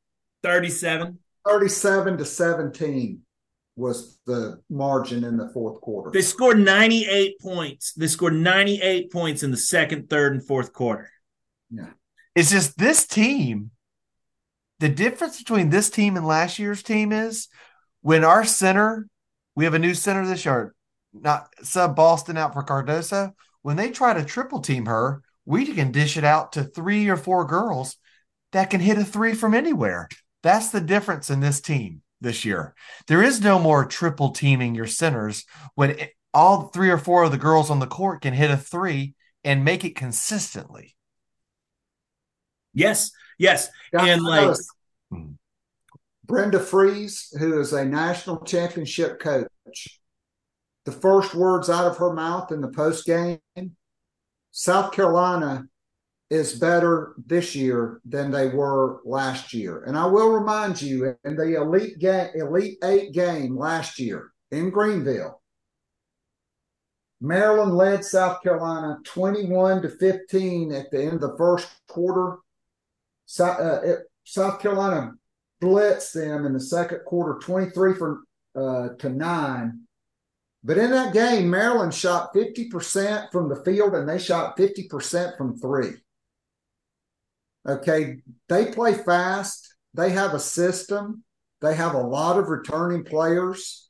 37. 0.44 1.18
37 1.48 2.18
to 2.18 2.26
17 2.26 3.22
was 3.76 4.20
the 4.26 4.62
margin 4.70 5.24
in 5.24 5.38
the 5.38 5.50
fourth 5.50 5.82
quarter. 5.82 6.12
They 6.12 6.22
scored 6.22 6.60
98 6.60 7.40
points. 7.40 7.94
They 7.94 8.08
scored 8.08 8.34
98 8.34 9.12
points 9.12 9.44
in 9.44 9.52
the 9.52 9.58
second, 9.58 10.10
third, 10.10 10.34
and 10.34 10.46
fourth 10.46 10.74
quarter. 10.74 11.10
Yeah. 11.70 11.90
It's 12.36 12.52
just 12.52 12.78
this 12.78 13.08
team. 13.08 13.72
The 14.80 14.90
difference 14.90 15.38
between 15.38 15.70
this 15.70 15.90
team 15.90 16.18
and 16.18 16.26
last 16.26 16.60
year's 16.60 16.84
team 16.84 17.12
is 17.12 17.48
when 18.02 18.24
our 18.24 18.44
center, 18.44 19.08
we 19.56 19.66
have 19.66 19.74
a 19.74 19.80
new 19.80 19.94
center 19.94 20.26
this 20.26 20.46
year, 20.46 20.74
not 21.14 21.50
sub 21.64 21.96
Boston 21.96 22.38
out 22.38 22.54
for 22.54 22.64
Cardoso. 22.64 23.34
When 23.62 23.78
they 23.78 23.92
try 23.92 24.14
to 24.14 24.26
triple 24.26 24.60
team 24.60 24.88
her, 24.88 25.22
we 25.46 25.66
can 25.66 25.92
dish 25.92 26.18
it 26.18 26.24
out 26.24 26.54
to 26.54 26.64
three 26.64 27.10
or 27.10 27.18
four 27.18 27.46
girls 27.46 27.98
that 28.52 28.70
can 28.70 28.80
hit 28.80 28.98
a 28.98 29.06
three 29.06 29.34
from 29.34 29.54
anywhere. 29.54 30.10
That's 30.44 30.70
the 30.70 30.82
difference 30.82 31.30
in 31.30 31.40
this 31.40 31.62
team 31.62 32.02
this 32.20 32.46
year. 32.46 32.76
There 33.08 33.24
is 33.24 33.42
no 33.42 33.60
more 33.60 33.86
triple 33.86 34.32
teaming 34.32 34.76
your 34.76 34.88
centers 34.88 35.46
when 35.76 35.92
it, 35.92 36.14
all 36.34 36.70
three 36.70 36.90
or 36.90 36.98
four 36.98 37.24
of 37.24 37.32
the 37.32 37.38
girls 37.38 37.70
on 37.70 37.80
the 37.80 37.88
court 37.88 38.22
can 38.22 38.34
hit 38.34 38.52
a 38.52 38.58
three 38.58 39.16
and 39.44 39.66
make 39.66 39.84
it 39.84 39.96
consistently. 39.96 40.96
Yes, 42.74 43.12
yes. 43.38 43.70
and 43.92 44.22
like 44.22 44.56
Brenda 46.26 46.60
Frese, 46.60 47.38
who 47.38 47.60
is 47.60 47.74
a 47.74 47.84
national 47.84 48.46
championship 48.46 49.20
coach, 49.20 50.00
the 50.86 50.92
first 50.92 51.36
words 51.36 51.70
out 51.70 51.86
of 51.86 51.98
her 51.98 52.14
mouth 52.14 52.52
in 52.52 52.62
the 52.62 52.70
post 52.70 53.06
game 53.06 53.40
South 54.52 54.92
Carolina 54.92 55.66
is 56.32 56.58
better 56.58 57.14
this 57.28 57.54
year 57.54 58.00
than 58.06 58.32
they 58.32 58.48
were 58.48 59.02
last 59.04 59.54
year. 59.54 59.84
And 59.84 59.98
I 59.98 60.06
will 60.06 60.30
remind 60.30 60.82
you 60.82 61.16
in 61.26 61.36
the 61.36 61.62
Elite 61.62 62.02
Elite 62.02 62.78
8 62.84 63.12
game 63.12 63.58
last 63.58 64.00
year 64.00 64.32
in 64.50 64.70
Greenville, 64.70 65.42
Maryland 67.20 67.76
led 67.76 68.04
South 68.04 68.42
Carolina 68.42 69.00
21 69.04 69.84
to 69.84 69.90
15 69.90 70.72
at 70.72 70.90
the 70.90 71.04
end 71.04 71.14
of 71.16 71.22
the 71.22 71.38
first 71.38 71.68
quarter. 71.88 72.38
South, 73.26 73.60
uh, 73.60 73.98
South 74.24 74.60
Carolina 74.60 75.12
blitzed 75.62 76.14
them 76.14 76.46
in 76.46 76.54
the 76.54 76.60
second 76.60 77.02
quarter 77.06 77.40
23 77.40 77.94
for 77.94 78.22
uh, 78.56 78.90
to 78.98 79.10
9 79.10 79.82
but 80.64 80.78
in 80.78 80.92
that 80.92 81.12
game, 81.12 81.50
Maryland 81.50 81.92
shot 81.92 82.36
50% 82.36 83.32
from 83.32 83.50
the 83.50 83.64
field 83.64 83.96
and 83.96 84.08
they 84.08 84.20
shot 84.20 84.56
50% 84.58 85.36
from 85.36 85.58
three. 85.58 85.94
Okay. 87.68 88.18
They 88.50 88.66
play 88.72 88.94
fast. 88.94 89.76
They 89.94 90.12
have 90.12 90.34
a 90.34 90.40
system. 90.40 91.24
They 91.62 91.76
have 91.76 91.94
a 91.94 92.02
lot 92.02 92.40
of 92.40 92.50
returning 92.50 93.04
players. 93.04 93.90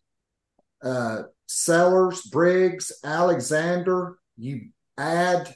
Uh, 0.83 1.23
Sellers, 1.47 2.21
Briggs, 2.23 2.91
Alexander. 3.03 4.17
You 4.37 4.69
add 4.97 5.53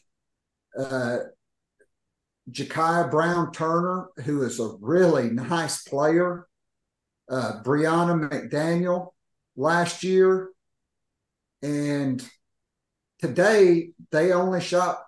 uh, 0.77 1.17
Jakia 2.51 3.09
Brown 3.09 3.51
Turner, 3.51 4.09
who 4.23 4.43
is 4.43 4.59
a 4.59 4.75
really 4.79 5.29
nice 5.29 5.83
player. 5.83 6.47
Uh, 7.29 7.63
Brianna 7.63 8.29
McDaniel 8.29 9.13
last 9.55 10.03
year. 10.03 10.49
And 11.61 12.23
today 13.19 13.91
they 14.11 14.31
only 14.31 14.61
shot 14.61 14.99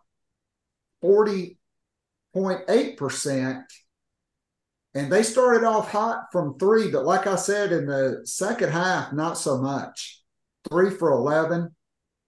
40.8%. 2.38 3.64
And 4.94 5.12
they 5.12 5.24
started 5.24 5.66
off 5.66 5.92
hot 5.92 6.26
from 6.32 6.58
three, 6.58 6.90
but 6.90 7.06
like 7.06 7.28
I 7.28 7.36
said, 7.36 7.72
in 7.72 7.86
the 7.86 8.22
second 8.26 8.72
half, 8.72 9.14
not 9.14 9.38
so 9.38 9.62
much. 9.62 10.24
Three 10.70 10.90
for 10.90 11.12
11. 11.12 11.76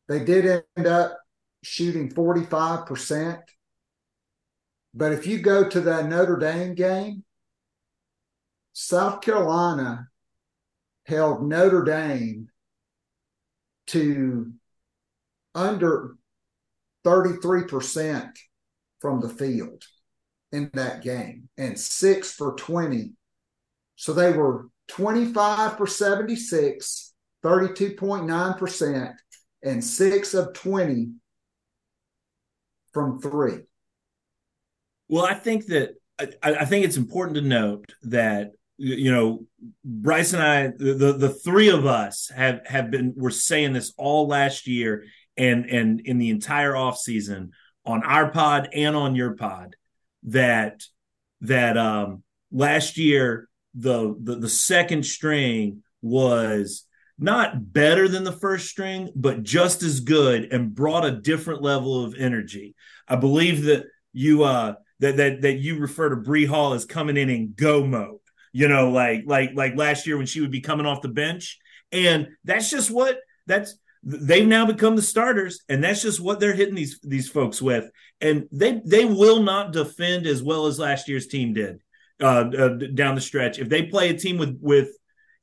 They 0.08 0.24
did 0.24 0.64
end 0.78 0.88
up 0.88 1.18
shooting 1.64 2.12
45%. 2.12 3.42
But 4.94 5.14
if 5.14 5.28
you 5.28 5.40
go 5.40 5.68
to 5.68 5.82
the 5.82 6.04
Notre 6.04 6.38
Dame 6.38 6.76
game, 6.76 7.24
South 8.74 9.22
Carolina 9.22 10.08
held 11.06 11.48
Notre 11.48 11.84
Dame 11.84 12.50
to 13.88 14.52
under 15.56 16.16
33% 17.06 18.32
from 19.00 19.22
the 19.22 19.30
field 19.30 19.84
in 20.52 20.70
that 20.74 21.04
game 21.04 21.50
and 21.58 21.80
six 21.80 22.32
for 22.32 22.56
20. 22.56 23.12
So 23.96 24.14
they 24.14 24.32
were 24.32 24.70
25 24.88 25.78
for 25.78 25.88
76, 25.88 27.14
32.9%, 27.44 29.14
and 29.64 29.84
six 29.84 30.34
of 30.34 30.54
20 30.54 31.10
from 32.94 33.20
three. 33.20 33.60
Well, 35.08 35.26
I 35.26 35.34
think 35.34 35.68
that 35.68 35.96
I, 36.20 36.28
I 36.44 36.66
think 36.66 36.86
it's 36.86 36.98
important 36.98 37.36
to 37.36 37.42
note 37.42 37.94
that 38.04 38.52
you 38.78 39.12
know 39.12 39.46
Brice 39.84 40.34
and 40.34 40.42
i 40.42 40.68
the 40.68 41.14
the 41.14 41.30
three 41.30 41.70
of 41.70 41.86
us 41.86 42.32
have 42.34 42.66
have 42.66 42.90
been 42.90 43.14
we're 43.16 43.30
saying 43.30 43.74
this 43.74 43.94
all 43.98 44.28
last 44.28 44.68
year 44.68 45.04
and 45.36 45.66
and 45.66 46.00
in 46.02 46.18
the 46.18 46.30
entire 46.30 46.76
off 46.76 46.98
season 46.98 47.52
on 47.86 48.04
our 48.04 48.32
pod 48.32 48.70
and 48.74 48.96
on 48.96 49.16
your 49.16 49.36
pod 49.36 49.76
that 50.24 50.84
that 51.42 51.78
um 51.78 52.24
last 52.52 52.98
year 52.98 53.48
the 53.74 54.16
the, 54.22 54.36
the 54.36 54.50
second 54.50 55.06
string 55.06 55.84
was 56.02 56.86
not 57.18 57.74
better 57.74 58.08
than 58.08 58.24
the 58.24 58.32
first 58.32 58.68
string 58.68 59.10
but 59.16 59.44
just 59.44 59.84
as 59.84 60.00
good 60.00 60.52
and 60.52 60.76
brought 60.76 61.06
a 61.06 61.12
different 61.12 61.62
level 61.62 62.04
of 62.04 62.16
energy 62.16 62.76
i 63.08 63.16
believe 63.16 63.64
that 63.64 63.86
you 64.14 64.44
uh 64.44 64.74
that 65.00 65.18
that 65.18 65.42
that 65.42 65.60
you 65.60 65.78
refer 65.78 66.10
to 66.10 66.18
Bree 66.18 66.46
Hall 66.46 66.74
as 66.74 66.84
coming 66.84 67.16
in 67.16 67.30
in 67.30 67.54
go 67.56 67.86
mode 67.86 68.20
you 68.52 68.68
know, 68.68 68.90
like 68.90 69.24
like 69.26 69.52
like 69.54 69.76
last 69.76 70.08
year 70.08 70.18
when 70.18 70.26
she 70.26 70.42
would 70.42 70.52
be 70.52 70.62
coming 70.62 70.86
off 70.86 71.02
the 71.02 71.10
bench. 71.10 71.60
And 71.92 72.30
that's 72.44 72.70
just 72.70 72.92
what 72.92 73.20
that's 73.48 73.76
they've 74.04 74.48
now 74.48 74.66
become 74.66 74.96
the 74.96 75.02
starters, 75.02 75.62
and 75.70 75.84
that's 75.84 76.02
just 76.02 76.20
what 76.20 76.40
they're 76.40 76.54
hitting 76.54 76.76
these 76.76 77.00
these 77.04 77.30
folks 77.30 77.62
with. 77.62 77.90
And 78.22 78.48
they 78.52 78.82
they 78.86 79.06
will 79.06 79.42
not 79.42 79.74
defend 79.74 80.26
as 80.26 80.42
well 80.44 80.66
as 80.66 80.80
last 80.80 81.08
year's 81.08 81.28
team 81.28 81.54
did 81.54 81.82
uh, 82.22 82.50
uh, 82.58 82.70
down 82.94 83.16
the 83.16 83.22
stretch. 83.22 83.60
If 83.60 83.70
they 83.70 83.84
play 83.84 84.10
a 84.10 84.18
team 84.18 84.38
with 84.38 84.58
with 84.62 84.90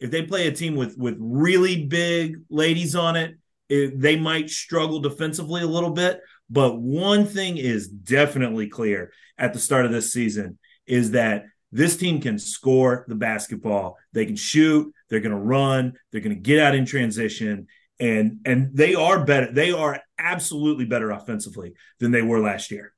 if 0.00 0.11
they 0.11 0.22
play 0.22 0.46
a 0.46 0.52
team 0.52 0.76
with 0.76 0.96
with 0.96 1.16
really 1.18 1.86
big 1.86 2.40
ladies 2.50 2.94
on 2.94 3.16
it, 3.16 3.36
it, 3.68 4.00
they 4.00 4.16
might 4.16 4.50
struggle 4.50 5.00
defensively 5.00 5.62
a 5.62 5.66
little 5.66 5.90
bit. 5.90 6.20
But 6.48 6.80
one 6.80 7.26
thing 7.26 7.57
is 7.57 7.88
definitely 7.88 8.68
clear 8.68 9.12
at 9.36 9.52
the 9.52 9.59
start 9.59 9.84
of 9.84 9.92
this 9.92 10.12
season 10.12 10.59
is 10.86 11.12
that 11.12 11.46
this 11.72 11.96
team 11.96 12.20
can 12.20 12.38
score 12.38 13.04
the 13.09 13.14
basketball. 13.14 13.98
They 14.12 14.24
can 14.24 14.36
shoot. 14.36 14.92
They're 15.09 15.20
going 15.20 15.32
to 15.32 15.38
run. 15.38 15.94
They're 16.11 16.20
going 16.20 16.36
to 16.36 16.40
get 16.40 16.61
out 16.61 16.74
in 16.74 16.86
transition, 16.86 17.66
and 17.99 18.40
and 18.44 18.70
they 18.74 18.94
are 18.94 19.24
better. 19.24 19.53
They 19.53 19.72
are 19.72 20.01
absolutely 20.18 20.84
better 20.84 21.11
offensively 21.11 21.74
than 21.99 22.11
they 22.11 22.22
were 22.22 22.40
last 22.40 22.70
year. 22.70 22.92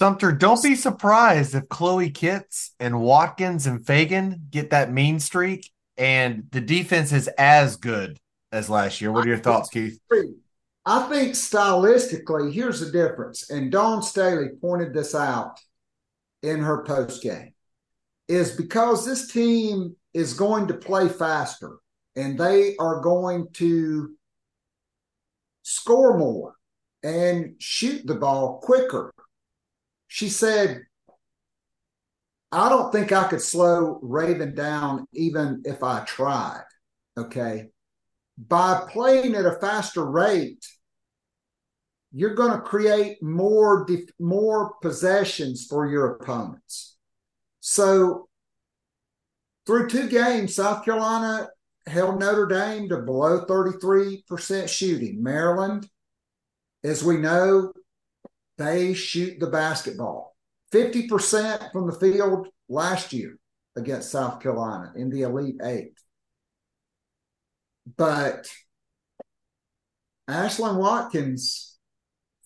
Sumter, 0.00 0.32
don't 0.32 0.62
be 0.62 0.74
surprised 0.74 1.54
if 1.54 1.68
Chloe 1.68 2.10
Kitts 2.10 2.72
and 2.78 3.00
Watkins 3.00 3.66
and 3.66 3.80
Feagin 3.80 4.50
get 4.50 4.70
that 4.70 4.92
mean 4.92 5.20
streak, 5.20 5.72
and 5.96 6.44
the 6.50 6.60
defense 6.60 7.12
is 7.12 7.28
as 7.38 7.76
good 7.76 8.18
as 8.52 8.68
last 8.68 9.00
year. 9.00 9.10
What 9.10 9.24
are 9.24 9.28
your 9.28 9.38
thoughts, 9.38 9.70
Keith? 9.70 9.98
I 10.84 11.08
think 11.08 11.32
stylistically, 11.32 12.52
here's 12.52 12.80
the 12.80 12.92
difference, 12.92 13.50
and 13.50 13.72
Dawn 13.72 14.02
Staley 14.02 14.50
pointed 14.60 14.92
this 14.92 15.14
out 15.14 15.58
in 16.42 16.60
her 16.60 16.84
post 16.84 17.22
game 17.22 17.52
is 18.28 18.52
because 18.52 19.04
this 19.04 19.28
team 19.28 19.96
is 20.12 20.34
going 20.34 20.66
to 20.68 20.74
play 20.74 21.08
faster 21.08 21.76
and 22.16 22.38
they 22.38 22.74
are 22.78 23.00
going 23.00 23.48
to 23.54 24.16
score 25.62 26.16
more 26.16 26.54
and 27.02 27.54
shoot 27.58 28.06
the 28.06 28.14
ball 28.14 28.60
quicker. 28.62 29.12
She 30.08 30.28
said, 30.28 30.82
I 32.50 32.68
don't 32.68 32.90
think 32.90 33.12
I 33.12 33.28
could 33.28 33.42
slow 33.42 33.98
Raven 34.02 34.54
down 34.54 35.06
even 35.12 35.62
if 35.64 35.82
I 35.82 36.04
tried. 36.04 36.64
Okay. 37.18 37.68
By 38.38 38.86
playing 38.90 39.34
at 39.34 39.46
a 39.46 39.58
faster 39.60 40.04
rate, 40.04 40.64
you're 42.12 42.34
going 42.34 42.52
to 42.52 42.60
create 42.60 43.22
more 43.22 43.86
more 44.18 44.74
possessions 44.80 45.66
for 45.68 45.86
your 45.86 46.14
opponents. 46.14 46.96
So 47.60 48.28
through 49.66 49.88
two 49.88 50.08
games, 50.08 50.54
South 50.54 50.84
Carolina 50.84 51.48
held 51.86 52.18
Notre 52.18 52.46
Dame 52.46 52.88
to 52.88 52.98
below 52.98 53.44
33% 53.46 54.68
shooting. 54.68 55.22
Maryland, 55.22 55.88
as 56.84 57.04
we 57.04 57.16
know, 57.16 57.72
they 58.58 58.94
shoot 58.94 59.38
the 59.38 59.48
basketball 59.48 60.36
50% 60.72 61.72
from 61.72 61.86
the 61.86 61.98
field 61.98 62.48
last 62.68 63.12
year 63.12 63.38
against 63.76 64.10
South 64.10 64.40
Carolina 64.40 64.92
in 64.96 65.10
the 65.10 65.22
Elite 65.22 65.60
Eight. 65.62 65.98
But 67.96 68.48
Ashlyn 70.28 70.76
Watkins, 70.76 71.76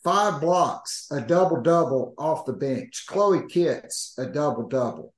five 0.05 0.41
blocks, 0.41 1.07
a 1.11 1.21
double 1.21 1.63
double 1.63 2.15
off 2.19 2.45
the 2.45 2.53
bench. 2.53 3.05
Chloe 3.07 3.47
Kitts, 3.49 4.15
a 4.19 4.27
double 4.27 4.69
double. 4.69 5.15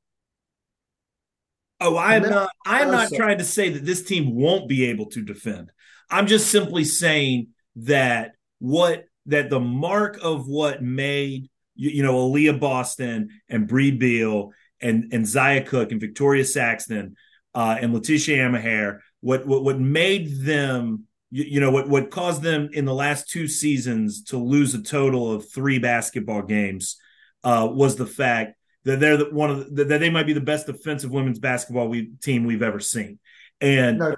Oh, 1.83 1.99
I'm 1.99 2.23
not. 2.23 2.51
I'm 2.65 2.91
not 2.91 3.13
trying 3.13 3.39
to 3.39 3.45
say 3.45 3.71
that 3.71 3.85
this 3.85 4.05
team 4.05 4.35
won't 4.35 4.69
be 4.69 4.87
able 4.87 5.07
to 5.07 5.23
defend. 5.23 5.73
I'm 6.11 6.27
just 6.27 6.51
simply 6.51 6.85
saying 6.85 7.49
that 7.77 8.33
what 8.59 9.07
that 9.27 9.51
the 9.51 9.61
mark 9.61 10.19
of 10.23 10.47
what 10.47 10.83
made 10.83 11.51
you, 11.75 11.91
you 11.91 12.03
know 12.03 12.31
Aliyah 12.31 12.61
Boston 12.61 13.31
and 13.49 13.67
Brea 13.67 13.91
Beal 13.91 14.53
and 14.81 15.13
and 15.13 15.27
Zia 15.27 15.65
Cooke 15.65 15.91
and 15.91 16.01
Victoria 16.01 16.45
Saxton 16.45 17.17
uh, 17.55 17.77
and 17.81 17.95
Laeticia 17.95 18.37
Amihere, 18.39 19.01
what 19.21 19.47
what 19.47 19.65
what 19.65 19.81
made 19.81 20.41
them 20.41 21.05
you, 21.31 21.45
you, 21.45 21.61
know 21.61 21.71
what 21.71 21.89
what 21.89 22.11
caused 22.11 22.43
them 22.43 22.69
in 22.73 22.85
the 22.85 22.95
last 22.95 23.29
two 23.29 23.49
seasons 23.49 24.23
to 24.25 24.37
lose 24.37 24.75
a 24.75 24.83
total 24.83 25.33
of 25.33 25.51
three 25.51 25.79
basketball 25.79 26.43
games 26.43 26.97
uh, 27.43 27.69
was 27.71 27.97
the 27.97 28.07
fact 28.07 28.55
that 28.85 29.01
they're 29.01 29.17
the, 29.17 29.25
one 29.27 29.51
of 29.51 29.75
the, 29.75 29.85
that 29.85 29.99
they 29.99 30.11
might 30.11 30.27
be 30.27 30.33
the 30.33 30.41
best 30.41 30.67
defensive 30.67 31.11
women's 31.11 31.39
basketball 31.39 31.89
we, 31.89 32.11
team 32.23 32.45
we've 32.45 32.63
ever 32.63 32.81
seen. 32.81 33.19
And 33.61 33.99
no, 33.99 34.17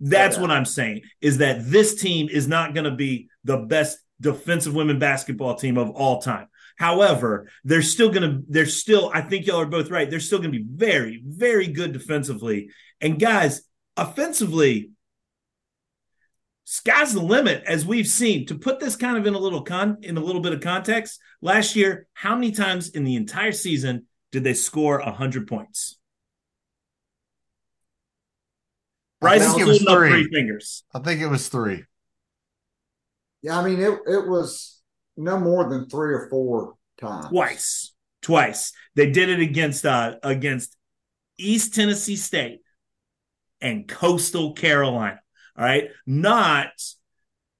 that's 0.00 0.36
no, 0.36 0.42
what 0.42 0.50
I'm 0.50 0.64
saying 0.64 1.02
is 1.20 1.38
that 1.38 1.70
this 1.70 2.00
team 2.00 2.28
is 2.30 2.48
not 2.48 2.74
going 2.74 2.84
to 2.84 2.96
be 2.96 3.28
the 3.44 3.58
best 3.58 3.98
defensive 4.20 4.74
women 4.74 4.98
basketball 4.98 5.54
team 5.54 5.76
of 5.76 5.90
all 5.90 6.22
time. 6.22 6.48
However, 6.78 7.50
they're 7.64 7.82
still 7.82 8.10
going 8.10 8.22
to, 8.22 8.42
they're 8.48 8.66
still, 8.66 9.10
I 9.12 9.22
think 9.22 9.46
y'all 9.46 9.60
are 9.60 9.66
both 9.66 9.90
right. 9.90 10.08
They're 10.08 10.20
still 10.20 10.38
going 10.38 10.52
to 10.52 10.58
be 10.58 10.66
very, 10.66 11.22
very 11.24 11.66
good 11.66 11.92
defensively. 11.92 12.70
And 13.00 13.18
guys, 13.18 13.62
offensively, 13.96 14.90
sky's 16.66 17.14
the 17.14 17.22
limit 17.22 17.62
as 17.64 17.86
we've 17.86 18.06
seen. 18.06 18.44
To 18.46 18.54
put 18.56 18.80
this 18.80 18.96
kind 18.96 19.16
of 19.16 19.24
in 19.26 19.34
a 19.34 19.38
little 19.38 19.62
con 19.62 19.98
in 20.02 20.18
a 20.18 20.20
little 20.20 20.42
bit 20.42 20.52
of 20.52 20.60
context 20.60 21.18
last 21.40 21.74
year 21.76 22.06
how 22.12 22.34
many 22.34 22.52
times 22.52 22.90
in 22.90 23.04
the 23.04 23.16
entire 23.16 23.52
season 23.52 24.06
did 24.32 24.44
they 24.44 24.52
score 24.52 24.98
100 24.98 25.46
points? 25.46 25.98
Brice 29.20 29.42
I 29.42 29.46
think 29.46 29.60
it 29.60 29.64
was 29.64 29.82
three. 29.82 30.10
three. 30.10 30.28
fingers. 30.30 30.84
I 30.92 30.98
think 30.98 31.22
it 31.22 31.28
was 31.28 31.48
three. 31.48 31.84
Yeah 33.42 33.58
i 33.58 33.64
mean 33.64 33.80
it, 33.80 33.98
it 34.06 34.28
was 34.28 34.82
no 35.16 35.38
more 35.38 35.70
than 35.70 35.88
three 35.88 36.12
or 36.12 36.28
four 36.28 36.74
times. 37.00 37.28
Twice. 37.28 37.94
Twice. 38.22 38.72
They 38.96 39.10
did 39.10 39.28
it 39.28 39.40
against 39.40 39.86
uh 39.86 40.16
against 40.22 40.76
east 41.38 41.74
tennessee 41.74 42.16
state 42.16 42.60
and 43.60 43.86
coastal 43.86 44.52
carolina 44.54 45.20
all 45.58 45.64
right. 45.64 45.90
Not 46.06 46.70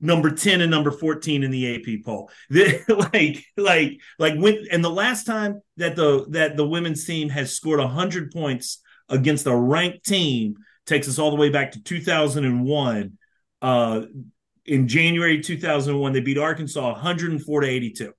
number 0.01 0.31
10 0.31 0.61
and 0.61 0.71
number 0.71 0.91
14 0.91 1.43
in 1.43 1.51
the 1.51 1.77
AP 1.77 2.05
poll. 2.05 2.31
like, 2.51 3.45
like, 3.57 4.01
like 4.19 4.35
when, 4.39 4.67
and 4.71 4.85
the 4.85 4.91
last 4.91 5.25
time 5.25 5.61
that 5.79 5.97
the, 5.97 6.27
that 6.31 6.57
the 6.57 6.67
women's 6.67 7.05
team 7.05 7.29
has 7.31 7.53
scored 7.53 7.81
100 7.81 8.31
points 8.31 8.83
against 9.09 9.47
a 9.47 9.57
ranked 9.57 10.05
team 10.05 10.57
takes 10.87 11.09
us 11.09 11.19
all 11.19 11.31
the 11.31 11.37
way 11.37 11.51
back 11.51 11.73
to 11.73 11.83
2001. 11.83 13.19
Uh, 13.63 14.03
in 14.65 14.89
January 14.89 15.41
2001, 15.41 16.13
they 16.13 16.21
beat 16.21 16.39
Arkansas 16.39 16.93
104 16.93 17.61
to 17.61 17.67
82. 17.67 18.13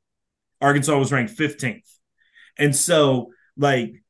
Arkansas 0.62 0.98
was 0.98 1.12
ranked 1.12 1.38
15th. 1.38 1.88
And 2.58 2.76
so, 2.76 3.32
like, 3.56 4.04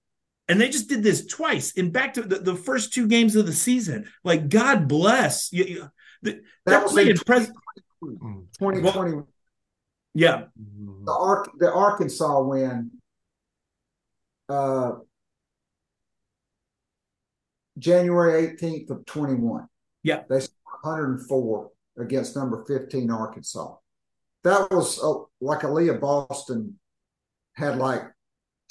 and 0.48 0.62
they 0.62 0.70
just 0.70 0.88
did 0.88 1.04
this 1.04 1.26
twice 1.26 1.72
in 1.74 1.92
back 1.92 2.14
to 2.14 2.22
the, 2.22 2.38
the 2.38 2.56
first 2.56 2.94
two 2.94 3.08
games 3.08 3.36
of 3.36 3.46
the 3.46 3.54
season. 3.54 4.10
Like, 4.24 4.50
God 4.50 4.88
bless. 4.88 5.52
You, 5.52 5.64
you, 5.66 5.92
the, 6.22 6.42
that 6.66 6.84
was 6.84 6.98
in 6.98 7.16
2020. 7.16 8.82
Well, 8.82 9.28
yeah. 10.14 10.46
The, 11.06 11.12
Ar- 11.12 11.46
the 11.60 11.72
Arkansas 11.72 12.42
win. 12.42 12.92
Uh, 14.50 14.94
January 17.78 18.48
18th 18.48 18.90
of 18.90 19.06
21. 19.06 19.68
Yeah. 20.04 20.24
They 20.30 20.40
scored 20.40 20.58
104 20.84 21.70
against 22.00 22.36
number 22.36 22.64
15 22.66 23.12
Arkansas. 23.12 23.76
That 24.44 24.72
was 24.72 25.04
uh, 25.04 25.26
like 25.42 25.62
Aliyah 25.62 26.00
Boston 26.00 26.80
had 27.54 27.78
like 27.78 28.04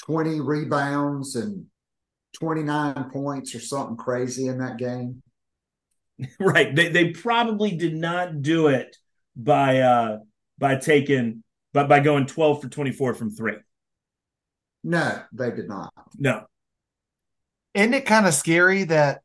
20 0.03 0.41
rebounds 0.41 1.37
and 1.37 1.67
29 2.35 3.11
points 3.11 3.55
or 3.55 3.61
something 3.61 3.97
crazy 3.97 4.49
in 4.49 4.59
that 4.59 4.77
game. 4.79 5.23
Right. 6.41 6.75
They 6.75 6.89
they 6.89 7.11
probably 7.11 7.77
did 7.77 7.95
not 7.95 8.41
do 8.41 8.69
it 8.69 8.97
by 9.37 9.81
uh 9.81 10.19
by 10.59 10.77
taking 10.77 11.45
but 11.75 11.91
by 11.91 12.01
going 12.01 12.25
12 12.25 12.63
for 12.63 12.69
24 12.71 13.13
from 13.13 13.31
3. 13.31 13.57
No, 14.83 15.23
they 15.31 15.51
did 15.51 15.69
not. 15.69 15.93
No. 16.17 16.47
Isn't 17.75 17.93
it 17.93 18.07
kind 18.07 18.27
of 18.27 18.33
scary 18.33 18.85
that 18.85 19.21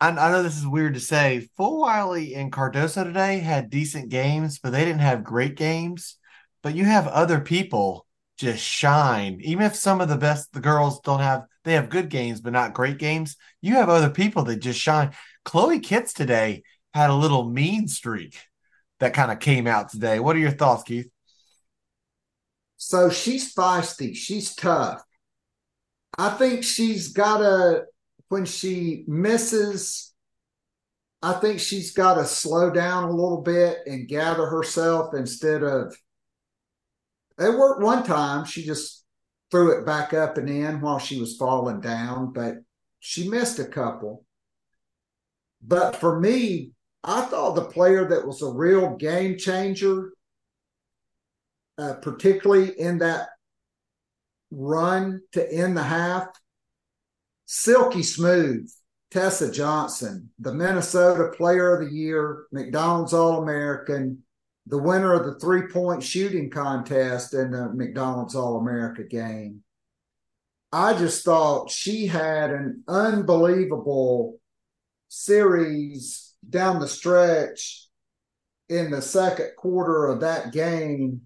I, 0.00 0.08
I 0.08 0.30
know 0.30 0.42
this 0.42 0.58
is 0.58 0.66
weird 0.66 0.94
to 0.94 1.00
say. 1.00 1.48
Fulwiley 1.58 2.36
and 2.36 2.52
Cardoso 2.52 3.04
today 3.04 3.38
had 3.38 3.70
decent 3.70 4.08
games, 4.08 4.58
but 4.58 4.70
they 4.70 4.84
didn't 4.84 5.00
have 5.00 5.22
great 5.22 5.56
games. 5.56 6.16
But 6.62 6.74
you 6.74 6.84
have 6.84 7.06
other 7.06 7.40
people 7.40 8.05
just 8.36 8.62
shine. 8.62 9.40
Even 9.42 9.64
if 9.64 9.74
some 9.74 10.00
of 10.00 10.08
the 10.08 10.16
best 10.16 10.52
the 10.52 10.60
girls 10.60 11.00
don't 11.00 11.20
have 11.20 11.44
they 11.64 11.72
have 11.72 11.88
good 11.88 12.08
games 12.08 12.40
but 12.40 12.52
not 12.52 12.74
great 12.74 12.98
games, 12.98 13.36
you 13.60 13.74
have 13.74 13.88
other 13.88 14.10
people 14.10 14.44
that 14.44 14.56
just 14.56 14.80
shine. 14.80 15.12
Chloe 15.44 15.80
Kitts 15.80 16.12
today 16.12 16.62
had 16.94 17.10
a 17.10 17.14
little 17.14 17.48
mean 17.48 17.88
streak 17.88 18.38
that 19.00 19.14
kind 19.14 19.30
of 19.30 19.38
came 19.38 19.66
out 19.66 19.90
today. 19.90 20.20
What 20.20 20.36
are 20.36 20.40
your 20.40 20.50
thoughts, 20.50 20.82
Keith? 20.82 21.10
So 22.76 23.10
she's 23.10 23.54
feisty, 23.54 24.14
she's 24.14 24.54
tough. 24.54 25.02
I 26.18 26.30
think 26.30 26.62
she's 26.62 27.12
got 27.12 27.40
a 27.40 27.84
when 28.28 28.44
she 28.44 29.04
misses 29.06 30.14
I 31.22 31.32
think 31.34 31.60
she's 31.60 31.92
got 31.92 32.14
to 32.14 32.24
slow 32.24 32.70
down 32.70 33.04
a 33.04 33.10
little 33.10 33.40
bit 33.40 33.78
and 33.86 34.06
gather 34.06 34.46
herself 34.46 35.14
instead 35.14 35.62
of 35.62 35.96
it 37.38 37.58
worked 37.58 37.82
one 37.82 38.04
time. 38.04 38.44
She 38.44 38.64
just 38.64 39.04
threw 39.50 39.78
it 39.78 39.86
back 39.86 40.12
up 40.12 40.38
and 40.38 40.48
in 40.48 40.80
while 40.80 40.98
she 40.98 41.20
was 41.20 41.36
falling 41.36 41.80
down, 41.80 42.32
but 42.32 42.56
she 43.00 43.28
missed 43.28 43.58
a 43.58 43.64
couple. 43.64 44.24
But 45.62 45.96
for 45.96 46.18
me, 46.18 46.72
I 47.04 47.22
thought 47.22 47.54
the 47.54 47.64
player 47.64 48.08
that 48.08 48.26
was 48.26 48.42
a 48.42 48.50
real 48.50 48.96
game 48.96 49.38
changer, 49.38 50.12
uh, 51.78 51.94
particularly 51.94 52.78
in 52.78 52.98
that 52.98 53.28
run 54.50 55.22
to 55.32 55.52
end 55.52 55.76
the 55.76 55.82
half, 55.82 56.28
silky 57.44 58.02
smooth. 58.02 58.70
Tessa 59.12 59.52
Johnson, 59.52 60.30
the 60.40 60.52
Minnesota 60.52 61.30
Player 61.36 61.76
of 61.76 61.88
the 61.88 61.94
Year, 61.94 62.46
McDonald's 62.50 63.12
All 63.12 63.40
American, 63.40 64.24
the 64.66 64.78
winner 64.78 65.12
of 65.12 65.24
the 65.24 65.38
three 65.38 65.68
point 65.68 66.02
shooting 66.02 66.50
contest 66.50 67.34
in 67.34 67.50
the 67.50 67.68
McDonald's 67.72 68.34
All 68.34 68.58
America 68.58 69.04
game. 69.04 69.62
I 70.72 70.94
just 70.94 71.24
thought 71.24 71.70
she 71.70 72.06
had 72.06 72.50
an 72.50 72.82
unbelievable 72.88 74.40
series 75.08 76.34
down 76.48 76.80
the 76.80 76.88
stretch 76.88 77.88
in 78.68 78.90
the 78.90 79.00
second 79.00 79.50
quarter 79.56 80.06
of 80.06 80.20
that 80.20 80.52
game. 80.52 81.22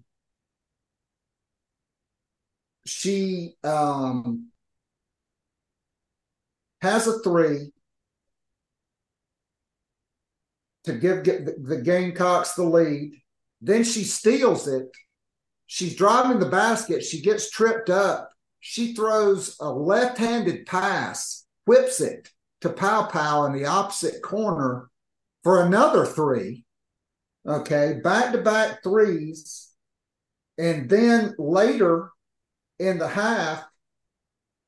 She 2.85 3.55
um, 3.63 4.49
has 6.81 7.07
a 7.07 7.19
three 7.19 7.71
to 10.83 10.93
give 10.93 11.23
the, 11.23 11.55
the 11.61 11.81
Gamecocks 11.81 12.53
the 12.53 12.63
lead. 12.63 13.13
Then 13.61 13.83
she 13.83 14.03
steals 14.03 14.67
it. 14.67 14.89
She's 15.67 15.95
driving 15.95 16.39
the 16.39 16.49
basket. 16.49 17.03
She 17.03 17.21
gets 17.21 17.49
tripped 17.49 17.89
up. 17.89 18.29
She 18.59 18.93
throws 18.93 19.57
a 19.59 19.71
left 19.71 20.17
handed 20.17 20.65
pass, 20.65 21.45
whips 21.65 22.01
it 22.01 22.29
to 22.61 22.69
Paopao 22.69 23.47
in 23.47 23.53
the 23.53 23.65
opposite 23.65 24.21
corner 24.21 24.89
for 25.43 25.63
another 25.63 26.05
three. 26.05 26.65
Okay, 27.47 27.99
back 28.03 28.33
to 28.33 28.39
back 28.39 28.83
threes. 28.83 29.69
And 30.57 30.89
then 30.89 31.33
later 31.39 32.11
in 32.77 32.99
the 32.99 33.07
half, 33.07 33.63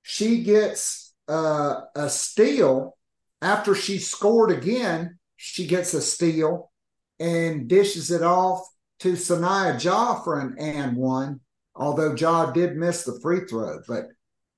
she 0.01 0.43
gets 0.43 1.13
uh, 1.27 1.81
a 1.95 2.09
steal 2.09 2.97
after 3.43 3.75
she 3.75 3.99
scored 3.99 4.51
again, 4.51 5.19
she 5.35 5.67
gets 5.67 5.93
a 5.93 6.01
steal 6.01 6.71
and 7.19 7.67
dishes 7.67 8.09
it 8.09 8.23
off 8.23 8.65
to 9.03 9.13
Sahnya 9.13 9.77
Jah 9.77 10.21
for 10.23 10.39
an 10.39 10.55
and 10.57 10.95
one, 10.95 11.41
although 11.75 12.15
Jah 12.15 12.51
did 12.53 12.77
miss 12.77 13.03
the 13.03 13.19
free 13.21 13.41
throw. 13.41 13.81
But 13.85 14.05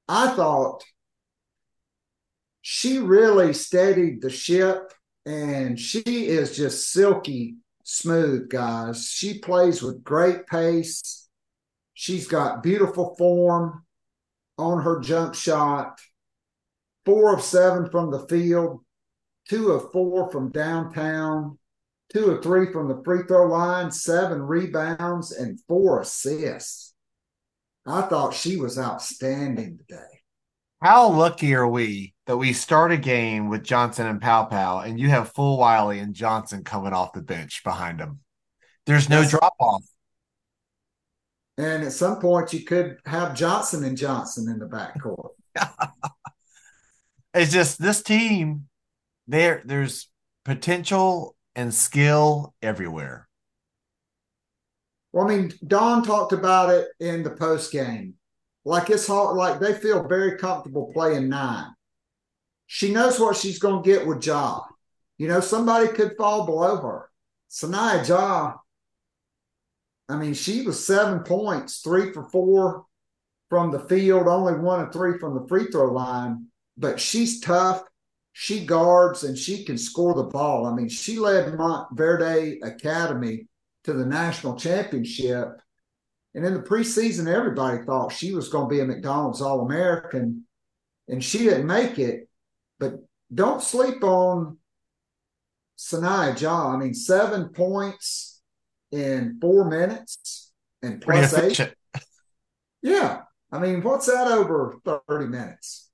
I 0.07 0.35
thought 0.35 0.83
she 2.61 2.99
really 2.99 3.53
steadied 3.53 4.21
the 4.21 4.29
ship 4.29 4.93
and 5.25 5.79
she 5.79 6.03
is 6.27 6.55
just 6.55 6.91
silky 6.91 7.55
smooth, 7.83 8.47
guys. 8.47 9.09
She 9.09 9.39
plays 9.39 9.81
with 9.81 10.03
great 10.03 10.45
pace. 10.45 11.27
She's 11.95 12.27
got 12.27 12.61
beautiful 12.61 13.15
form 13.17 13.83
on 14.59 14.83
her 14.83 14.99
jump 14.99 15.33
shot. 15.33 15.99
Four 17.03 17.33
of 17.33 17.41
seven 17.41 17.89
from 17.89 18.11
the 18.11 18.27
field, 18.27 18.81
two 19.49 19.71
of 19.71 19.91
four 19.91 20.29
from 20.29 20.51
downtown, 20.51 21.57
two 22.13 22.31
of 22.31 22.43
three 22.43 22.71
from 22.71 22.87
the 22.87 23.01
free 23.03 23.23
throw 23.27 23.47
line, 23.47 23.91
seven 23.91 24.41
rebounds, 24.41 25.31
and 25.31 25.59
four 25.67 26.01
assists. 26.01 26.93
I 27.85 28.01
thought 28.03 28.33
she 28.33 28.57
was 28.57 28.79
outstanding 28.79 29.77
today. 29.77 30.21
How 30.81 31.09
lucky 31.09 31.53
are 31.55 31.67
we 31.67 32.13
that 32.27 32.37
we 32.37 32.53
start 32.53 32.91
a 32.91 32.97
game 32.97 33.49
with 33.49 33.63
Johnson 33.63 34.07
and 34.07 34.21
Paopao, 34.21 34.85
and 34.85 34.99
you 34.99 35.09
have 35.09 35.33
Fulwiley 35.33 36.01
and 36.01 36.13
Johnson 36.13 36.63
coming 36.63 36.93
off 36.93 37.13
the 37.13 37.21
bench 37.21 37.63
behind 37.63 37.99
them? 37.99 38.19
There's 38.85 39.09
no 39.09 39.25
drop 39.25 39.55
off. 39.59 39.83
And 41.57 41.83
at 41.83 41.93
some 41.93 42.19
point, 42.19 42.53
you 42.53 42.63
could 42.63 42.97
have 43.05 43.35
Johnson 43.35 43.83
and 43.83 43.97
Johnson 43.97 44.49
in 44.49 44.59
the 44.59 44.65
backcourt. 44.65 45.29
it's 47.33 47.51
just 47.51 47.81
this 47.81 48.03
team. 48.03 48.67
There, 49.27 49.61
there's 49.65 50.09
potential 50.43 51.34
and 51.55 51.73
skill 51.73 52.53
everywhere. 52.61 53.27
Well, 55.11 55.25
I 55.25 55.35
mean, 55.35 55.53
Dawn 55.65 56.03
talked 56.03 56.33
about 56.33 56.69
it 56.69 56.89
in 56.99 57.23
the 57.23 57.31
post 57.31 57.71
game. 57.71 58.15
Like 58.65 58.89
it's 58.89 59.07
hard, 59.07 59.37
like 59.37 59.59
they 59.59 59.73
feel 59.73 60.07
very 60.07 60.37
comfortable 60.37 60.91
playing 60.93 61.29
nine. 61.29 61.67
She 62.67 62.91
knows 62.91 63.19
what 63.19 63.37
she's 63.37 63.59
going 63.59 63.83
to 63.83 63.89
get 63.89 64.07
with 64.07 64.21
Jah. 64.21 64.61
You 65.17 65.27
know, 65.27 65.39
somebody 65.39 65.87
could 65.87 66.17
fall 66.17 66.45
below 66.45 66.77
her. 66.77 67.09
Sahnya 67.49 68.05
Jah, 68.05 68.55
I 70.07 70.17
mean, 70.17 70.33
she 70.33 70.61
was 70.61 70.85
seven 70.85 71.19
points, 71.19 71.79
three 71.79 72.11
for 72.11 72.29
four 72.29 72.85
from 73.49 73.71
the 73.71 73.79
field, 73.79 74.27
only 74.27 74.53
one 74.53 74.81
of 74.81 74.93
three 74.93 75.17
from 75.17 75.35
the 75.35 75.47
free 75.47 75.65
throw 75.65 75.91
line. 75.91 76.47
But 76.77 76.99
she's 76.99 77.39
tough. 77.39 77.83
She 78.37 78.65
guards 78.65 79.23
and 79.23 79.37
she 79.37 79.63
can 79.63 79.77
score 79.77 80.13
the 80.13 80.23
ball. 80.23 80.65
I 80.65 80.73
mean, 80.73 80.89
she 80.89 81.17
led 81.17 81.53
Montverde 81.53 82.57
Academy 82.63 83.47
to 83.85 83.93
the 83.93 84.05
national 84.05 84.57
championship 84.57 85.61
and 86.35 86.45
in 86.45 86.53
the 86.53 86.59
preseason, 86.59 87.33
everybody 87.33 87.83
thought 87.85 88.11
she 88.11 88.33
was 88.33 88.49
going 88.49 88.69
to 88.69 88.75
be 88.75 88.81
a 88.81 88.85
McDonald's 88.85 89.41
All 89.41 89.61
American, 89.61 90.45
and 91.07 91.23
she 91.23 91.39
didn't 91.39 91.65
make 91.65 91.97
it. 91.97 92.27
But 92.77 92.95
don't 93.33 93.63
sleep 93.63 94.03
on 94.03 94.57
Sahnya 95.77 96.37
Jah. 96.37 96.73
I 96.73 96.77
mean, 96.77 96.93
seven 96.93 97.49
points 97.49 98.41
in 98.91 99.37
four 99.39 99.69
minutes 99.69 100.51
and 100.81 101.01
plus 101.01 101.33
eight. 101.37 101.73
Yeah. 102.81 103.21
I 103.49 103.59
mean, 103.59 103.81
what's 103.81 104.07
that 104.07 104.27
over 104.27 104.75
30 105.07 105.27
minutes? 105.27 105.89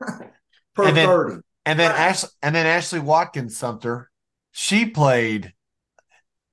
per 0.74 0.90
then, 0.90 1.06
30. 1.06 1.42
And 1.66 1.78
then 1.78 1.90
Ash, 1.92 2.24
and 2.42 2.54
then 2.54 2.66
Ashlyn 2.66 3.02
Watkins 3.02 3.56
Sumter, 3.56 4.10
she 4.50 4.86
played. 4.86 5.52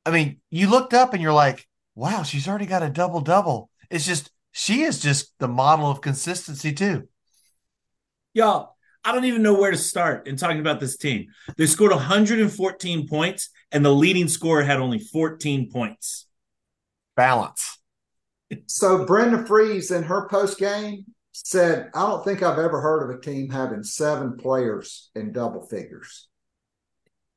I 0.05 0.12
mean, 0.12 0.39
you 0.49 0.70
looked 0.70 0.93
up 0.93 1.14
and 1.14 1.22
you're 1.22 1.34
like, 1.34 1.66
wow, 1.95 2.24
she's 2.24 2.47
already 2.47 2.66
got 2.66 2.84
a 2.84 2.89
double 2.89 3.22
double. 3.22 3.70
It's 3.89 4.05
just 4.05 4.32
she 4.51 4.82
is 4.84 4.99
just 4.99 5.34
the 5.39 5.47
model 5.47 5.89
of 5.89 6.01
consistency 6.01 6.74
too. 6.74 7.08
Y'all, 8.34 8.76
I 9.03 9.12
don't 9.12 9.26
even 9.26 9.41
know 9.41 9.53
where 9.53 9.72
to 9.72 9.78
start 9.78 10.28
in 10.28 10.36
talking 10.36 10.60
about 10.60 10.80
this 10.80 10.97
team. 10.97 11.28
They 11.58 11.66
scored 11.66 11.91
114 11.91 13.08
points, 13.08 13.49
and 13.72 13.86
the 13.86 13.93
leading 13.93 14.28
scorer 14.28 14.64
had 14.64 14.80
only 14.80 14.99
14 14.99 15.72
points. 15.72 16.28
Balance. 17.16 17.80
So 18.68 19.05
Brenda 19.05 19.43
Frese 19.43 19.95
in 19.95 20.03
her 20.03 20.28
post 20.28 20.60
game 20.60 21.05
said, 21.45 21.89
I 21.93 22.01
don't 22.01 22.23
think 22.23 22.41
I've 22.41 22.59
ever 22.59 22.81
heard 22.81 23.03
of 23.03 23.15
a 23.15 23.21
team 23.21 23.49
having 23.49 23.83
seven 23.83 24.38
players 24.38 25.11
in 25.15 25.31
double 25.31 25.65
figures. 25.67 26.27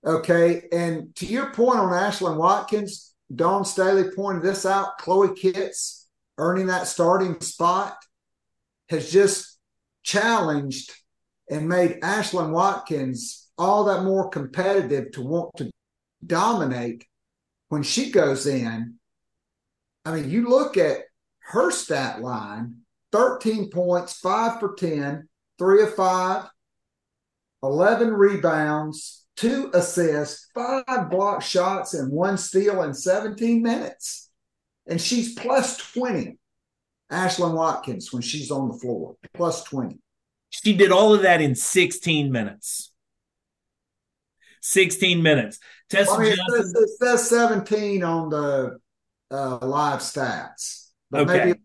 Okay. 0.04 0.62
And 0.72 1.14
to 1.16 1.26
your 1.26 1.52
point 1.52 1.78
on 1.78 1.92
Ashlyn 1.92 2.36
Watkins, 2.36 3.14
Dawn 3.34 3.64
Staley 3.64 4.10
pointed 4.16 4.42
this 4.42 4.64
out. 4.64 4.98
Chloe 4.98 5.34
Kitts 5.34 6.08
earning 6.38 6.66
that 6.66 6.86
starting 6.86 7.38
spot 7.40 7.96
has 8.88 9.10
just 9.12 9.58
challenged 10.02 10.90
and 11.50 11.68
made 11.68 12.00
Ashlyn 12.00 12.50
Watkins 12.50 13.48
all 13.58 13.84
that 13.84 14.04
more 14.04 14.30
competitive 14.30 15.12
to 15.12 15.22
want 15.22 15.50
to 15.58 15.70
dominate 16.26 17.04
when 17.68 17.82
she 17.82 18.10
goes 18.10 18.46
in. 18.46 18.94
I 20.04 20.14
mean, 20.14 20.30
you 20.30 20.48
look 20.48 20.76
at 20.78 21.02
her 21.40 21.70
stat 21.70 22.22
line 22.22 22.79
13 23.12 23.70
points, 23.70 24.18
5 24.18 24.60
for 24.60 24.74
10, 24.74 25.28
3 25.58 25.82
of 25.82 25.94
5, 25.94 26.50
11 27.62 28.12
rebounds, 28.12 29.26
two 29.36 29.70
assists, 29.74 30.48
five 30.54 31.10
block 31.10 31.42
shots, 31.42 31.94
and 31.94 32.12
one 32.12 32.36
steal 32.36 32.82
in 32.82 32.94
17 32.94 33.62
minutes. 33.62 34.30
And 34.86 35.00
she's 35.00 35.34
plus 35.34 35.76
20. 35.92 36.38
Ashlyn 37.10 37.54
Watkins, 37.54 38.12
when 38.12 38.22
she's 38.22 38.50
on 38.50 38.68
the 38.68 38.74
floor, 38.74 39.16
plus 39.34 39.64
20. 39.64 39.98
She 40.50 40.76
did 40.76 40.92
all 40.92 41.12
of 41.12 41.22
that 41.22 41.40
in 41.40 41.54
16 41.54 42.30
minutes. 42.30 42.92
16 44.62 45.22
minutes. 45.22 45.58
Tessa 45.88 46.12
I 46.12 46.18
mean, 46.18 46.36
Johnson, 46.36 46.82
it, 46.82 46.88
says, 47.00 47.28
17 47.28 48.04
on 48.04 48.30
the 48.30 48.78
uh, 49.30 49.58
live 49.66 50.00
stats. 50.00 50.90
But 51.10 51.22
okay. 51.22 51.44
maybe 51.46 51.60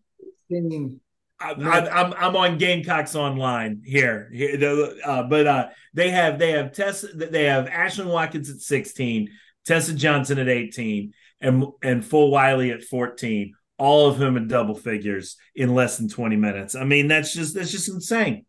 16 0.51 1.01
I, 1.45 2.01
am 2.01 2.13
I'm 2.17 2.35
on 2.35 2.57
Gamecocks 2.57 3.15
online 3.15 3.81
here. 3.85 4.29
Here, 4.33 4.93
uh, 5.05 5.23
but 5.23 5.47
uh, 5.47 5.67
they 5.93 6.09
have 6.09 6.39
they 6.39 6.51
have 6.51 6.71
Tessa 6.71 7.07
they 7.13 7.45
have 7.45 7.65
Ashlyn 7.67 8.07
Watkins 8.07 8.49
at 8.49 8.57
16, 8.57 9.29
Tessa 9.65 9.93
Johnson 9.93 10.39
at 10.39 10.49
18, 10.49 11.13
and 11.41 11.65
and 11.83 12.03
Fulwiley 12.03 12.73
at 12.73 12.83
14. 12.83 13.53
All 13.77 14.07
of 14.07 14.15
whom 14.15 14.37
in 14.37 14.47
double 14.47 14.75
figures 14.75 15.35
in 15.53 15.75
less 15.75 15.97
than 15.97 16.07
20 16.07 16.37
minutes. 16.37 16.75
I 16.75 16.85
mean, 16.85 17.09
that's 17.09 17.33
just 17.33 17.55
that's 17.55 17.71
just 17.71 17.89
insane. 17.89 18.45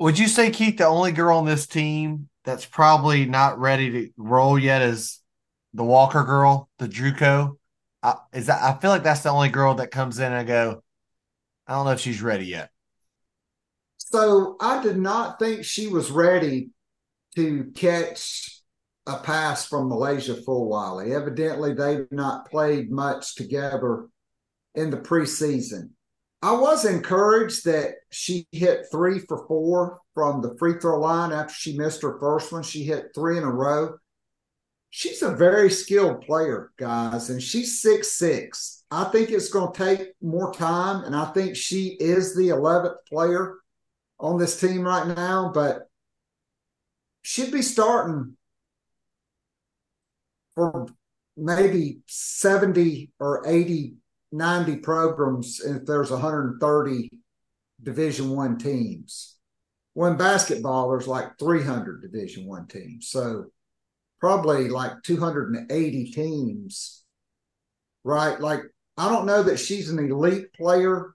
Would 0.00 0.18
you 0.18 0.26
say 0.26 0.50
Keith, 0.50 0.78
the 0.78 0.86
only 0.86 1.12
girl 1.12 1.38
on 1.38 1.46
this 1.46 1.68
team 1.68 2.28
that's 2.44 2.64
probably 2.64 3.24
not 3.24 3.58
ready 3.60 3.90
to 3.90 4.10
roll 4.16 4.58
yet 4.58 4.82
is 4.82 5.20
the 5.74 5.84
Walker 5.84 6.24
girl, 6.24 6.68
the 6.78 6.88
Druco? 6.88 7.56
I, 8.02 8.14
is 8.32 8.46
that 8.46 8.62
I 8.62 8.78
feel 8.78 8.90
like 8.90 9.02
that's 9.02 9.22
the 9.22 9.30
only 9.30 9.48
girl 9.48 9.74
that 9.76 9.90
comes 9.90 10.18
in 10.18 10.26
and 10.26 10.34
I 10.34 10.44
go, 10.44 10.82
I 11.66 11.74
don't 11.74 11.84
know 11.84 11.92
if 11.92 12.00
she's 12.00 12.22
ready 12.22 12.46
yet. 12.46 12.70
So 13.96 14.56
I 14.60 14.82
did 14.82 14.96
not 14.96 15.38
think 15.38 15.64
she 15.64 15.88
was 15.88 16.10
ready 16.10 16.70
to 17.36 17.70
catch 17.74 18.62
a 19.06 19.18
pass 19.18 19.66
from 19.66 19.90
MiLaysia 19.90 20.44
Fulwiley. 20.44 21.14
Evidently, 21.14 21.74
they've 21.74 22.10
not 22.10 22.50
played 22.50 22.90
much 22.90 23.34
together 23.34 24.06
in 24.74 24.90
the 24.90 24.96
preseason. 24.96 25.90
I 26.40 26.52
was 26.52 26.84
encouraged 26.84 27.64
that 27.64 27.94
she 28.10 28.46
hit 28.52 28.86
three 28.92 29.18
for 29.18 29.46
four 29.48 30.00
from 30.14 30.40
the 30.40 30.56
free 30.58 30.74
throw 30.80 31.00
line 31.00 31.32
after 31.32 31.52
she 31.52 31.76
missed 31.76 32.02
her 32.02 32.18
first 32.20 32.52
one. 32.52 32.62
She 32.62 32.84
hit 32.84 33.06
three 33.14 33.38
in 33.38 33.44
a 33.44 33.50
row 33.50 33.96
she's 34.90 35.22
a 35.22 35.34
very 35.34 35.70
skilled 35.70 36.22
player, 36.22 36.72
guys, 36.78 37.30
and 37.30 37.42
she's 37.42 37.80
six 37.80 38.12
six. 38.12 38.84
I 38.90 39.04
think 39.04 39.30
it's 39.30 39.50
going 39.50 39.72
to 39.72 39.84
take 39.84 40.12
more 40.22 40.52
time, 40.52 41.04
and 41.04 41.14
I 41.14 41.26
think 41.26 41.56
she 41.56 41.96
is 42.00 42.34
the 42.34 42.48
eleventh 42.48 42.96
player 43.08 43.56
on 44.18 44.38
this 44.38 44.58
team 44.58 44.82
right 44.82 45.06
now, 45.06 45.50
but 45.54 45.88
she'd 47.22 47.52
be 47.52 47.62
starting 47.62 48.36
for 50.54 50.86
maybe 51.36 52.00
70 52.06 53.12
or 53.20 53.46
80 53.46 53.94
90 54.32 54.76
programs 54.78 55.60
if 55.60 55.86
there's 55.86 56.10
130 56.10 57.10
division 57.82 58.30
one 58.30 58.58
teams 58.58 59.36
when 59.94 60.16
basketball 60.16 60.90
there's 60.90 61.06
like 61.06 61.38
300 61.38 62.02
division 62.02 62.44
one 62.44 62.66
teams 62.66 63.08
so 63.08 63.44
probably 64.20 64.68
like 64.68 65.02
280 65.02 66.10
teams, 66.10 67.04
right? 68.04 68.40
Like, 68.40 68.62
I 68.96 69.08
don't 69.08 69.26
know 69.26 69.42
that 69.44 69.58
she's 69.58 69.90
an 69.90 69.98
elite 69.98 70.52
player, 70.52 71.14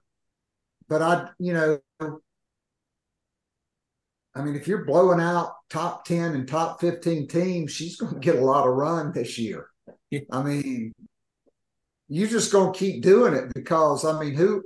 but 0.88 1.02
I, 1.02 1.28
you 1.38 1.52
know, 1.52 1.78
I 4.34 4.42
mean, 4.42 4.56
if 4.56 4.66
you're 4.66 4.84
blowing 4.84 5.20
out 5.20 5.52
top 5.70 6.04
10 6.04 6.34
and 6.34 6.48
top 6.48 6.80
15 6.80 7.28
teams, 7.28 7.72
she's 7.72 7.96
going 7.96 8.14
to 8.14 8.20
get 8.20 8.36
a 8.36 8.44
lot 8.44 8.66
of 8.66 8.74
run 8.74 9.12
this 9.12 9.38
year. 9.38 9.68
Yeah. 10.10 10.20
I 10.32 10.42
mean, 10.42 10.92
you're 12.08 12.28
just 12.28 12.52
going 12.52 12.72
to 12.72 12.78
keep 12.78 13.02
doing 13.02 13.34
it 13.34 13.54
because, 13.54 14.04
I 14.04 14.18
mean, 14.18 14.34
who 14.34 14.64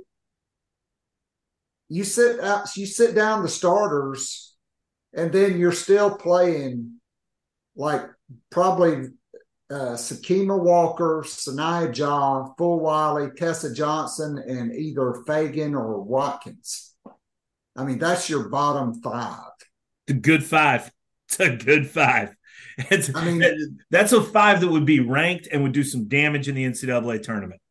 you 1.87 2.03
sit 2.03 2.39
out, 2.39 2.75
you 2.75 2.85
sit 2.85 3.13
down 3.15 3.43
the 3.43 3.49
starters 3.49 4.55
and 5.13 5.31
then 5.31 5.59
you're 5.59 5.71
still 5.71 6.15
playing 6.15 6.99
like 7.75 8.03
probably 8.49 9.09
uh, 9.69 9.93
Sakima 9.93 10.59
Walker, 10.59 11.23
Sania 11.25 12.55
Fulwiley, 12.57 13.35
Tessa 13.35 13.73
Johnson, 13.73 14.37
and 14.37 14.73
either 14.73 15.23
Feagin 15.27 15.73
or 15.73 16.01
Watkins. 16.01 16.95
I 17.75 17.83
mean, 17.85 17.99
that's 17.99 18.29
your 18.29 18.49
bottom 18.49 19.01
five. 19.01 19.51
The 20.07 20.13
good 20.13 20.43
five. 20.43 20.91
It's 21.27 21.39
a 21.39 21.55
good 21.55 21.87
five. 21.87 22.35
It's, 22.89 23.13
I 23.13 23.25
mean, 23.25 23.43
that's 23.91 24.13
a 24.13 24.23
five 24.23 24.61
that 24.61 24.69
would 24.69 24.85
be 24.85 25.01
ranked 25.01 25.47
and 25.51 25.63
would 25.63 25.73
do 25.73 25.83
some 25.83 26.07
damage 26.07 26.47
in 26.47 26.55
the 26.55 26.63
NCAA 26.63 27.21
tournament. 27.21 27.61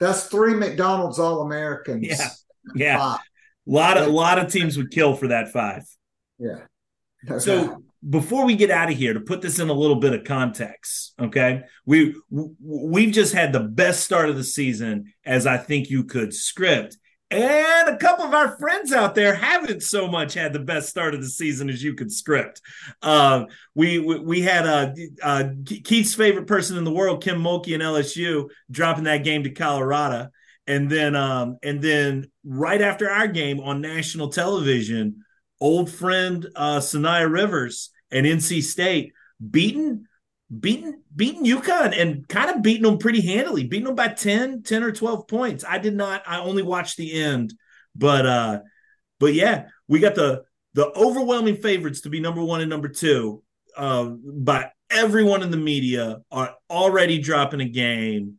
That's 0.00 0.24
three 0.24 0.54
McDonald's 0.54 1.18
All 1.18 1.42
Americans. 1.42 2.06
Yeah, 2.06 2.28
yeah. 2.74 2.98
Five. 2.98 3.20
A 3.20 3.70
lot 3.70 3.96
of 3.98 4.06
a 4.06 4.10
lot 4.10 4.38
of 4.38 4.50
teams 4.50 4.76
would 4.76 4.90
kill 4.90 5.14
for 5.14 5.28
that 5.28 5.52
five. 5.52 5.82
Yeah. 6.38 6.60
so 7.38 7.82
before 8.08 8.44
we 8.44 8.56
get 8.56 8.70
out 8.70 8.90
of 8.90 8.96
here, 8.96 9.14
to 9.14 9.20
put 9.20 9.42
this 9.42 9.58
in 9.58 9.68
a 9.68 9.74
little 9.74 9.96
bit 9.96 10.12
of 10.12 10.24
context, 10.24 11.14
okay, 11.20 11.62
we 11.84 12.14
we've 12.30 13.12
just 13.12 13.34
had 13.34 13.52
the 13.52 13.60
best 13.60 14.04
start 14.04 14.28
of 14.28 14.36
the 14.36 14.44
season 14.44 15.12
as 15.24 15.46
I 15.46 15.56
think 15.56 15.90
you 15.90 16.04
could 16.04 16.32
script, 16.34 16.96
and 17.30 17.88
a 17.88 17.96
couple 17.98 18.24
of 18.24 18.32
our 18.32 18.56
friends 18.56 18.90
out 18.92 19.14
there 19.14 19.34
haven't 19.34 19.82
so 19.82 20.08
much 20.08 20.32
had 20.32 20.54
the 20.54 20.60
best 20.60 20.88
start 20.88 21.14
of 21.14 21.20
the 21.20 21.28
season 21.28 21.68
as 21.68 21.82
you 21.82 21.92
could 21.92 22.10
script. 22.10 22.62
Uh, 23.02 23.44
we, 23.74 23.98
we, 23.98 24.18
we 24.18 24.40
had 24.40 24.66
uh, 24.66 24.94
uh, 25.22 25.44
Keith's 25.66 26.14
favorite 26.14 26.46
person 26.46 26.78
in 26.78 26.84
the 26.84 26.90
world, 26.90 27.22
Kim 27.22 27.42
Mulkey 27.42 27.74
and 27.74 27.82
LSU, 27.82 28.48
dropping 28.70 29.04
that 29.04 29.24
game 29.24 29.42
to 29.42 29.50
Colorado, 29.50 30.28
and 30.66 30.88
then 30.88 31.14
um, 31.14 31.58
and 31.62 31.82
then 31.82 32.30
right 32.44 32.80
after 32.80 33.10
our 33.10 33.28
game 33.28 33.60
on 33.60 33.82
national 33.82 34.30
television, 34.30 35.22
old 35.60 35.90
friend 35.90 36.46
uh, 36.54 36.78
Saniya 36.78 37.30
Rivers 37.30 37.90
and 38.10 38.26
NC 38.26 38.62
State 38.62 39.12
beaten 39.50 40.06
beaten 40.60 41.02
beaten 41.14 41.44
UConn 41.44 41.98
and 41.98 42.26
kind 42.28 42.50
of 42.50 42.62
beating 42.62 42.84
them 42.84 42.98
pretty 42.98 43.20
handily, 43.20 43.64
beating 43.64 43.86
them 43.86 43.94
by 43.94 44.08
10, 44.08 44.62
10 44.62 44.82
or 44.82 44.92
12 44.92 45.28
points. 45.28 45.64
I 45.66 45.78
did 45.78 45.94
not, 45.94 46.22
I 46.26 46.38
only 46.40 46.62
watched 46.62 46.96
the 46.96 47.20
end, 47.20 47.54
but 47.94 48.26
uh, 48.26 48.60
but 49.18 49.34
yeah, 49.34 49.66
we 49.88 50.00
got 50.00 50.14
the 50.14 50.44
the 50.74 50.86
overwhelming 50.96 51.56
favorites 51.56 52.02
to 52.02 52.08
be 52.08 52.20
number 52.20 52.42
one 52.42 52.60
and 52.60 52.70
number 52.70 52.88
two 52.88 53.42
uh, 53.76 54.04
by 54.04 54.70
everyone 54.90 55.42
in 55.42 55.50
the 55.50 55.56
media 55.56 56.18
are 56.30 56.54
already 56.70 57.18
dropping 57.18 57.60
a 57.60 57.68
game. 57.68 58.38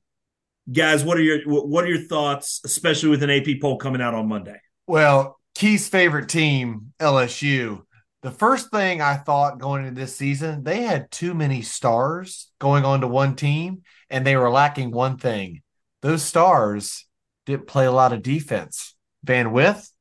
Guys, 0.72 1.04
what 1.04 1.18
are 1.18 1.22
your 1.22 1.42
what 1.46 1.84
are 1.84 1.88
your 1.88 2.02
thoughts, 2.08 2.62
especially 2.64 3.10
with 3.10 3.24
an 3.24 3.30
AP 3.30 3.60
poll 3.60 3.78
coming 3.78 4.02
out 4.02 4.14
on 4.14 4.28
Monday? 4.28 4.60
Well, 4.86 5.39
Key's 5.60 5.90
favorite 5.90 6.30
team, 6.30 6.94
LSU, 7.02 7.82
the 8.22 8.32
first 8.32 8.72
thing 8.72 9.02
I 9.02 9.16
thought 9.16 9.60
going 9.60 9.86
into 9.86 10.00
this 10.00 10.16
season, 10.16 10.64
they 10.64 10.84
had 10.84 11.12
too 11.12 11.34
many 11.34 11.64
stars 11.64 12.50
going 12.62 12.86
on 12.86 13.02
to 13.02 13.08
one 13.08 13.36
team, 13.36 13.82
and 14.10 14.26
they 14.26 14.38
were 14.38 14.50
lacking 14.50 14.92
one 14.92 15.18
thing. 15.18 15.62
Those 16.02 16.24
stars 16.24 17.06
didn't 17.46 17.68
play 17.68 17.86
a 17.86 17.92
lot 17.92 18.14
of 18.14 18.24
defense. 18.24 18.96
Van 19.26 19.54
Lith 19.54 19.92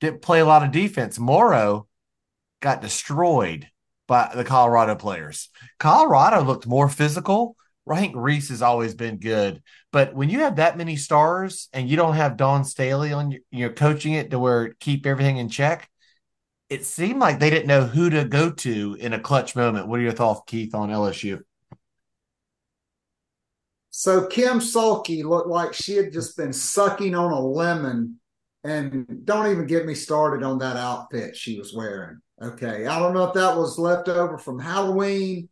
didn't 0.00 0.22
play 0.22 0.40
a 0.40 0.46
lot 0.46 0.64
of 0.64 0.72
defense. 0.72 1.18
Morrow 1.18 1.88
got 2.62 2.80
destroyed 2.80 3.68
by 4.08 4.32
the 4.34 4.44
Colorado 4.44 4.94
players. 4.94 5.50
Colorado 5.78 6.42
looked 6.42 6.66
more 6.66 6.88
physical. 6.88 7.54
Rank 7.84 8.14
Reese 8.14 8.50
has 8.50 8.62
always 8.62 8.94
been 8.94 9.18
good, 9.18 9.62
but 9.90 10.14
when 10.14 10.30
you 10.30 10.40
have 10.40 10.56
that 10.56 10.78
many 10.78 10.96
stars 10.96 11.68
and 11.72 11.88
you 11.88 11.96
don't 11.96 12.14
have 12.14 12.36
Dawn 12.36 12.64
Staley 12.64 13.12
on 13.12 13.36
your, 13.50 13.70
are 13.70 13.72
coaching 13.72 14.12
it 14.12 14.30
to 14.30 14.38
where 14.38 14.74
keep 14.80 15.04
everything 15.04 15.38
in 15.38 15.48
check, 15.48 15.88
it 16.68 16.86
seemed 16.86 17.20
like 17.20 17.38
they 17.38 17.50
didn't 17.50 17.66
know 17.66 17.84
who 17.84 18.08
to 18.08 18.24
go 18.24 18.50
to 18.50 18.96
in 18.98 19.12
a 19.12 19.20
clutch 19.20 19.56
moment. 19.56 19.88
What 19.88 19.98
are 19.98 20.02
your 20.02 20.12
thoughts, 20.12 20.42
Keith, 20.46 20.74
on 20.74 20.90
LSU? 20.90 21.40
So 23.90 24.26
Kim 24.26 24.60
Sulky 24.60 25.22
looked 25.22 25.48
like 25.48 25.74
she 25.74 25.96
had 25.96 26.12
just 26.12 26.34
been 26.36 26.52
sucking 26.52 27.14
on 27.14 27.30
a 27.30 27.40
lemon. 27.40 28.18
And 28.64 29.06
don't 29.24 29.50
even 29.50 29.66
get 29.66 29.84
me 29.84 29.94
started 29.94 30.44
on 30.44 30.58
that 30.58 30.76
outfit 30.76 31.36
she 31.36 31.58
was 31.58 31.74
wearing. 31.74 32.20
Okay. 32.40 32.86
I 32.86 32.98
don't 32.98 33.12
know 33.12 33.24
if 33.24 33.34
that 33.34 33.56
was 33.56 33.78
left 33.78 34.08
over 34.08 34.38
from 34.38 34.58
Halloween. 34.58 35.48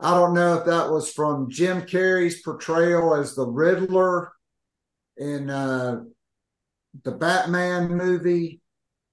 I 0.00 0.10
don't 0.10 0.34
know 0.34 0.58
if 0.58 0.66
that 0.66 0.90
was 0.90 1.12
from 1.12 1.50
Jim 1.50 1.82
Carrey's 1.82 2.42
portrayal 2.42 3.14
as 3.14 3.34
the 3.34 3.46
Riddler 3.46 4.32
in 5.16 5.48
uh, 5.48 6.02
the 7.04 7.12
Batman 7.12 7.94
movie. 7.96 8.60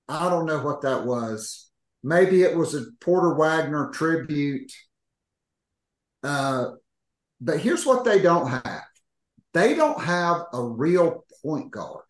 I 0.07 0.29
don't 0.29 0.45
know 0.45 0.59
what 0.59 0.81
that 0.81 1.05
was. 1.05 1.69
Maybe 2.03 2.41
it 2.41 2.55
was 2.55 2.73
a 2.73 2.85
Porter 2.99 3.35
Wagoner 3.35 3.91
tribute. 3.91 4.71
Uh, 6.23 6.71
but 7.39 7.59
here's 7.59 7.85
what 7.85 8.03
they 8.05 8.21
don't 8.21 8.47
have 8.47 8.83
they 9.53 9.75
don't 9.75 10.01
have 10.01 10.43
a 10.53 10.63
real 10.63 11.25
point 11.43 11.71
guard. 11.71 12.05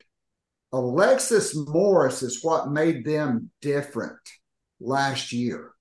Alexis 0.71 1.55
Morris 1.55 2.21
is 2.21 2.43
what 2.43 2.71
made 2.71 3.03
them 3.03 3.49
different 3.61 4.19
last 4.79 5.31
year. 5.31 5.71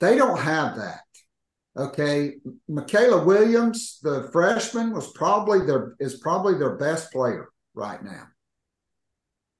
They 0.00 0.16
don't 0.16 0.38
have 0.38 0.76
that. 0.76 1.02
Okay, 1.76 2.34
Mikaylah 2.68 3.24
Williams, 3.24 4.00
the 4.02 4.28
freshman, 4.32 4.92
was 4.92 5.12
probably 5.12 5.64
their 5.64 5.94
is 6.00 6.16
probably 6.16 6.58
their 6.58 6.76
best 6.76 7.12
player 7.12 7.48
right 7.74 8.02
now. 8.02 8.26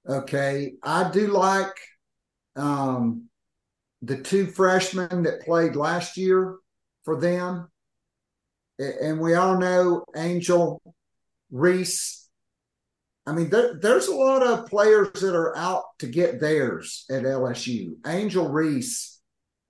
Okay, 0.08 0.74
I 0.82 1.08
do 1.11 1.28
like 1.28 1.76
um, 2.56 3.28
the 4.02 4.16
two 4.16 4.46
freshmen 4.46 5.22
that 5.22 5.42
played 5.42 5.76
last 5.76 6.16
year 6.16 6.56
for 7.04 7.20
them, 7.20 7.68
and 8.78 9.20
we 9.20 9.34
all 9.34 9.58
know 9.58 10.04
Angel 10.16 10.82
Reese. 11.52 12.28
I 13.24 13.32
mean, 13.32 13.50
there, 13.50 13.78
there's 13.80 14.08
a 14.08 14.14
lot 14.14 14.44
of 14.44 14.66
players 14.66 15.12
that 15.20 15.36
are 15.36 15.56
out 15.56 15.84
to 16.00 16.08
get 16.08 16.40
theirs 16.40 17.04
at 17.08 17.22
LSU. 17.22 17.94
Angel 18.04 18.48
Reese 18.48 19.20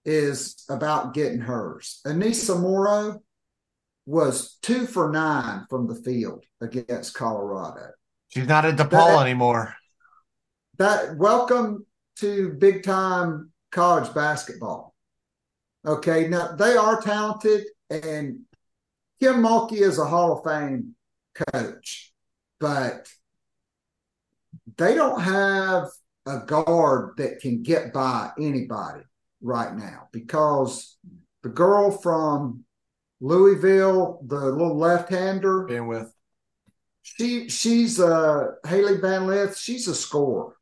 is 0.05 0.65
about 0.69 1.15
getting 1.15 1.41
hers. 1.41 2.01
Aneesah 2.07 2.61
Morrow 2.61 3.23
was 4.07 4.59
two 4.63 4.87
for 4.87 5.11
nine 5.11 5.67
from 5.69 5.87
the 5.87 5.95
field 5.95 6.45
against 6.61 7.15
Colorado. 7.15 7.91
She's 8.29 8.49
not 8.49 8.65
at 8.65 8.77
DePaul 8.77 9.17
that, 9.17 9.23
anymore 9.23 9.75
that 10.81 11.15
welcome 11.19 11.85
to 12.17 12.55
big 12.55 12.83
time 12.83 13.53
college 13.71 14.15
basketball. 14.15 14.95
Okay, 15.87 16.27
now 16.27 16.53
they 16.53 16.75
are 16.75 17.03
talented, 17.03 17.67
and 17.91 18.41
Kim 19.21 19.43
Mulkey 19.43 19.83
is 19.83 19.99
a 19.99 20.07
Hall 20.07 20.39
of 20.39 20.45
Fame 20.51 20.95
coach, 21.53 22.15
but 22.59 23.11
they 24.79 24.95
don't 24.95 25.21
have 25.21 25.89
a 26.25 26.39
guard 26.47 27.19
that 27.19 27.41
can 27.41 27.63
get 27.63 27.93
by 27.93 28.31
anybody 28.39 29.03
right 29.41 29.75
now 29.75 30.09
because 30.13 30.97
the 31.43 31.49
girl 31.49 31.91
from 31.91 32.65
Louisville, 33.21 34.21
the 34.27 34.37
little 34.37 34.77
left-hander, 34.77 35.67
Van 35.67 35.89
Lith 35.89 36.13
she 37.03 37.49
she's 37.49 37.99
a 37.99 38.51
Hailey 38.67 38.99
Van 38.99 39.27
Lith. 39.27 39.57
She's 39.57 39.89
a 39.89 39.95
scorer 39.95 40.55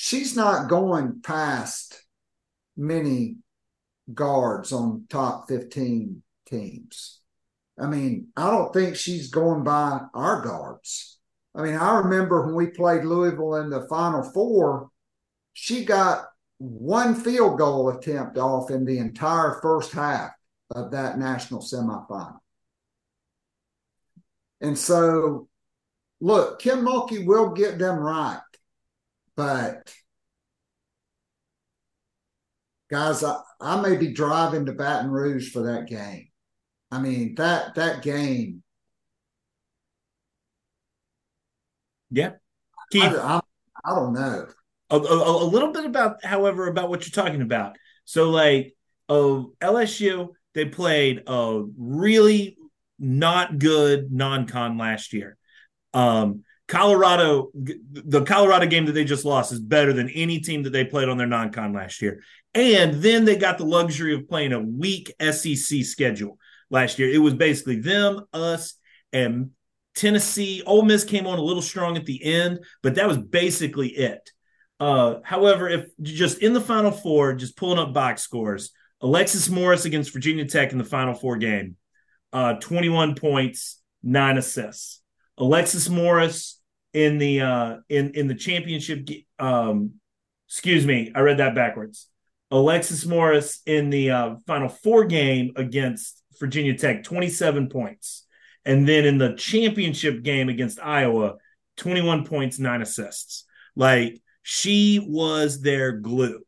she's 0.00 0.36
not 0.36 0.68
going 0.68 1.20
past 1.24 2.04
many 2.76 3.34
guards 4.14 4.72
on 4.72 5.04
top 5.08 5.48
15 5.48 6.22
teams. 6.46 7.20
I 7.76 7.86
mean, 7.86 8.28
I 8.36 8.48
don't 8.48 8.72
think 8.72 8.94
she's 8.94 9.28
going 9.28 9.64
by 9.64 10.02
our 10.14 10.40
guards. 10.40 11.18
I 11.52 11.62
mean, 11.62 11.74
I 11.74 11.98
remember 11.98 12.46
when 12.46 12.54
we 12.54 12.68
played 12.68 13.02
Louisville 13.02 13.56
in 13.56 13.70
the 13.70 13.88
Final 13.88 14.22
Four, 14.22 14.90
she 15.52 15.84
got 15.84 16.26
one 16.58 17.14
field 17.14 17.58
goal 17.58 17.88
attempt 17.90 18.36
off 18.36 18.70
in 18.70 18.84
the 18.84 18.98
entire 18.98 19.58
first 19.62 19.92
half 19.92 20.32
of 20.70 20.90
that 20.90 21.18
national 21.18 21.60
semifinal. 21.60 22.38
And 24.60 24.76
so, 24.76 25.48
look, 26.20 26.60
Kim 26.60 26.84
Mulkey 26.84 27.24
will 27.24 27.50
get 27.50 27.78
them 27.78 27.96
right. 27.96 28.40
But 29.36 29.94
guys, 32.90 33.22
I, 33.22 33.36
I 33.60 33.80
may 33.80 33.96
be 33.96 34.12
driving 34.12 34.66
to 34.66 34.72
Baton 34.72 35.10
Rouge 35.10 35.52
for 35.52 35.62
that 35.72 35.86
game. 35.86 36.28
I 36.90 37.00
mean 37.00 37.34
that 37.36 37.74
that 37.76 38.02
game. 38.02 38.62
Yeah, 42.10 42.32
Keith. 42.90 43.02
I, 43.04 43.36
I, 43.36 43.40
I 43.84 43.94
don't 43.94 44.14
know. 44.14 44.48
A, 44.90 44.96
a, 44.96 45.44
a, 45.44 45.46
little 45.46 45.72
bit 45.72 45.84
about, 45.84 46.24
however, 46.24 46.66
about 46.66 46.88
what 46.88 47.06
you're 47.06 47.24
talking 47.24 47.42
about. 47.42 47.76
So, 48.04 48.30
like, 48.30 48.74
uh, 49.08 49.42
LSU, 49.60 50.28
they 50.54 50.64
played 50.64 51.22
a 51.26 51.64
really 51.76 52.56
not 52.98 53.58
good 53.58 54.10
non-con 54.10 54.78
last 54.78 55.12
year. 55.12 55.36
Um, 55.94 56.44
Colorado, 56.68 57.50
the 57.54 58.24
Colorado 58.24 58.66
game 58.66 58.86
that 58.86 58.92
they 58.92 59.04
just 59.04 59.24
lost 59.24 59.52
is 59.52 59.60
better 59.60 59.92
than 59.94 60.10
any 60.10 60.40
team 60.40 60.64
that 60.64 60.70
they 60.70 60.84
played 60.84 61.08
on 61.08 61.16
their 61.16 61.26
non-con 61.26 61.72
last 61.72 62.02
year. 62.02 62.22
And 62.54 62.94
then 63.02 63.24
they 63.24 63.36
got 63.36 63.56
the 63.56 63.64
luxury 63.64 64.14
of 64.14 64.28
playing 64.28 64.52
a 64.52 64.60
weak 64.60 65.12
SEC 65.20 65.84
schedule 65.84 66.38
last 66.70 66.98
year. 66.98 67.08
It 67.08 67.18
was 67.18 67.34
basically 67.34 67.76
them, 67.80 68.26
us, 68.34 68.74
and 69.14 69.50
Tennessee. 69.94 70.62
Ole 70.66 70.82
Miss 70.82 71.04
came 71.04 71.26
on 71.26 71.38
a 71.38 71.42
little 71.42 71.62
strong 71.62 71.96
at 71.96 72.04
the 72.04 72.22
end, 72.22 72.60
but 72.82 72.96
that 72.96 73.08
was 73.08 73.16
basically 73.18 73.88
it. 73.88 74.30
Uh, 74.80 75.16
however, 75.24 75.68
if 75.68 75.86
just 76.00 76.38
in 76.38 76.52
the 76.52 76.60
Final 76.60 76.90
Four, 76.90 77.34
just 77.34 77.56
pulling 77.56 77.78
up 77.78 77.92
box 77.92 78.22
scores, 78.22 78.70
Alexis 79.00 79.48
Morris 79.48 79.84
against 79.84 80.12
Virginia 80.12 80.46
Tech 80.46 80.72
in 80.72 80.78
the 80.78 80.84
Final 80.84 81.14
Four 81.14 81.36
game, 81.36 81.76
uh, 82.32 82.54
21 82.54 83.14
points, 83.14 83.80
nine 84.02 84.38
assists. 84.38 85.00
Alexis 85.36 85.88
Morris 85.88 86.58
in 86.92 87.18
the 87.18 87.40
uh 87.40 87.76
in 87.88 88.12
in 88.12 88.28
the 88.28 88.34
championship 88.34 89.06
um 89.38 89.92
excuse 90.48 90.86
me 90.86 91.12
i 91.14 91.20
read 91.20 91.38
that 91.38 91.54
backwards. 91.54 92.08
Alexis 92.50 93.04
morris 93.04 93.60
in 93.66 93.90
the 93.90 94.10
uh, 94.10 94.36
final 94.46 94.68
four 94.68 95.04
game 95.04 95.52
against 95.56 96.22
virginia 96.40 96.76
tech 96.76 97.02
27 97.04 97.68
points. 97.68 98.24
And 98.64 98.88
then 98.88 99.04
in 99.04 99.18
the 99.18 99.34
championship 99.34 100.22
game 100.22 100.48
against 100.48 100.80
iowa 100.80 101.34
21 101.76 102.24
points 102.24 102.58
9 102.58 102.80
assists. 102.82 103.44
Like 103.76 104.20
she 104.50 104.98
was 104.98 105.60
their 105.60 105.92
glue. 105.92 106.40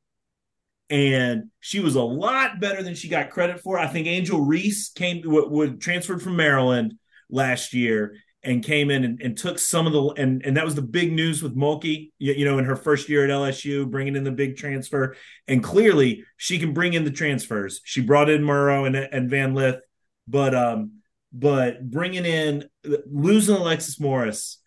And 0.89 1.51
she 1.61 1.81
was 1.81 1.97
a 1.97 2.03
lot 2.03 2.59
better 2.59 2.83
than 2.83 2.95
she 2.95 3.09
got 3.09 3.29
credit 3.29 3.61
for. 3.61 3.79
I 3.79 3.89
think 3.89 4.07
angel 4.07 4.41
reese 4.41 4.89
came 4.89 5.21
would 5.23 5.83
transferred 5.83 6.23
from 6.23 6.35
maryland 6.35 6.95
last 7.29 7.75
year 7.75 8.17
and 8.43 8.65
came 8.65 8.91
in 8.91 9.05
and, 9.05 9.21
and, 9.21 9.37
took 9.37 9.59
some 9.59 9.87
of 9.87 9.93
the 9.93 10.03
and 10.17 10.43
and 10.47 10.57
that 10.57 10.65
was 10.65 10.75
the 10.75 10.81
big 10.81 11.13
news 11.13 11.43
with 11.43 11.55
Mulkey, 11.55 12.11
you, 12.19 12.33
you, 12.33 12.47
know, 12.47 12.57
in 12.57 12.65
her 12.65 12.75
first 12.75 13.11
year 13.11 13.23
at 13.23 13.31
LSU, 13.31 13.89
bringing 13.89 14.17
in 14.17 14.25
the 14.25 14.33
big 14.33 14.57
transfer, 14.57 15.15
and 15.47 15.63
clearly 15.63 16.25
she 16.39 16.59
can 16.59 16.73
bring 16.73 16.95
in 16.95 17.05
the 17.05 17.11
transfers. 17.11 17.83
She 17.85 18.01
brought 18.01 18.31
in 18.31 18.43
Morrow 18.43 18.87
and 18.87 18.97
and 18.97 19.29
Van 19.29 19.55
Lith, 19.55 19.81
but 20.27 20.55
um, 20.55 21.03
but 21.35 21.89
bringing 21.91 22.25
in 22.25 22.65
losing 22.83 23.57
Alexis 23.57 24.01
Morris 24.01 24.60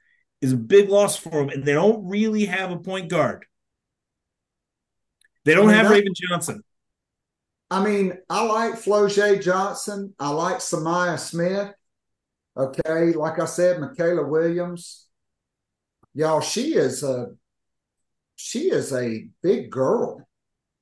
is 0.43 0.51
a 0.51 0.57
big 0.57 0.89
loss 0.89 1.15
for 1.15 1.29
them, 1.29 1.49
and 1.49 1.63
they 1.63 1.73
don't 1.73 2.05
really 2.05 2.45
have 2.45 2.69
a 2.69 2.77
point 2.77 3.09
guard. 3.09 3.45
They 5.45 5.55
don't 5.55 5.65
I 5.65 5.67
mean, 5.67 5.75
have 5.75 5.87
that, 5.87 5.93
Raven 5.93 6.13
Johnson. 6.13 6.63
I 7.71 7.83
mean, 7.83 8.17
I 8.29 8.43
like 8.43 8.73
Flau'jae 8.73 9.41
Johnson. 9.41 10.13
I 10.19 10.29
like 10.29 10.59
Sa'Myah 10.59 11.17
Smith. 11.17 11.71
Okay, 12.57 13.13
like 13.13 13.39
I 13.39 13.45
said, 13.45 13.77
Mikaylah 13.77 14.27
Williams, 14.27 15.07
y'all, 16.13 16.41
she 16.41 16.75
is 16.75 17.01
a 17.03 17.27
she 18.35 18.69
is 18.69 18.93
a 18.93 19.25
big 19.41 19.71
girl. 19.71 20.27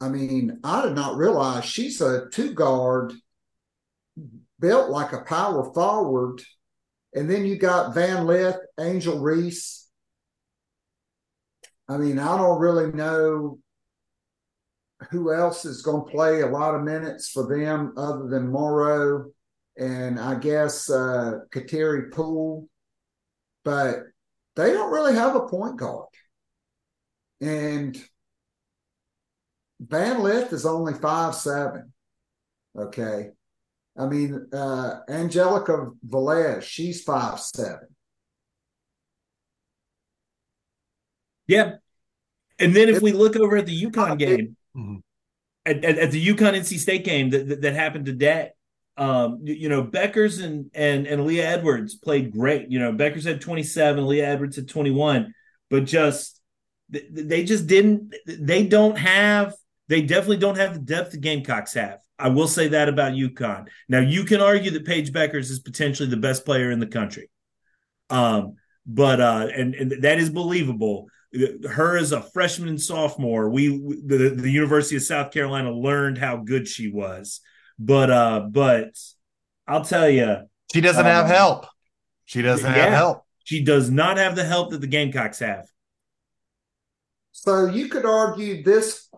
I 0.01 0.09
mean, 0.09 0.59
I 0.64 0.82
did 0.82 0.95
not 0.95 1.18
realize 1.18 1.66
she's 1.66 2.01
a 2.01 2.28
two 2.30 2.53
guard 2.53 3.14
built 4.59 4.89
like 4.89 5.14
a 5.14 5.22
power 5.22 5.72
forward. 5.72 6.41
And 7.14 7.30
then 7.30 7.45
you 7.45 7.57
got 7.57 7.93
Van 7.93 8.26
Lith, 8.26 8.57
Angel 8.80 9.20
Reese. 9.20 9.89
I 11.89 11.97
mean, 11.97 12.20
I 12.20 12.38
don't 12.38 12.59
really 12.59 12.91
know 12.93 13.59
who 15.09 15.34
else 15.34 15.66
is 15.66 15.82
going 15.82 16.05
to 16.05 16.12
play 16.12 16.41
a 16.41 16.47
lot 16.47 16.76
of 16.76 16.84
minutes 16.84 17.30
for 17.30 17.47
them 17.47 17.93
other 17.97 18.28
than 18.28 18.51
Morrow 18.51 19.26
and 19.78 20.20
I 20.20 20.36
guess 20.36 20.89
uh, 20.89 21.39
Kateri 21.49 22.12
Poole, 22.12 22.68
but 23.64 23.99
they 24.55 24.72
don't 24.72 24.91
really 24.91 25.16
have 25.16 25.36
a 25.36 25.47
point 25.47 25.78
guard. 25.78 26.07
And 27.39 27.97
Van 29.80 30.22
Lith 30.22 30.53
is 30.53 30.66
only 30.66 30.93
five 30.93 31.34
seven. 31.36 31.91
Okay. 32.78 33.32
I 33.97 34.07
mean, 34.07 34.47
uh, 34.53 34.99
Angelica 35.09 35.91
Velez, 36.07 36.63
she's 36.63 37.03
five 37.03 37.39
seven. 37.39 37.87
Yeah. 41.47 41.73
And 42.59 42.75
then 42.75 42.89
if 42.89 43.01
we 43.01 43.11
look 43.11 43.35
over 43.35 43.57
at 43.57 43.65
the 43.65 43.83
UConn 43.83 44.17
game, 44.17 44.55
mm-hmm. 44.75 44.97
at, 45.65 45.83
at, 45.83 45.97
at, 45.97 46.11
the 46.11 46.25
UConn 46.25 46.53
NC 46.53 46.77
State 46.77 47.03
game 47.03 47.31
that, 47.31 47.49
that, 47.49 47.61
that 47.61 47.73
happened 47.73 48.05
today, 48.05 48.51
um, 48.97 49.39
you, 49.43 49.53
you, 49.55 49.69
know, 49.69 49.83
Bueckers 49.83 50.43
and 50.43 50.69
and 50.73 51.07
and 51.07 51.25
Leah 51.25 51.49
Edwards 51.49 51.95
played 51.95 52.31
great. 52.31 52.69
You 52.69 52.79
know, 52.79 52.93
Bueckers 52.93 53.25
had 53.25 53.41
27, 53.41 54.07
Leah 54.07 54.29
Edwards 54.29 54.57
had 54.57 54.69
21, 54.69 55.33
but 55.69 55.85
just 55.85 56.39
they 56.89 57.43
just 57.43 57.67
didn't. 57.67 58.13
They 58.25 58.67
don't 58.67 58.97
have. 58.97 59.55
They 59.87 60.01
definitely 60.01 60.37
don't 60.37 60.57
have 60.57 60.73
the 60.73 60.79
depth 60.79 61.11
the 61.11 61.17
Gamecocks 61.17 61.73
have. 61.73 61.99
I 62.22 62.30
will 62.30 62.47
say 62.47 62.69
that 62.69 62.89
about 62.89 63.13
UConn. 63.13 63.67
Now 63.89 63.99
you 63.99 64.24
can 64.24 64.41
argue 64.41 64.72
that 64.72 64.86
Paige 64.86 65.11
Bueckers 65.11 65.49
is 65.49 65.59
potentially 65.59 66.09
the 66.09 66.17
best 66.17 66.45
player 66.45 66.72
in 66.72 66.80
the 66.80 66.88
country, 66.88 67.30
um, 68.09 68.55
but 68.86 69.19
uh, 69.19 69.47
and 69.55 69.76
and 69.76 70.03
that 70.03 70.19
is 70.19 70.30
believable. 70.30 71.07
Her 71.69 71.97
as 71.97 72.11
a 72.11 72.22
freshman 72.22 72.67
and 72.67 72.82
sophomore, 72.82 73.49
we 73.49 73.69
the, 73.69 74.34
the 74.36 74.51
University 74.51 74.97
of 74.97 75.03
South 75.03 75.32
Carolina 75.32 75.72
learned 75.72 76.17
how 76.17 76.38
good 76.38 76.67
she 76.67 76.91
was 76.91 77.39
but 77.84 78.11
uh, 78.11 78.41
but 78.41 78.97
I'll 79.67 79.84
tell 79.84 80.09
you, 80.09 80.38
she 80.72 80.82
doesn't 80.82 81.05
um, 81.05 81.11
have 81.11 81.28
help. 81.28 81.65
She 82.26 82.41
doesn't 82.41 82.72
yeah, 82.72 82.86
have 82.86 82.93
help. 82.93 83.26
She 83.43 83.63
does 83.63 83.89
not 83.89 84.17
have 84.17 84.36
the 84.36 84.43
help 84.43 84.72
that 84.72 84.82
the 84.82 84.88
Gamecocks 84.88 85.39
have. 85.39 85.65
So 87.32 87.65
you 87.65 87.89
could 87.89 88.05
argue 88.05 88.61
this 88.63 89.09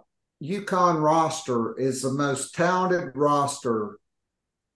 UConn 0.44 1.02
roster 1.02 1.78
is 1.80 2.02
the 2.02 2.12
most 2.12 2.54
talented 2.54 3.16
roster 3.16 3.98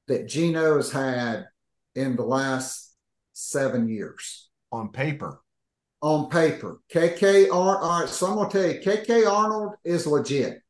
that 0.07 0.27
Gino 0.27 0.77
has 0.77 0.91
had 0.91 1.45
in 1.95 2.15
the 2.15 2.23
last 2.23 2.95
seven 3.33 3.89
years. 3.89 4.49
On 4.71 4.89
paper. 4.89 5.41
On 6.01 6.29
paper. 6.29 6.79
KK 6.93 7.51
Ar- 7.51 7.81
all 7.81 8.01
right, 8.01 8.09
so 8.09 8.27
I'm 8.27 8.35
gonna 8.35 8.49
tell 8.49 8.67
you, 8.67 8.79
KK 8.79 9.29
Arnold 9.29 9.73
is 9.83 10.07
legit. 10.07 10.61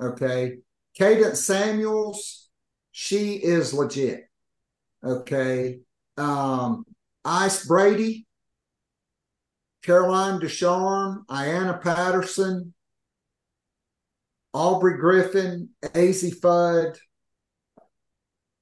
Okay. 0.00 0.58
Qadence 0.98 1.36
Samuels 1.36 2.48
she 2.92 3.34
is 3.34 3.72
legit. 3.72 4.28
Okay. 5.04 5.80
Um, 6.16 6.84
Ice 7.24 7.66
Brady, 7.66 8.26
Caroline 9.82 10.40
Ducharme, 10.40 11.24
Ayanna 11.28 11.80
Patterson, 11.80 12.74
Aubrey 14.52 14.98
Griffin, 14.98 15.70
Azzi 15.82 16.34
Fudd. 16.34 16.96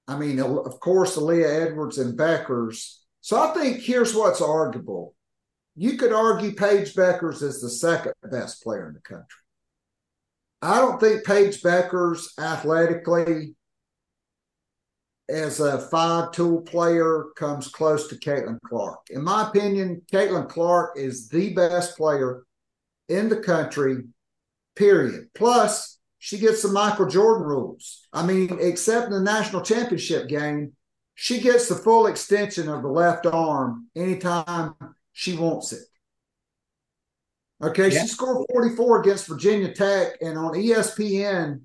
I 0.06 0.18
mean, 0.18 0.40
of 0.40 0.80
course, 0.80 1.16
Aaliyah 1.16 1.66
Edwards 1.66 1.98
and 1.98 2.18
Bueckers. 2.18 2.98
So 3.20 3.38
I 3.38 3.52
think 3.52 3.80
here's 3.80 4.14
what's 4.14 4.40
arguable. 4.40 5.14
You 5.76 5.96
could 5.96 6.12
argue 6.12 6.52
Paige 6.52 6.94
Bueckers 6.94 7.42
is 7.42 7.60
the 7.60 7.70
second 7.70 8.14
best 8.30 8.62
player 8.62 8.88
in 8.88 8.94
the 8.94 9.00
country. 9.00 9.26
I 10.60 10.78
don't 10.78 10.98
think 10.98 11.24
Paige 11.24 11.62
Bueckers 11.62 12.26
athletically 12.38 13.54
as 15.28 15.60
a 15.60 15.78
five 15.78 16.32
tool 16.32 16.62
player 16.62 17.26
comes 17.36 17.68
close 17.68 18.08
to 18.08 18.16
Caitlin 18.16 18.58
Clark. 18.66 19.00
In 19.10 19.22
my 19.22 19.48
opinion, 19.48 20.02
Caitlin 20.10 20.48
Clark 20.48 20.96
is 20.96 21.28
the 21.28 21.52
best 21.52 21.96
player 21.96 22.44
in 23.08 23.28
the 23.28 23.40
country, 23.40 24.04
period. 24.78 25.28
Plus, 25.34 25.98
she 26.18 26.38
gets 26.38 26.62
the 26.62 26.68
Michael 26.68 27.06
Jordan 27.06 27.46
rules. 27.46 28.06
I 28.12 28.24
mean, 28.24 28.56
except 28.60 29.06
in 29.06 29.12
the 29.12 29.20
national 29.20 29.62
championship 29.62 30.28
game, 30.28 30.72
she 31.14 31.40
gets 31.40 31.68
the 31.68 31.74
full 31.74 32.06
extension 32.06 32.68
of 32.68 32.82
the 32.82 32.88
left 32.88 33.26
arm 33.26 33.88
anytime 33.96 34.74
she 35.12 35.36
wants 35.36 35.72
it. 35.72 35.82
Okay, 37.62 37.90
yeah. 37.90 38.02
she 38.02 38.06
scored 38.06 38.46
44 38.52 39.00
against 39.00 39.26
Virginia 39.26 39.74
Tech, 39.74 40.12
and 40.20 40.38
on 40.38 40.54
ESPN, 40.54 41.62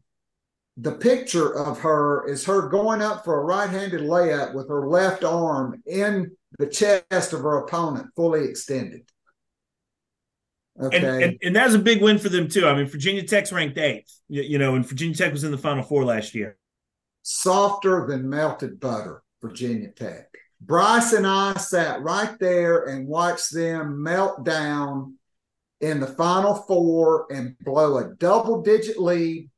the 0.77 0.93
picture 0.93 1.55
of 1.55 1.79
her 1.81 2.27
is 2.27 2.45
her 2.45 2.67
going 2.67 3.01
up 3.03 3.23
for 3.23 3.39
a 3.39 3.43
right-handed 3.43 4.01
layup 4.01 4.55
with 4.55 4.67
her 4.69 4.87
left 4.87 5.23
arm 5.23 5.83
in 5.85 6.35
the 6.57 6.65
chest 6.65 7.33
of 7.33 7.41
her 7.41 7.59
opponent, 7.59 8.07
fully 8.15 8.45
extended. 8.45 9.07
Okay. 10.81 10.97
And, 10.97 11.23
and, 11.23 11.37
and 11.43 11.55
that's 11.55 11.75
a 11.75 11.79
big 11.79 12.01
win 12.01 12.17
for 12.17 12.29
them 12.29 12.47
too. 12.47 12.67
I 12.67 12.75
mean, 12.75 12.87
Virginia 12.87 13.23
Tech's 13.23 13.51
ranked 13.51 13.77
eighth, 13.77 14.19
you, 14.27 14.41
you 14.41 14.57
know, 14.57 14.75
and 14.75 14.85
Virginia 14.85 15.15
Tech 15.15 15.31
was 15.31 15.43
in 15.43 15.51
the 15.51 15.57
Final 15.57 15.83
Four 15.83 16.03
last 16.03 16.33
year. 16.33 16.57
Softer 17.21 18.05
than 18.07 18.29
melted 18.29 18.79
butter, 18.79 19.23
Virginia 19.41 19.89
Tech. 19.89 20.29
Brice 20.61 21.13
and 21.13 21.27
I 21.27 21.53
sat 21.55 22.01
right 22.01 22.37
there 22.39 22.85
and 22.85 23.07
watched 23.07 23.53
them 23.53 24.01
melt 24.01 24.45
down 24.45 25.15
in 25.81 25.99
the 25.99 26.07
final 26.07 26.55
four 26.55 27.27
and 27.29 27.57
blow 27.59 27.97
a 27.97 28.15
double 28.15 28.61
digit 28.61 28.97
lead. 28.97 29.49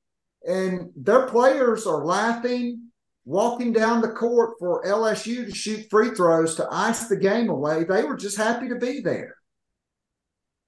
And 0.48 0.90
their 0.96 1.28
players 1.28 1.86
are 1.86 2.04
laughing, 2.04 2.90
walking 3.24 3.72
down 3.72 4.02
the 4.02 4.10
court 4.10 4.56
for 4.60 4.84
LSU 4.84 5.46
to 5.46 5.54
shoot 5.54 5.88
free 5.90 6.10
throws 6.10 6.56
to 6.56 6.68
ice 6.72 7.08
the 7.08 7.18
game 7.18 7.50
away. 7.50 7.84
They 7.84 8.04
were 8.04 8.18
just 8.18 8.38
happy 8.38 8.70
to 8.70 8.76
be 8.76 9.00
there. 9.02 9.36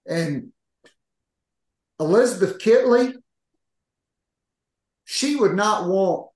And 0.08 0.52
Elizabeth 2.00 2.60
Kitley, 2.60 3.14
she 5.06 5.36
would 5.36 5.56
not 5.56 5.88
want 5.88 6.30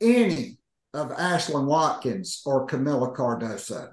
any 0.00 0.58
of 0.94 1.10
Ashlyn 1.10 1.66
Watkins 1.66 2.42
or 2.44 2.66
Kamilla 2.66 3.16
Cardoso. 3.16 3.90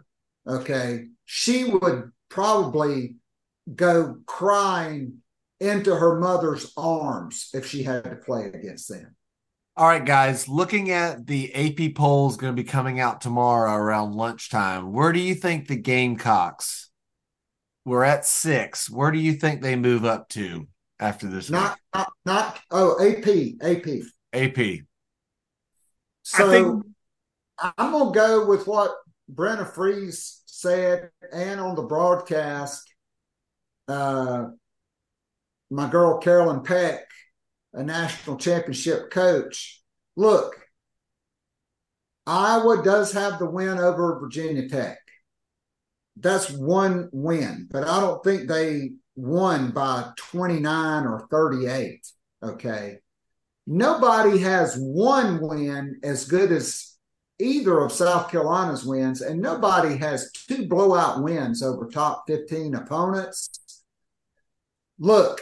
Okay. 0.47 1.07
She 1.25 1.65
would 1.65 2.11
probably 2.29 3.15
go 3.75 4.17
crying 4.25 5.19
into 5.59 5.95
her 5.95 6.19
mother's 6.19 6.71
arms 6.77 7.49
if 7.53 7.67
she 7.67 7.83
had 7.83 8.03
to 8.05 8.15
play 8.15 8.45
against 8.45 8.89
them. 8.89 9.15
All 9.77 9.87
right, 9.87 10.05
guys, 10.05 10.49
looking 10.49 10.91
at 10.91 11.25
the 11.25 11.53
AP 11.55 11.95
polls 11.95 12.35
going 12.35 12.53
to 12.53 12.61
be 12.61 12.67
coming 12.67 12.99
out 12.99 13.21
tomorrow 13.21 13.73
around 13.73 14.13
lunchtime, 14.13 14.91
where 14.91 15.13
do 15.13 15.19
you 15.19 15.35
think 15.35 15.67
the 15.67 15.77
Gamecocks? 15.77 16.88
We're 17.85 18.03
at 18.03 18.25
six. 18.25 18.89
Where 18.89 19.11
do 19.11 19.19
you 19.19 19.33
think 19.33 19.61
they 19.61 19.75
move 19.75 20.05
up 20.05 20.29
to 20.29 20.67
after 20.99 21.27
this? 21.27 21.49
Not, 21.49 21.77
not, 21.93 22.11
not, 22.25 22.59
oh, 22.71 22.95
AP, 23.03 23.55
AP. 23.61 24.03
AP. 24.33 24.79
So 26.23 26.49
think... 26.49 26.85
I'm 27.77 27.91
going 27.91 28.13
to 28.13 28.19
go 28.19 28.45
with 28.45 28.67
what 28.67 28.91
Brenda 29.27 29.65
Frese 29.65 30.39
said 30.45 31.09
and 31.33 31.59
on 31.59 31.75
the 31.75 31.83
broadcast 31.83 32.89
uh, 33.89 34.45
my 35.71 35.89
girl 35.89 36.19
Carolyn 36.19 36.61
Peck, 36.61 37.05
a 37.73 37.83
national 37.83 38.37
championship 38.37 39.11
coach. 39.11 39.81
Look, 40.15 40.55
Iowa 42.25 42.83
does 42.83 43.11
have 43.13 43.39
the 43.39 43.49
win 43.49 43.79
over 43.79 44.19
Virginia 44.19 44.69
Tech. 44.69 44.98
That's 46.19 46.49
one 46.51 47.09
win, 47.11 47.67
but 47.71 47.87
I 47.87 47.99
don't 47.99 48.23
think 48.23 48.47
they 48.47 48.91
won 49.15 49.71
by 49.71 50.11
29 50.17 51.05
or 51.05 51.27
38. 51.29 52.07
Okay. 52.43 52.97
Nobody 53.67 54.39
has 54.39 54.75
one 54.77 55.39
win 55.41 55.99
as 56.03 56.25
good 56.25 56.51
as 56.51 56.95
either 57.39 57.79
of 57.79 57.91
South 57.91 58.31
Carolina's 58.31 58.83
wins, 58.83 59.21
and 59.21 59.41
nobody 59.41 59.95
has 59.97 60.31
two 60.31 60.67
blowout 60.67 61.23
wins 61.23 61.63
over 61.63 61.87
top 61.87 62.25
15 62.27 62.75
opponents 62.75 63.49
look, 64.99 65.41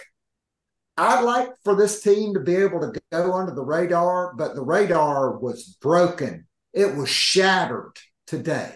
I'd 0.95 1.23
like 1.23 1.49
for 1.63 1.75
this 1.75 2.01
team 2.01 2.33
to 2.33 2.39
be 2.39 2.55
able 2.55 2.79
to 2.79 2.99
go 3.11 3.33
under 3.33 3.53
the 3.53 3.65
radar, 3.65 4.33
but 4.35 4.55
the 4.55 4.63
radar 4.63 5.37
was 5.37 5.77
broken. 5.81 6.47
It 6.73 6.95
was 6.95 7.09
shattered 7.09 7.97
today. 8.25 8.73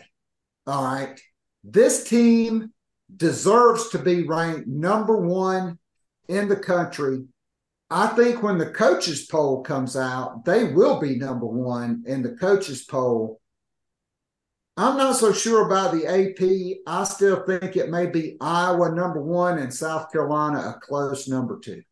All 0.67 0.83
right. 0.83 1.19
This 1.63 2.03
team 2.03 2.71
deserves 3.15 3.89
to 3.89 3.99
be 3.99 4.23
ranked 4.23 4.67
number 4.67 5.17
one 5.17 5.77
in 6.27 6.47
the 6.47 6.55
country. 6.55 7.25
I 7.89 8.07
think 8.07 8.41
when 8.41 8.57
the 8.57 8.69
coaches 8.69 9.25
poll 9.25 9.63
comes 9.63 9.97
out, 9.97 10.45
they 10.45 10.65
will 10.65 10.99
be 10.99 11.15
number 11.17 11.45
one 11.45 12.03
in 12.07 12.21
the 12.21 12.31
coaches 12.31 12.83
poll 12.83 13.41
I'm 14.77 14.97
not 14.97 15.17
so 15.17 15.33
sure 15.33 15.65
about 15.65 15.93
the 15.93 16.07
AP. 16.07 16.81
I 16.87 17.03
still 17.03 17.43
think 17.45 17.75
it 17.75 17.89
may 17.89 18.05
be 18.05 18.37
Iowa 18.39 18.91
number 18.91 19.21
one 19.21 19.59
and 19.59 19.73
South 19.73 20.11
Carolina 20.11 20.59
a 20.59 20.79
close 20.79 21.27
number 21.27 21.59
two. 21.59 21.83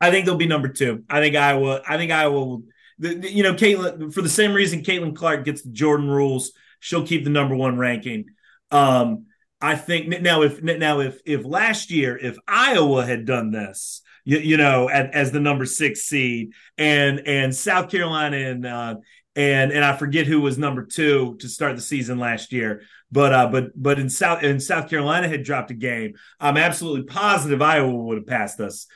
I 0.00 0.10
think 0.10 0.24
they'll 0.24 0.36
be 0.36 0.46
number 0.46 0.68
two. 0.68 1.04
I 1.10 1.20
think 1.20 1.34
Iowa. 1.34 1.82
I 1.86 1.96
think 1.96 2.12
Iowa 2.12 2.32
will. 2.32 2.62
The, 2.98 3.14
the, 3.14 3.32
you 3.32 3.42
know, 3.42 3.54
Caitlin 3.54 4.14
for 4.14 4.22
the 4.22 4.28
same 4.28 4.54
reason 4.54 4.82
Caitlin 4.82 5.16
Clark 5.16 5.44
gets 5.44 5.62
the 5.62 5.70
Jordan 5.70 6.08
rules. 6.08 6.52
She'll 6.78 7.06
keep 7.06 7.24
the 7.24 7.30
number 7.30 7.56
one 7.56 7.76
ranking. 7.76 8.26
Um, 8.74 9.26
I 9.60 9.76
think 9.76 10.20
now 10.20 10.42
if 10.42 10.62
now 10.62 11.00
if 11.00 11.20
if 11.24 11.44
last 11.44 11.90
year 11.90 12.18
if 12.18 12.36
Iowa 12.46 13.06
had 13.06 13.24
done 13.24 13.50
this, 13.52 14.02
you, 14.24 14.38
you 14.38 14.56
know, 14.56 14.90
at, 14.90 15.14
as 15.14 15.30
the 15.32 15.40
number 15.40 15.64
six 15.64 16.02
seed, 16.02 16.50
and 16.76 17.20
and 17.26 17.54
South 17.54 17.88
Carolina 17.88 18.36
and 18.36 18.66
uh, 18.66 18.96
and 19.36 19.72
and 19.72 19.84
I 19.84 19.96
forget 19.96 20.26
who 20.26 20.40
was 20.40 20.58
number 20.58 20.84
two 20.84 21.36
to 21.38 21.48
start 21.48 21.76
the 21.76 21.82
season 21.82 22.18
last 22.18 22.52
year. 22.52 22.82
But 23.12 23.32
uh, 23.32 23.48
but 23.48 23.66
but 23.80 23.98
in 23.98 24.10
South 24.10 24.42
in 24.42 24.58
South 24.58 24.90
Carolina 24.90 25.28
had 25.28 25.44
dropped 25.44 25.70
a 25.70 25.74
game. 25.74 26.14
I'm 26.40 26.56
absolutely 26.56 27.04
positive 27.04 27.62
Iowa 27.62 27.94
would 27.94 28.18
have 28.18 28.26
passed 28.26 28.58
us. 28.60 28.86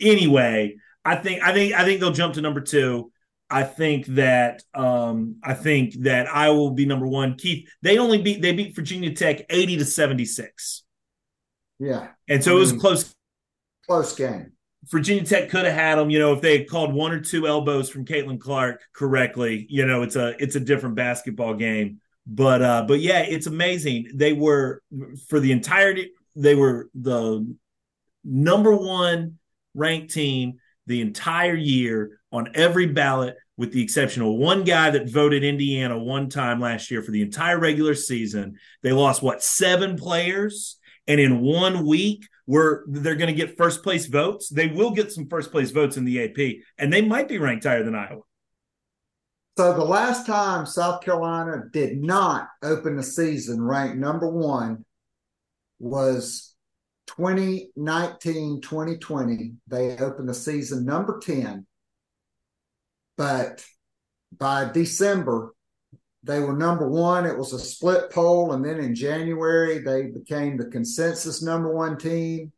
Anyway, 0.00 0.76
I 1.04 1.16
think 1.16 1.42
I 1.42 1.52
think 1.52 1.74
I 1.74 1.84
think 1.84 2.00
they'll 2.00 2.12
jump 2.12 2.34
to 2.34 2.40
number 2.40 2.62
two. 2.62 3.11
I 3.52 3.64
think 3.64 4.06
that 4.06 4.62
um, 4.72 5.36
I 5.44 5.52
think 5.52 5.92
that 6.04 6.26
I 6.26 6.48
will 6.48 6.70
be 6.70 6.86
number 6.86 7.06
one. 7.06 7.36
Keith, 7.36 7.68
they 7.82 7.98
only 7.98 8.20
beat 8.22 8.40
they 8.40 8.52
beat 8.52 8.74
Virginia 8.74 9.14
Tech 9.14 9.44
80 9.50 9.76
to 9.76 9.84
76. 9.84 10.84
Yeah. 11.78 12.08
And 12.28 12.42
so 12.42 12.52
I 12.52 12.56
it 12.56 12.58
was 12.60 12.72
a 12.72 12.78
close 12.78 13.14
close 13.86 14.14
game. 14.14 14.52
Virginia 14.90 15.22
Tech 15.22 15.50
could 15.50 15.66
have 15.66 15.74
had 15.74 15.96
them, 15.96 16.08
you 16.08 16.18
know, 16.18 16.32
if 16.32 16.40
they 16.40 16.58
had 16.58 16.68
called 16.68 16.94
one 16.94 17.12
or 17.12 17.20
two 17.20 17.46
elbows 17.46 17.90
from 17.90 18.06
Caitlin 18.06 18.40
Clark 18.40 18.80
correctly, 18.94 19.66
you 19.68 19.84
know, 19.84 20.00
it's 20.00 20.16
a 20.16 20.34
it's 20.42 20.56
a 20.56 20.60
different 20.60 20.94
basketball 20.94 21.52
game. 21.52 22.00
But 22.26 22.62
uh 22.62 22.84
but 22.88 23.00
yeah, 23.00 23.20
it's 23.20 23.48
amazing. 23.48 24.12
They 24.14 24.32
were 24.32 24.80
for 25.28 25.40
the 25.40 25.52
entirety 25.52 26.12
they 26.34 26.54
were 26.54 26.88
the 26.94 27.54
number 28.24 28.74
1 28.74 29.38
ranked 29.74 30.14
team 30.14 30.54
the 30.86 31.02
entire 31.02 31.54
year 31.54 32.18
on 32.32 32.50
every 32.54 32.86
ballot 32.86 33.36
with 33.56 33.72
the 33.72 33.82
exception 33.82 34.22
of 34.22 34.32
one 34.34 34.64
guy 34.64 34.90
that 34.90 35.10
voted 35.10 35.44
Indiana 35.44 35.98
one 35.98 36.28
time 36.28 36.60
last 36.60 36.90
year 36.90 37.02
for 37.02 37.10
the 37.10 37.22
entire 37.22 37.58
regular 37.58 37.94
season. 37.94 38.56
They 38.82 38.92
lost 38.92 39.22
what, 39.22 39.42
7 39.42 39.96
players 39.96 40.78
and 41.06 41.20
in 41.20 41.40
one 41.40 41.86
week 41.86 42.26
where 42.46 42.84
they're 42.88 43.14
going 43.14 43.34
to 43.34 43.34
get 43.34 43.56
first 43.56 43.82
place 43.82 44.06
votes. 44.06 44.48
They 44.48 44.68
will 44.68 44.90
get 44.90 45.12
some 45.12 45.28
first 45.28 45.52
place 45.52 45.70
votes 45.70 45.96
in 45.96 46.04
the 46.04 46.24
AP, 46.24 46.64
and 46.78 46.92
they 46.92 47.02
might 47.02 47.28
be 47.28 47.38
ranked 47.38 47.64
higher 47.64 47.84
than 47.84 47.94
Iowa. 47.94 48.22
So 49.56 49.74
the 49.74 49.84
last 49.84 50.26
time 50.26 50.64
South 50.64 51.02
Carolina 51.02 51.64
did 51.72 52.00
not 52.00 52.48
open 52.62 52.96
the 52.96 53.02
season 53.02 53.62
ranked 53.62 53.98
number 53.98 54.26
one 54.26 54.84
was 55.78 56.54
2019 57.08 58.62
2020. 58.62 59.52
They 59.66 59.98
opened 59.98 60.28
the 60.28 60.34
season 60.34 60.86
number 60.86 61.20
10. 61.22 61.66
But 63.16 63.64
by 64.36 64.70
December, 64.70 65.54
they 66.22 66.40
were 66.40 66.56
number 66.56 66.88
one. 66.88 67.26
It 67.26 67.36
was 67.36 67.52
a 67.52 67.58
split 67.58 68.10
poll. 68.10 68.52
And 68.52 68.64
then 68.64 68.78
in 68.78 68.94
January, 68.94 69.78
they 69.78 70.06
became 70.06 70.56
the 70.56 70.66
consensus 70.66 71.42
number 71.42 71.74
one 71.74 71.98
team 71.98 72.52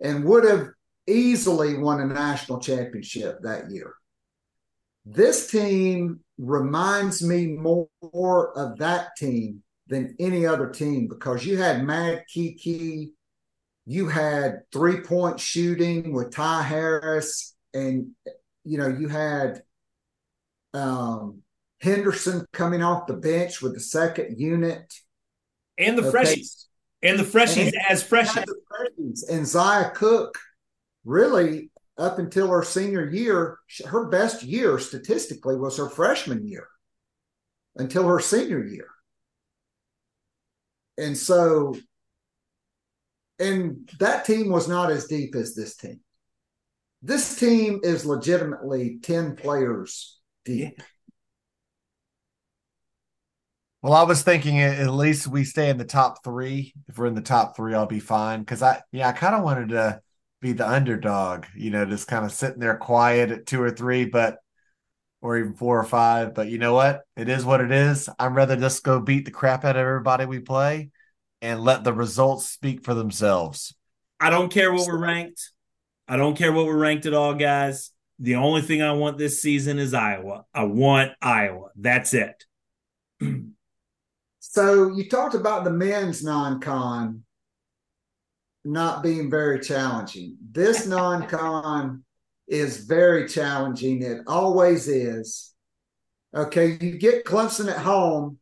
and 0.00 0.24
would 0.24 0.44
have 0.44 0.68
easily 1.06 1.78
won 1.78 2.00
a 2.00 2.06
national 2.06 2.60
championship 2.60 3.38
that 3.42 3.70
year. 3.70 3.94
This 5.04 5.50
team 5.50 6.20
reminds 6.36 7.22
me 7.22 7.46
more 7.46 7.88
of 8.58 8.78
that 8.78 9.16
team 9.16 9.62
than 9.86 10.16
any 10.18 10.44
other 10.44 10.68
team 10.68 11.06
because 11.08 11.46
you 11.46 11.56
had 11.58 11.84
Mad 11.84 12.24
Kiki, 12.28 13.12
you 13.86 14.08
had 14.08 14.62
three 14.72 15.00
point 15.00 15.38
shooting 15.38 16.12
with 16.12 16.32
Ty 16.32 16.62
Harris, 16.62 17.54
and 17.72 18.08
you 18.64 18.78
know, 18.78 18.88
you 18.88 19.06
had 19.06 19.62
um, 20.76 21.42
Henderson 21.80 22.46
coming 22.52 22.82
off 22.82 23.06
the 23.06 23.14
bench 23.14 23.62
with 23.62 23.74
the 23.74 23.80
second 23.80 24.38
unit. 24.38 24.94
And 25.78 25.98
the 25.98 26.06
okay. 26.06 26.18
freshies. 26.18 26.64
And 27.02 27.18
the 27.18 27.24
freshies 27.24 27.66
and 27.66 27.76
as 27.88 28.02
freshies. 28.02 28.46
And 29.30 29.46
Zia 29.46 29.90
Cooke, 29.94 30.38
really, 31.04 31.70
up 31.98 32.18
until 32.18 32.48
her 32.48 32.62
senior 32.62 33.08
year, 33.08 33.58
her 33.86 34.06
best 34.06 34.42
year 34.42 34.78
statistically 34.78 35.56
was 35.56 35.76
her 35.78 35.88
freshman 35.88 36.46
year 36.46 36.68
until 37.76 38.06
her 38.06 38.20
senior 38.20 38.64
year. 38.64 38.88
And 40.98 41.16
so, 41.16 41.76
and 43.38 43.88
that 44.00 44.24
team 44.24 44.50
was 44.50 44.66
not 44.66 44.90
as 44.90 45.06
deep 45.06 45.34
as 45.34 45.54
this 45.54 45.76
team. 45.76 46.00
This 47.02 47.38
team 47.38 47.80
is 47.82 48.06
legitimately 48.06 48.98
10 49.02 49.36
players 49.36 50.16
deep. 50.46 50.80
Well, 53.82 53.92
I 53.92 54.04
was 54.04 54.22
thinking 54.22 54.60
at 54.60 54.90
least 54.90 55.26
we 55.26 55.44
stay 55.44 55.68
in 55.68 55.76
the 55.76 55.84
top 55.84 56.24
three. 56.24 56.72
If 56.88 56.98
we're 56.98 57.06
in 57.06 57.14
the 57.14 57.20
top 57.20 57.54
three, 57.54 57.74
I'll 57.74 57.86
be 57.86 58.00
fine. 58.00 58.40
Because 58.40 58.62
I, 58.62 58.80
yeah, 58.90 59.08
I 59.08 59.12
kind 59.12 59.34
of 59.34 59.44
wanted 59.44 59.68
to 59.70 60.00
be 60.40 60.52
the 60.52 60.68
underdog, 60.68 61.44
you 61.54 61.70
know, 61.70 61.84
just 61.84 62.08
kind 62.08 62.24
of 62.24 62.32
sitting 62.32 62.58
there 62.58 62.76
quiet 62.76 63.30
at 63.30 63.46
two 63.46 63.62
or 63.62 63.70
three, 63.70 64.06
but 64.06 64.38
or 65.20 65.38
even 65.38 65.54
four 65.54 65.78
or 65.78 65.84
five. 65.84 66.34
But 66.34 66.48
you 66.48 66.58
know 66.58 66.74
what? 66.74 67.02
It 67.16 67.28
is 67.28 67.44
what 67.44 67.60
it 67.60 67.70
is. 67.70 68.08
I'd 68.18 68.34
rather 68.34 68.56
just 68.56 68.82
go 68.82 69.00
beat 69.00 69.24
the 69.24 69.30
crap 69.30 69.64
out 69.64 69.76
of 69.76 69.80
everybody 69.80 70.24
we 70.24 70.40
play 70.40 70.90
and 71.42 71.60
let 71.60 71.84
the 71.84 71.92
results 71.92 72.48
speak 72.48 72.82
for 72.82 72.94
themselves. 72.94 73.74
I 74.18 74.30
don't 74.30 74.52
care 74.52 74.72
what 74.72 74.86
we're 74.86 74.98
ranked. 74.98 75.52
I 76.08 76.16
don't 76.16 76.36
care 76.36 76.52
what 76.52 76.66
we're 76.66 76.78
ranked 76.78 77.06
at 77.06 77.14
all, 77.14 77.34
guys. 77.34 77.92
The 78.18 78.36
only 78.36 78.62
thing 78.62 78.82
I 78.82 78.92
want 78.92 79.18
this 79.18 79.42
season 79.42 79.78
is 79.78 79.92
Iowa. 79.92 80.44
I 80.54 80.64
want 80.64 81.12
Iowa. 81.20 81.70
That's 81.76 82.14
it. 82.14 82.44
so 84.40 84.94
you 84.94 85.08
talked 85.08 85.34
about 85.34 85.64
the 85.64 85.70
men's 85.70 86.24
non-con 86.24 87.22
not 88.64 89.02
being 89.02 89.30
very 89.30 89.60
challenging. 89.60 90.36
This 90.50 90.86
non-con 90.88 92.04
is 92.48 92.84
very 92.86 93.28
challenging. 93.28 94.02
It 94.02 94.22
always 94.26 94.88
is. 94.88 95.52
Okay, 96.34 96.76
you 96.80 96.98
get 96.98 97.24
Clemson 97.24 97.70
at 97.70 97.78
home. 97.78 98.38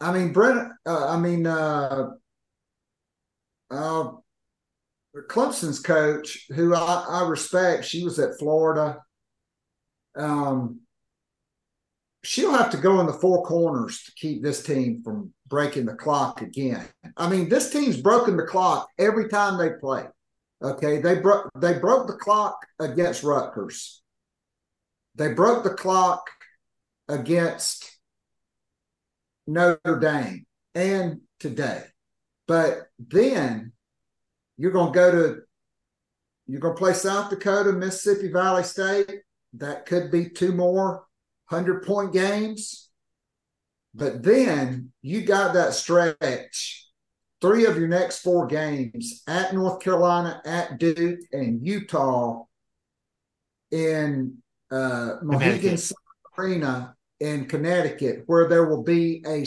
I 0.00 0.12
mean, 0.12 0.32
Brent. 0.32 0.70
Uh, 0.86 1.08
I 1.08 1.18
mean, 1.18 1.46
uh, 1.46 2.10
uh, 3.70 4.10
Clemson's 5.28 5.80
coach, 5.80 6.46
who 6.54 6.74
I, 6.74 7.06
I 7.08 7.28
respect, 7.28 7.84
she 7.84 8.04
was 8.04 8.18
at 8.18 8.38
Florida. 8.38 8.98
Um, 10.16 10.80
she'll 12.22 12.52
have 12.52 12.70
to 12.70 12.76
go 12.76 13.00
in 13.00 13.06
the 13.06 13.12
four 13.12 13.44
corners 13.44 14.02
to 14.04 14.12
keep 14.16 14.42
this 14.42 14.62
team 14.62 15.02
from 15.02 15.32
breaking 15.46 15.86
the 15.86 15.94
clock 15.94 16.42
again. 16.42 16.86
I 17.16 17.28
mean, 17.28 17.48
this 17.48 17.70
team's 17.70 17.96
broken 17.96 18.36
the 18.36 18.44
clock 18.44 18.88
every 18.98 19.28
time 19.28 19.58
they 19.58 19.70
play. 19.80 20.06
Okay, 20.60 21.00
they 21.00 21.20
broke 21.20 21.48
they 21.56 21.78
broke 21.78 22.08
the 22.08 22.14
clock 22.14 22.58
against 22.80 23.22
Rutgers. 23.22 24.02
They 25.14 25.32
broke 25.32 25.62
the 25.62 25.74
clock 25.74 26.28
against 27.08 27.98
Notre 29.46 29.98
Dame 30.00 30.46
and 30.74 31.20
today. 31.38 31.84
But 32.46 32.88
then 32.98 33.72
you're 34.58 34.72
going 34.72 34.92
to 34.92 34.98
go 34.98 35.10
to 35.12 35.40
you're 36.46 36.60
going 36.60 36.74
to 36.74 36.78
play 36.78 36.94
South 36.94 37.30
Dakota, 37.30 37.72
Mississippi 37.72 38.32
Valley 38.32 38.64
State. 38.64 39.20
That 39.54 39.84
could 39.86 40.10
be 40.10 40.30
two 40.30 40.52
more 40.52 41.04
100 41.48 41.84
point 41.84 42.12
games. 42.12 42.88
But 43.94 44.22
then 44.22 44.92
you 45.02 45.22
got 45.22 45.54
that 45.54 45.74
stretch, 45.74 46.86
three 47.40 47.66
of 47.66 47.78
your 47.78 47.88
next 47.88 48.20
four 48.20 48.46
games 48.46 49.22
at 49.26 49.54
North 49.54 49.80
Carolina, 49.80 50.40
at 50.44 50.78
Duke, 50.78 51.20
and 51.32 51.66
Utah 51.66 52.44
in 53.70 54.38
uh, 54.70 55.16
Mohegan 55.22 55.78
Arena 56.38 56.94
in 57.20 57.46
Connecticut, 57.46 58.22
where 58.26 58.48
there 58.48 58.66
will 58.66 58.82
be 58.82 59.22
a 59.26 59.44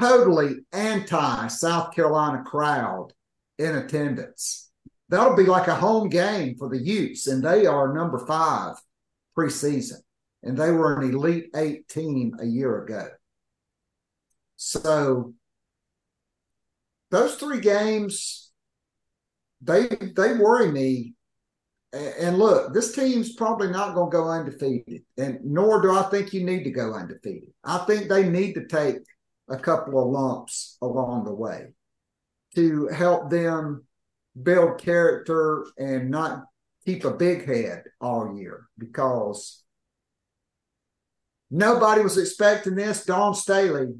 totally 0.00 0.56
anti 0.72 1.46
South 1.48 1.94
Carolina 1.94 2.42
crowd 2.44 3.12
in 3.60 3.76
attendance. 3.76 4.70
That'll 5.08 5.36
be 5.36 5.44
like 5.44 5.68
a 5.68 5.74
home 5.74 6.08
game 6.08 6.56
for 6.56 6.68
the 6.68 6.78
Utes, 6.78 7.26
and 7.26 7.42
they 7.42 7.66
are 7.66 7.92
number 7.92 8.24
five 8.26 8.76
preseason, 9.36 9.98
and 10.42 10.56
they 10.56 10.70
were 10.70 11.00
an 11.00 11.10
Elite 11.10 11.50
Eight 11.54 11.88
team 11.88 12.34
a 12.40 12.46
year 12.46 12.84
ago. 12.84 13.08
So 14.56 15.34
those 17.10 17.34
three 17.34 17.60
games, 17.60 18.50
they 19.60 19.88
they 19.88 20.34
worry 20.34 20.70
me. 20.70 21.14
And 21.92 22.38
look, 22.38 22.72
this 22.72 22.94
team's 22.94 23.34
probably 23.34 23.68
not 23.68 23.96
going 23.96 24.12
to 24.12 24.16
go 24.16 24.30
undefeated, 24.30 25.02
and 25.18 25.40
nor 25.42 25.82
do 25.82 25.92
I 25.92 26.04
think 26.04 26.32
you 26.32 26.44
need 26.44 26.62
to 26.64 26.70
go 26.70 26.94
undefeated. 26.94 27.50
I 27.64 27.78
think 27.78 28.08
they 28.08 28.28
need 28.28 28.54
to 28.54 28.66
take 28.68 28.98
a 29.48 29.58
couple 29.58 30.00
of 30.00 30.08
lumps 30.08 30.78
along 30.80 31.24
the 31.24 31.34
way 31.34 31.72
to 32.54 32.88
help 32.88 33.30
them 33.30 33.84
build 34.40 34.78
character 34.78 35.66
and 35.78 36.10
not 36.10 36.44
keep 36.84 37.04
a 37.04 37.10
big 37.10 37.46
head 37.46 37.84
all 38.00 38.36
year 38.38 38.66
because 38.78 39.62
nobody 41.50 42.02
was 42.02 42.18
expecting 42.18 42.74
this. 42.74 43.04
Dawn 43.04 43.34
Staley 43.34 43.94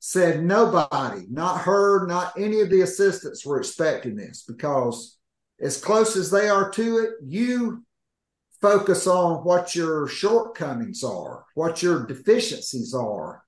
said 0.00 0.44
nobody, 0.44 1.26
not 1.30 1.62
her, 1.62 2.06
not 2.06 2.38
any 2.38 2.60
of 2.60 2.70
the 2.70 2.82
assistants 2.82 3.44
were 3.44 3.58
expecting 3.58 4.16
this 4.16 4.44
because 4.46 5.18
as 5.60 5.80
close 5.80 6.16
as 6.16 6.30
they 6.30 6.48
are 6.48 6.70
to 6.70 6.98
it, 6.98 7.10
you 7.24 7.84
focus 8.60 9.06
on 9.06 9.44
what 9.44 9.74
your 9.74 10.08
shortcomings 10.08 11.04
are, 11.04 11.44
what 11.54 11.82
your 11.82 12.06
deficiencies 12.06 12.94
are. 12.94 13.44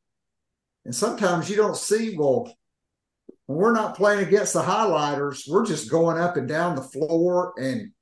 And 0.84 0.94
sometimes 0.94 1.50
you 1.50 1.56
don't 1.56 1.76
see, 1.76 2.16
well, 2.16 2.52
we're 3.48 3.72
not 3.72 3.96
playing 3.96 4.26
against 4.26 4.54
the 4.54 4.62
highlighters, 4.62 5.48
we're 5.48 5.66
just 5.66 5.90
going 5.90 6.18
up 6.18 6.36
and 6.36 6.48
down 6.48 6.74
the 6.74 6.82
floor. 6.82 7.54
And 7.58 7.92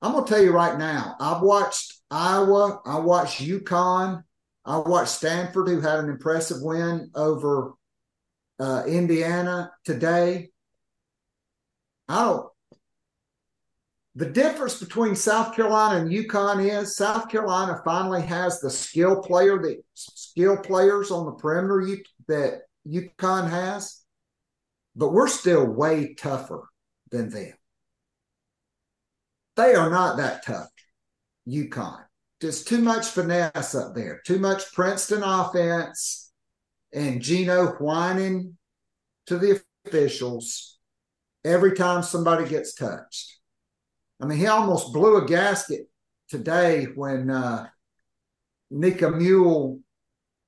I'm 0.00 0.12
going 0.12 0.24
to 0.24 0.30
tell 0.32 0.42
you 0.42 0.52
right 0.52 0.78
now, 0.78 1.16
I've 1.18 1.42
watched 1.42 1.94
Iowa, 2.10 2.80
I 2.84 2.98
watched 3.00 3.42
UConn, 3.42 4.22
I 4.64 4.78
watched 4.78 5.10
Stanford, 5.10 5.68
who 5.68 5.80
had 5.80 5.98
an 5.98 6.08
impressive 6.08 6.58
win 6.60 7.10
over 7.14 7.72
uh, 8.60 8.84
Indiana 8.86 9.72
today. 9.84 10.50
I 12.08 12.24
don't. 12.24 12.48
The 14.14 14.26
difference 14.26 14.78
between 14.78 15.16
South 15.16 15.56
Carolina 15.56 16.00
and 16.00 16.10
UConn 16.10 16.68
is 16.68 16.96
South 16.96 17.30
Carolina 17.30 17.80
finally 17.82 18.20
has 18.22 18.60
the 18.60 18.70
skill 18.70 19.22
player, 19.22 19.58
the 19.58 19.82
skill 19.94 20.58
players 20.58 21.10
on 21.10 21.24
the 21.24 21.32
perimeter 21.32 21.96
that 22.28 22.60
UConn 22.86 23.48
has 23.48 24.01
but 24.94 25.12
we're 25.12 25.28
still 25.28 25.66
way 25.66 26.14
tougher 26.14 26.68
than 27.10 27.30
them. 27.30 27.52
They 29.56 29.74
are 29.74 29.90
not 29.90 30.16
that 30.16 30.44
tough, 30.44 30.70
UConn. 31.48 32.04
Just 32.40 32.66
too 32.66 32.78
much 32.78 33.06
finesse 33.06 33.74
up 33.74 33.94
there, 33.94 34.20
too 34.26 34.38
much 34.38 34.72
Princeton 34.72 35.22
offense, 35.22 36.32
and 36.92 37.22
Gino 37.22 37.68
whining 37.78 38.56
to 39.26 39.38
the 39.38 39.62
officials 39.86 40.78
every 41.44 41.74
time 41.74 42.02
somebody 42.02 42.48
gets 42.48 42.74
touched. 42.74 43.38
I 44.20 44.26
mean, 44.26 44.38
he 44.38 44.46
almost 44.46 44.92
blew 44.92 45.16
a 45.16 45.26
gasket 45.26 45.88
today 46.28 46.86
when 46.94 47.30
uh, 47.30 47.66
Nika 48.70 49.06
Mühl 49.06 49.80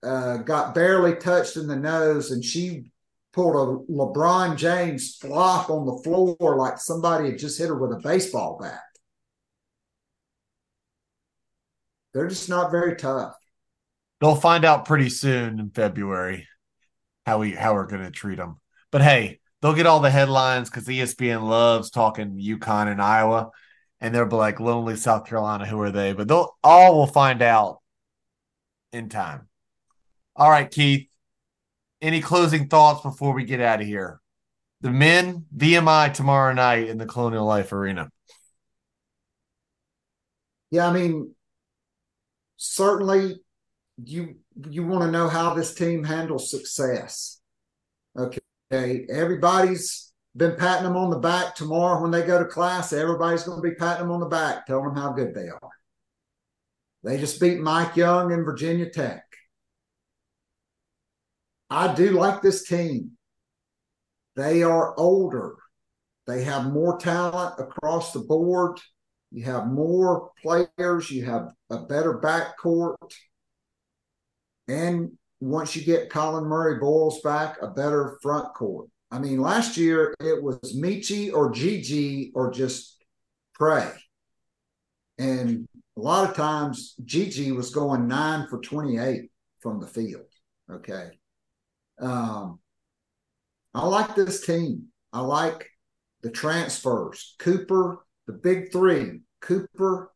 uh, 0.03 0.39
got 0.39 0.75
barely 0.75 1.17
touched 1.17 1.57
in 1.57 1.67
the 1.67 1.77
nose 1.77 2.31
and 2.31 2.45
she 2.45 2.91
pulled 3.35 3.55
a 3.57 3.93
LeBron 3.93 4.57
James 4.57 5.17
flop 5.17 5.69
on 5.69 5.85
the 5.85 6.01
floor 6.03 6.57
like 6.57 6.79
somebody 6.79 7.31
had 7.31 7.39
just 7.39 7.59
hit 7.59 7.69
her 7.69 7.77
with 7.77 7.93
a 7.93 8.01
baseball 8.01 8.59
bat. 8.61 8.81
They're 12.13 12.29
just 12.29 12.49
not 12.49 12.71
very 12.71 12.95
tough. 12.95 13.35
They'll 14.21 14.37
find 14.37 14.65
out 14.65 14.85
pretty 14.85 15.11
soon 15.11 15.59
in 15.59 15.71
February 15.71 16.47
how 17.27 17.39
we 17.39 17.51
how 17.53 17.75
we're 17.75 17.87
going 17.87 18.05
to 18.05 18.11
treat 18.11 18.37
them. 18.37 18.61
But 18.93 19.03
hey, 19.03 19.41
they'll 19.61 19.75
get 19.75 19.87
all 19.87 20.01
the 20.01 20.11
headlines 20.11 20.71
because 20.71 20.87
ESPN 20.87 21.43
loves 21.43 21.91
talking 21.91 22.39
UConn 22.39 22.87
and 22.87 23.03
Iowa, 23.03 23.51
and 24.01 24.15
they'll 24.15 24.27
be 24.27 24.37
like 24.37 24.61
lonely 24.61 24.95
South 24.95 25.27
Carolina. 25.27 25.67
Who 25.67 25.81
are 25.81 25.91
they? 25.91 26.13
But 26.13 26.29
they'll 26.29 26.57
all 26.63 26.95
will 26.95 27.09
find 27.09 27.43
out 27.43 27.81
in 28.93 29.09
time. 29.09 29.49
All 30.37 30.49
right, 30.49 30.71
Keith 30.71 31.09
any 32.05 32.21
closing 32.21 32.69
thoughts 32.69 33.03
before 33.03 33.33
we 33.33 33.45
get 33.45 33.61
out 33.61 33.81
of 33.81 33.87
here? 33.87 34.21
The 34.83 34.91
men, 34.91 35.47
VMI 35.57 36.13
tomorrow 36.13 36.53
night 36.53 36.89
in 36.89 36.99
the 36.99 37.07
Colonial 37.07 37.47
Life 37.47 37.73
Arena. 37.73 38.11
Yeah, 40.71 40.89
I 40.89 40.93
mean, 40.93 41.35
certainly 42.57 43.41
you 44.05 44.37
you 44.71 44.87
want 44.87 45.05
to 45.05 45.11
know 45.11 45.29
how 45.29 45.55
this 45.55 45.75
team 45.75 46.05
handles 46.05 46.51
success. 46.51 47.41
Okay, 48.19 49.07
everybody's 49.09 50.13
been 50.37 50.57
patting 50.57 50.85
them 50.85 50.97
on 50.97 51.11
the 51.11 51.19
back. 51.19 51.55
Tomorrow, 51.55 52.03
when 52.03 52.11
they 52.11 52.23
go 52.23 52.39
to 52.39 52.45
class, 52.45 52.93
everybody's 52.93 53.45
going 53.45 53.63
to 53.63 53.69
be 53.69 53.77
patting 53.77 54.05
them 54.05 54.13
on 54.13 54.21
the 54.21 54.27
back, 54.27 54.67
telling 54.67 54.87
them 54.87 54.97
how 54.97 55.13
good 55.13 55.35
they 55.35 55.49
are. 55.49 55.71
They 57.03 57.19
just 57.19 57.41
beat 57.41 57.61
Mike 57.61 57.97
Young 57.97 58.33
and 58.33 58.45
Virginia 58.45 58.91
Tech. 58.91 59.24
I 61.75 61.93
do 61.93 62.11
like 62.11 62.41
this 62.41 62.69
team. 62.69 63.11
They 64.37 64.63
are 64.63 64.97
older. 64.97 65.57
They 66.25 66.45
have 66.45 66.73
more 66.73 66.99
talent 66.99 67.57
across 67.59 68.13
the 68.13 68.21
board. 68.21 68.79
You 69.33 69.43
have 69.47 69.67
more 69.67 70.31
players. 70.41 71.11
You 71.11 71.25
have 71.25 71.49
a 71.71 71.81
better 71.81 72.21
backcourt. 72.21 72.95
And 74.69 75.19
once 75.41 75.75
you 75.75 75.83
get 75.83 76.11
Collin 76.11 76.45
Murray-Boyles 76.45 77.21
back, 77.23 77.57
a 77.61 77.67
better 77.67 78.19
front 78.23 78.55
court. 78.55 78.89
I 79.11 79.19
mean, 79.19 79.41
last 79.41 79.77
year 79.77 80.15
it 80.21 80.41
was 80.41 80.61
Meechie 80.77 81.35
or 81.35 81.51
Gigi 81.51 82.31
or 82.37 82.53
just 82.53 83.05
pray. 83.53 83.91
And 85.19 85.67
a 85.97 86.01
lot 86.01 86.31
of 86.31 86.37
times 86.37 86.95
Gigi 87.05 87.51
was 87.51 87.75
going 87.75 88.07
nine 88.07 88.47
for 88.47 88.61
28 88.61 89.29
from 89.59 89.81
the 89.81 89.89
field. 89.89 90.27
Okay. 90.71 91.11
Um, 92.01 92.59
I 93.75 93.87
like 93.87 94.15
this 94.15 94.45
team. 94.45 94.87
I 95.13 95.21
like 95.21 95.69
the 96.23 96.31
transfers, 96.31 97.35
Cooper, 97.39 98.05
the 98.27 98.33
big 98.33 98.73
three, 98.73 99.21
Cooper, 99.41 100.11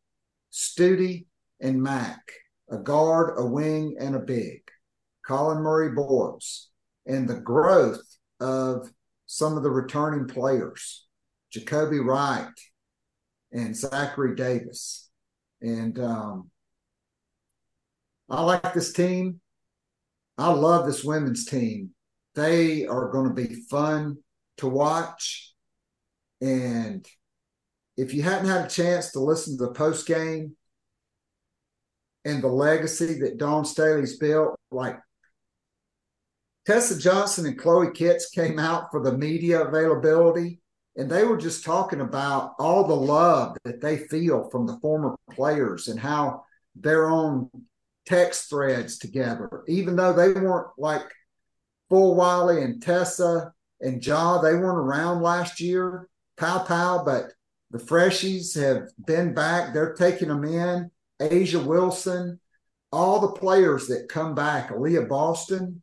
Stute, 0.51 1.25
and 1.61 1.81
Mack, 1.81 2.31
a 2.69 2.77
guard, 2.77 3.35
a 3.37 3.45
wing, 3.45 3.95
and 3.99 4.15
a 4.15 4.19
big. 4.19 4.61
Collin 5.25 5.59
Murray-Boyles, 5.59 6.69
and 7.05 7.29
the 7.29 7.39
growth 7.39 8.01
of 8.39 8.89
some 9.27 9.57
of 9.57 9.63
the 9.63 9.69
returning 9.69 10.27
players, 10.27 11.05
Jacobi 11.55 12.03
Wright 12.03 12.47
and 13.51 13.75
Zachary 13.75 14.35
Davis. 14.35 15.09
And 15.61 15.99
um, 15.99 16.49
I 18.29 18.41
like 18.41 18.73
this 18.73 18.91
team. 18.93 19.39
I 20.39 20.51
love 20.51 20.85
this 20.85 21.03
women's 21.03 21.45
team. 21.45 21.91
They 22.35 22.85
are 22.85 23.09
going 23.09 23.27
to 23.27 23.33
be 23.33 23.63
fun 23.69 24.17
to 24.57 24.67
watch. 24.67 25.53
And 26.41 27.05
if 27.97 28.13
you 28.13 28.21
hadn't 28.21 28.47
had 28.47 28.65
a 28.65 28.69
chance 28.69 29.11
to 29.11 29.19
listen 29.19 29.57
to 29.57 29.65
the 29.65 29.73
post 29.73 30.07
game 30.07 30.55
and 32.23 32.41
the 32.41 32.47
legacy 32.47 33.19
that 33.19 33.37
Dawn 33.37 33.65
Staley's 33.65 34.17
built, 34.17 34.55
like 34.71 34.97
Tessa 36.65 36.97
Johnson 36.97 37.45
and 37.45 37.57
Chloe 37.57 37.91
Kitts 37.91 38.29
came 38.29 38.59
out 38.59 38.91
for 38.91 39.01
the 39.03 39.17
media 39.17 39.63
availability, 39.63 40.61
and 40.95 41.09
they 41.09 41.23
were 41.23 41.37
just 41.37 41.63
talking 41.65 42.01
about 42.01 42.53
all 42.59 42.87
the 42.87 42.95
love 42.95 43.57
that 43.63 43.81
they 43.81 43.97
feel 43.97 44.49
from 44.49 44.67
the 44.67 44.77
former 44.79 45.15
players 45.31 45.87
and 45.87 45.99
how 45.99 46.43
they're 46.75 47.09
on 47.09 47.49
text 48.09 48.49
threads 48.49 48.97
together, 48.97 49.63
even 49.67 49.95
though 49.95 50.13
they 50.13 50.33
weren't 50.33 50.67
like 50.77 51.03
Fulwiley 51.91 52.63
and 52.63 52.81
Tessa 52.81 53.53
and 53.81 54.01
Jah, 54.01 54.39
they 54.41 54.53
weren't 54.53 54.79
around 54.79 55.21
last 55.21 55.61
year, 55.61 56.09
Paopao, 56.37 57.05
but 57.05 57.31
the 57.71 57.77
freshies 57.77 58.59
have 58.59 58.89
been 59.05 59.33
back. 59.33 59.73
They're 59.73 59.93
taking 59.93 60.29
them 60.29 60.43
in. 60.43 60.89
A'ja 61.21 61.63
Wilson, 61.63 62.39
all 62.91 63.19
the 63.19 63.39
players 63.39 63.87
that 63.87 64.09
come 64.09 64.33
back, 64.33 64.69
Aliyah 64.71 65.07
Boston, 65.07 65.81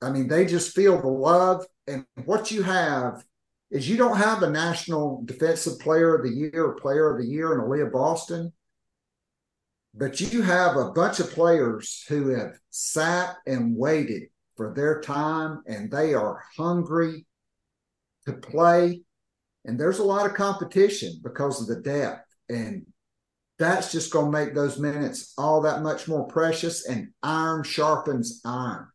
I 0.00 0.10
mean, 0.10 0.28
they 0.28 0.46
just 0.46 0.74
feel 0.74 1.00
the 1.00 1.08
love. 1.08 1.66
And 1.86 2.06
what 2.24 2.50
you 2.50 2.62
have 2.62 3.24
is 3.70 3.88
you 3.88 3.96
don't 3.96 4.16
have 4.16 4.42
a 4.42 4.50
national 4.50 5.22
defensive 5.24 5.78
player 5.80 6.14
of 6.14 6.22
the 6.24 6.32
year 6.32 6.64
or 6.64 6.74
player 6.74 7.10
of 7.10 7.20
the 7.20 7.28
year 7.28 7.52
in 7.54 7.60
Aliyah 7.60 7.92
Boston, 7.92 8.52
but 9.94 10.20
you 10.20 10.42
have 10.42 10.76
a 10.76 10.90
bunch 10.90 11.20
of 11.20 11.30
players 11.30 12.04
who 12.08 12.28
have 12.28 12.52
sat 12.70 13.36
and 13.46 13.76
waited 13.76 14.24
for 14.56 14.74
their 14.74 15.00
time 15.00 15.62
and 15.66 15.90
they 15.90 16.14
are 16.14 16.42
hungry 16.56 17.26
to 18.26 18.32
play. 18.32 19.02
And 19.64 19.78
there's 19.78 19.98
a 19.98 20.04
lot 20.04 20.26
of 20.26 20.34
competition 20.34 21.20
because 21.22 21.60
of 21.60 21.68
the 21.68 21.82
depth. 21.82 22.26
And 22.48 22.86
that's 23.58 23.92
just 23.92 24.12
going 24.12 24.26
to 24.26 24.32
make 24.32 24.54
those 24.54 24.78
minutes 24.78 25.32
all 25.38 25.62
that 25.62 25.82
much 25.82 26.08
more 26.08 26.26
precious. 26.26 26.86
And 26.86 27.08
iron 27.22 27.62
sharpens 27.62 28.40
iron 28.44 28.88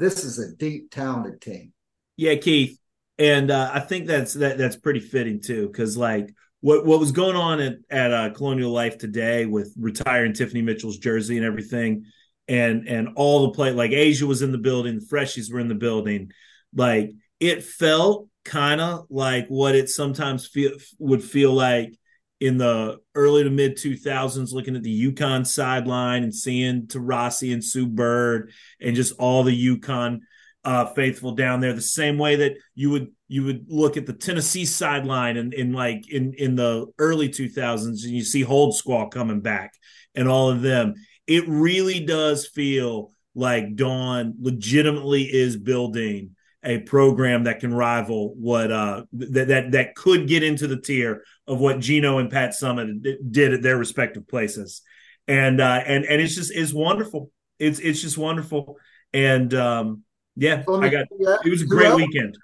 this 0.00 0.24
is 0.24 0.38
a 0.38 0.56
deep, 0.56 0.90
talented 0.90 1.40
team. 1.40 1.72
Yeah, 2.16 2.34
Keith, 2.36 2.78
and 3.18 3.50
uh, 3.50 3.70
I 3.72 3.80
think 3.80 4.06
that's 4.06 4.34
that 4.34 4.58
that's 4.58 4.76
pretty 4.76 5.00
fitting 5.00 5.40
too, 5.40 5.68
because 5.68 5.96
like 5.96 6.34
what 6.60 6.84
what 6.84 7.00
was 7.00 7.12
going 7.12 7.36
on 7.36 7.60
at 7.60 7.76
at 7.90 8.12
uh, 8.12 8.30
Colonial 8.30 8.70
Life 8.70 8.98
today 8.98 9.46
with 9.46 9.72
retiring 9.78 10.32
Tiffany 10.32 10.62
Mitchell's 10.62 10.98
jersey 10.98 11.36
and 11.36 11.46
everything, 11.46 12.04
and 12.48 12.86
and 12.88 13.10
all 13.16 13.42
the 13.42 13.54
play 13.54 13.72
like 13.72 13.92
A'ja 13.92 14.22
was 14.22 14.42
in 14.42 14.52
the 14.52 14.58
building, 14.58 14.98
the 14.98 15.06
freshies 15.06 15.52
were 15.52 15.60
in 15.60 15.68
the 15.68 15.74
building, 15.74 16.32
like 16.74 17.12
it 17.38 17.64
felt 17.64 18.28
kind 18.44 18.80
of 18.80 19.06
like 19.10 19.46
what 19.48 19.74
it 19.74 19.88
sometimes 19.88 20.46
feel 20.46 20.72
would 20.98 21.22
feel 21.22 21.52
like 21.52 21.98
in 22.40 22.56
the 22.56 22.98
early 23.14 23.44
to 23.44 23.50
mid 23.50 23.76
2000s 23.76 24.52
looking 24.52 24.74
at 24.74 24.82
the 24.82 25.12
UConn 25.12 25.46
sideline 25.46 26.22
and 26.22 26.34
seeing 26.34 26.86
Taurasi 26.86 27.52
and 27.52 27.62
Sue 27.62 27.86
Bird 27.86 28.52
and 28.80 28.96
just 28.96 29.12
all 29.18 29.42
the 29.42 29.76
UConn 29.76 30.20
uh, 30.64 30.86
faithful 30.86 31.32
down 31.32 31.60
there. 31.60 31.74
The 31.74 31.82
same 31.82 32.16
way 32.18 32.36
that 32.36 32.56
you 32.74 32.90
would 32.90 33.08
you 33.30 33.44
would 33.44 33.66
look 33.68 33.96
at 33.96 34.06
the 34.06 34.12
Tennessee 34.12 34.64
sideline 34.64 35.36
and 35.36 35.54
in, 35.54 35.68
in 35.68 35.72
like 35.72 36.10
in 36.10 36.34
in 36.34 36.56
the 36.56 36.86
early 36.98 37.28
2000s 37.28 37.86
and 37.86 38.12
you 38.12 38.24
see 38.24 38.44
Holdsclaw 38.44 39.08
coming 39.12 39.40
back 39.40 39.72
and 40.16 40.28
all 40.28 40.50
of 40.50 40.62
them 40.62 40.94
it 41.28 41.44
really 41.46 42.00
does 42.00 42.48
feel 42.48 43.12
like 43.36 43.76
Dawn 43.76 44.34
legitimately 44.40 45.22
is 45.22 45.56
building 45.56 46.34
a 46.64 46.80
program 46.80 47.44
that 47.44 47.60
can 47.60 47.72
rival 47.72 48.34
what 48.34 48.72
uh 48.72 49.04
that 49.12 49.46
that 49.46 49.70
that 49.70 49.94
could 49.94 50.26
get 50.26 50.42
into 50.42 50.66
the 50.66 50.80
tier 50.80 51.22
of 51.46 51.60
what 51.60 51.78
Gino 51.78 52.18
and 52.18 52.30
Pat 52.30 52.50
Summitt 52.50 53.30
did 53.30 53.54
at 53.54 53.62
their 53.62 53.78
respective 53.78 54.26
places. 54.26 54.82
And 55.28 55.60
uh 55.60 55.82
and 55.86 56.04
and 56.04 56.20
it's 56.20 56.34
just 56.34 56.50
it's 56.52 56.72
wonderful. 56.72 57.30
It's 57.60 57.78
it's 57.78 58.02
just 58.02 58.18
wonderful. 58.18 58.76
And 59.12 59.54
um 59.54 60.02
yeah, 60.34 60.64
I 60.68 60.88
got 60.88 61.06
it 61.44 61.48
was 61.48 61.62
a 61.62 61.66
great 61.66 61.94
weekend. 61.94 62.36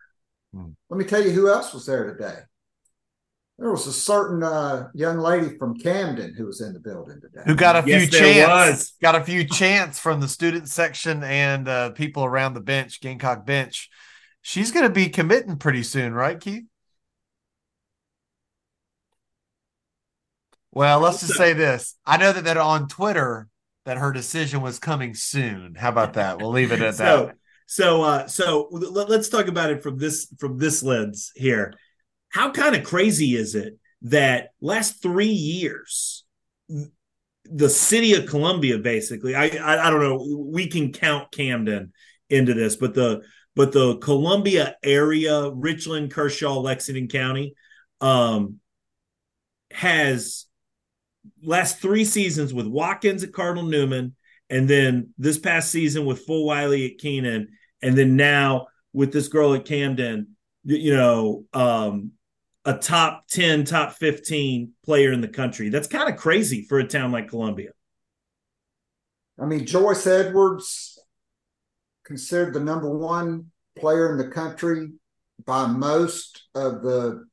Hmm. 0.56 0.70
Let 0.88 0.98
me 0.98 1.04
tell 1.04 1.22
you 1.22 1.30
who 1.30 1.48
else 1.48 1.74
was 1.74 1.84
there 1.86 2.12
today. 2.12 2.38
There 3.58 3.70
was 3.70 3.86
a 3.86 3.92
certain 3.92 4.42
uh, 4.42 4.88
young 4.94 5.18
lady 5.18 5.56
from 5.56 5.76
Camden 5.78 6.34
who 6.34 6.46
was 6.46 6.60
in 6.60 6.74
the 6.74 6.80
building 6.80 7.20
today. 7.20 7.40
Who 7.46 7.54
got 7.54 7.76
a 7.76 7.82
few 7.82 7.96
yes, 7.96 8.10
chants? 8.10 8.94
Got 9.00 9.14
a 9.14 9.24
few 9.24 9.44
chants 9.44 9.98
from 9.98 10.20
the 10.20 10.28
student 10.28 10.68
section 10.68 11.22
and 11.24 11.66
uh, 11.66 11.90
people 11.90 12.24
around 12.24 12.54
the 12.54 12.60
bench, 12.60 13.00
Gamecock 13.00 13.46
bench. 13.46 13.88
She's 14.42 14.72
going 14.72 14.86
to 14.86 14.92
be 14.92 15.08
committing 15.08 15.56
pretty 15.56 15.82
soon, 15.82 16.12
right, 16.12 16.38
Keith? 16.38 16.64
Well, 20.70 21.00
let's 21.00 21.20
just 21.20 21.34
say 21.34 21.54
this. 21.54 21.96
I 22.04 22.18
know 22.18 22.32
that, 22.32 22.44
that 22.44 22.58
on 22.58 22.88
Twitter 22.88 23.48
that 23.86 23.96
her 23.96 24.12
decision 24.12 24.60
was 24.60 24.78
coming 24.78 25.14
soon. 25.14 25.74
How 25.76 25.88
about 25.88 26.14
that? 26.14 26.38
We'll 26.38 26.50
leave 26.50 26.72
it 26.72 26.82
at 26.82 26.94
so, 26.96 27.26
that. 27.26 27.36
So, 27.66 28.02
uh, 28.02 28.26
so 28.28 28.68
let, 28.70 29.10
us 29.10 29.28
talk 29.28 29.48
about 29.48 29.70
it 29.70 29.82
from 29.82 29.98
this 29.98 30.32
from 30.38 30.59
this 30.59 30.82
lens 30.82 31.32
here. 31.34 31.74
How 32.28 32.51
kind 32.51 32.76
of 32.76 32.84
crazy 32.84 33.36
is 33.36 33.55
it 33.55 33.78
that 34.02 34.51
last 34.60 35.02
three 35.02 35.26
years, 35.26 36.24
the 37.44 37.68
city 37.68 38.14
of 38.14 38.26
Columbia, 38.26 38.78
basically, 38.78 39.34
I, 39.34 39.48
I 39.48 39.86
I 39.86 39.90
don't 39.90 40.01
know, 40.01 40.47
we 40.51 40.68
can 40.68 40.93
count 40.93 41.32
Camden 41.32 41.93
into 42.30 42.55
this, 42.55 42.76
but 42.76 42.94
the 42.94 43.22
but 43.55 43.72
the 43.72 43.97
Columbia 43.98 44.76
area, 44.82 45.51
Richland, 45.51 46.12
Kershaw, 46.12 46.60
Lexington 46.60 47.09
County, 47.09 47.55
um, 48.01 48.60
has 49.72 50.47
last 51.43 51.78
three 51.78 52.05
seasons 52.05 52.52
with 52.52 52.66
Watkins 52.66 53.22
at 53.22 53.32
Cardinal 53.32 53.68
Newman, 53.68 54.15
and 54.51 54.68
then 54.68 55.12
this 55.18 55.39
past 55.39 55.70
season 55.70 56.06
with 56.06 56.27
Fulwiley 56.27 56.90
at 56.90 56.98
Keenan, 56.98 57.48
and 57.82 57.97
then 57.97 58.16
now 58.16 58.68
with 58.93 59.12
this 59.12 59.28
girl 59.28 59.55
at 59.55 59.64
Camden, 59.64 60.36
you 60.64 60.94
know, 60.94 61.44
um, 61.52 62.12
a 62.64 62.74
top 62.74 63.28
10, 63.28 63.64
top 63.64 63.93
15 63.93 64.73
player 64.85 65.12
in 65.12 65.20
the 65.20 65.28
country. 65.28 65.68
That's 65.68 65.86
kind 65.86 66.12
of 66.12 66.16
crazy 66.18 66.66
for 66.68 66.78
a 66.78 66.86
town 66.86 67.12
like 67.12 67.28
Columbia. 67.28 67.70
I 69.40 69.44
mean, 69.44 69.66
Joyce 69.66 70.06
Edwards 70.06 70.98
considered 72.05 72.55
the 72.55 72.60
number 72.60 72.90
one 72.90 73.51
player 73.78 74.10
in 74.10 74.18
the 74.18 74.28
country 74.28 74.93
by 75.44 75.66
most 75.66 76.48
of 76.55 76.82
the 76.82 77.27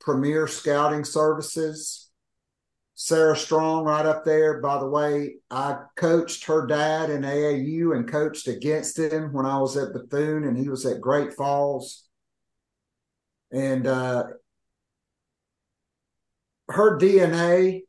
premier 0.00 0.46
scouting 0.46 1.04
services. 1.04 2.07
Sarah 3.00 3.36
Strong, 3.36 3.84
right 3.84 4.04
up 4.04 4.24
there. 4.24 4.60
By 4.60 4.80
the 4.80 4.88
way, 4.88 5.36
I 5.52 5.82
coached 5.94 6.46
her 6.46 6.66
dad 6.66 7.10
in 7.10 7.22
AAU 7.22 7.94
and 7.94 8.10
coached 8.10 8.48
against 8.48 8.98
him 8.98 9.32
when 9.32 9.46
I 9.46 9.56
was 9.60 9.76
at 9.76 9.92
Bethune 9.92 10.42
and 10.42 10.58
he 10.58 10.68
was 10.68 10.84
at 10.84 11.00
Great 11.00 11.32
Falls. 11.32 12.08
And 13.52 13.86
uh, 13.86 14.24
her 16.68 16.98
DNA, 16.98 17.82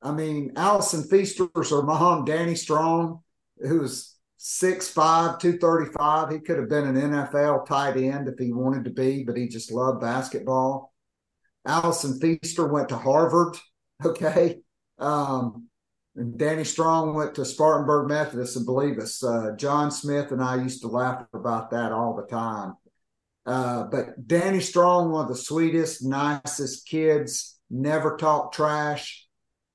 I 0.00 0.12
mean, 0.12 0.52
Allison 0.54 1.02
Feaster's 1.02 1.70
her 1.70 1.82
mom, 1.82 2.24
Danny 2.24 2.54
Strong, 2.54 3.24
who 3.58 3.80
was 3.80 4.16
6'5, 4.38 5.40
235. 5.40 6.30
He 6.30 6.38
could 6.38 6.58
have 6.58 6.68
been 6.68 6.86
an 6.86 7.10
NFL 7.10 7.66
tight 7.66 7.96
end 7.96 8.28
if 8.28 8.38
he 8.38 8.52
wanted 8.52 8.84
to 8.84 8.90
be, 8.90 9.24
but 9.24 9.36
he 9.36 9.48
just 9.48 9.72
loved 9.72 10.00
basketball. 10.00 10.94
Allison 11.66 12.20
Feaster 12.20 12.68
went 12.68 12.90
to 12.90 12.96
Harvard. 12.96 13.56
Okay. 14.04 14.58
Um, 14.98 15.68
Danny 16.36 16.64
Strong 16.64 17.14
went 17.14 17.34
to 17.34 17.44
Spartanburg 17.44 18.08
Methodist, 18.08 18.56
and 18.56 18.66
believe 18.66 18.98
us, 18.98 19.22
uh, 19.24 19.52
John 19.56 19.90
Smith 19.90 20.30
and 20.30 20.42
I 20.42 20.62
used 20.62 20.82
to 20.82 20.88
laugh 20.88 21.26
about 21.32 21.70
that 21.72 21.90
all 21.90 22.14
the 22.14 22.26
time. 22.26 22.74
Uh, 23.46 23.84
but 23.84 24.26
Danny 24.26 24.60
Strong, 24.60 25.10
one 25.10 25.24
of 25.24 25.28
the 25.28 25.36
sweetest, 25.36 26.04
nicest 26.04 26.86
kids, 26.86 27.58
never 27.68 28.16
talked 28.16 28.54
trash. 28.54 29.26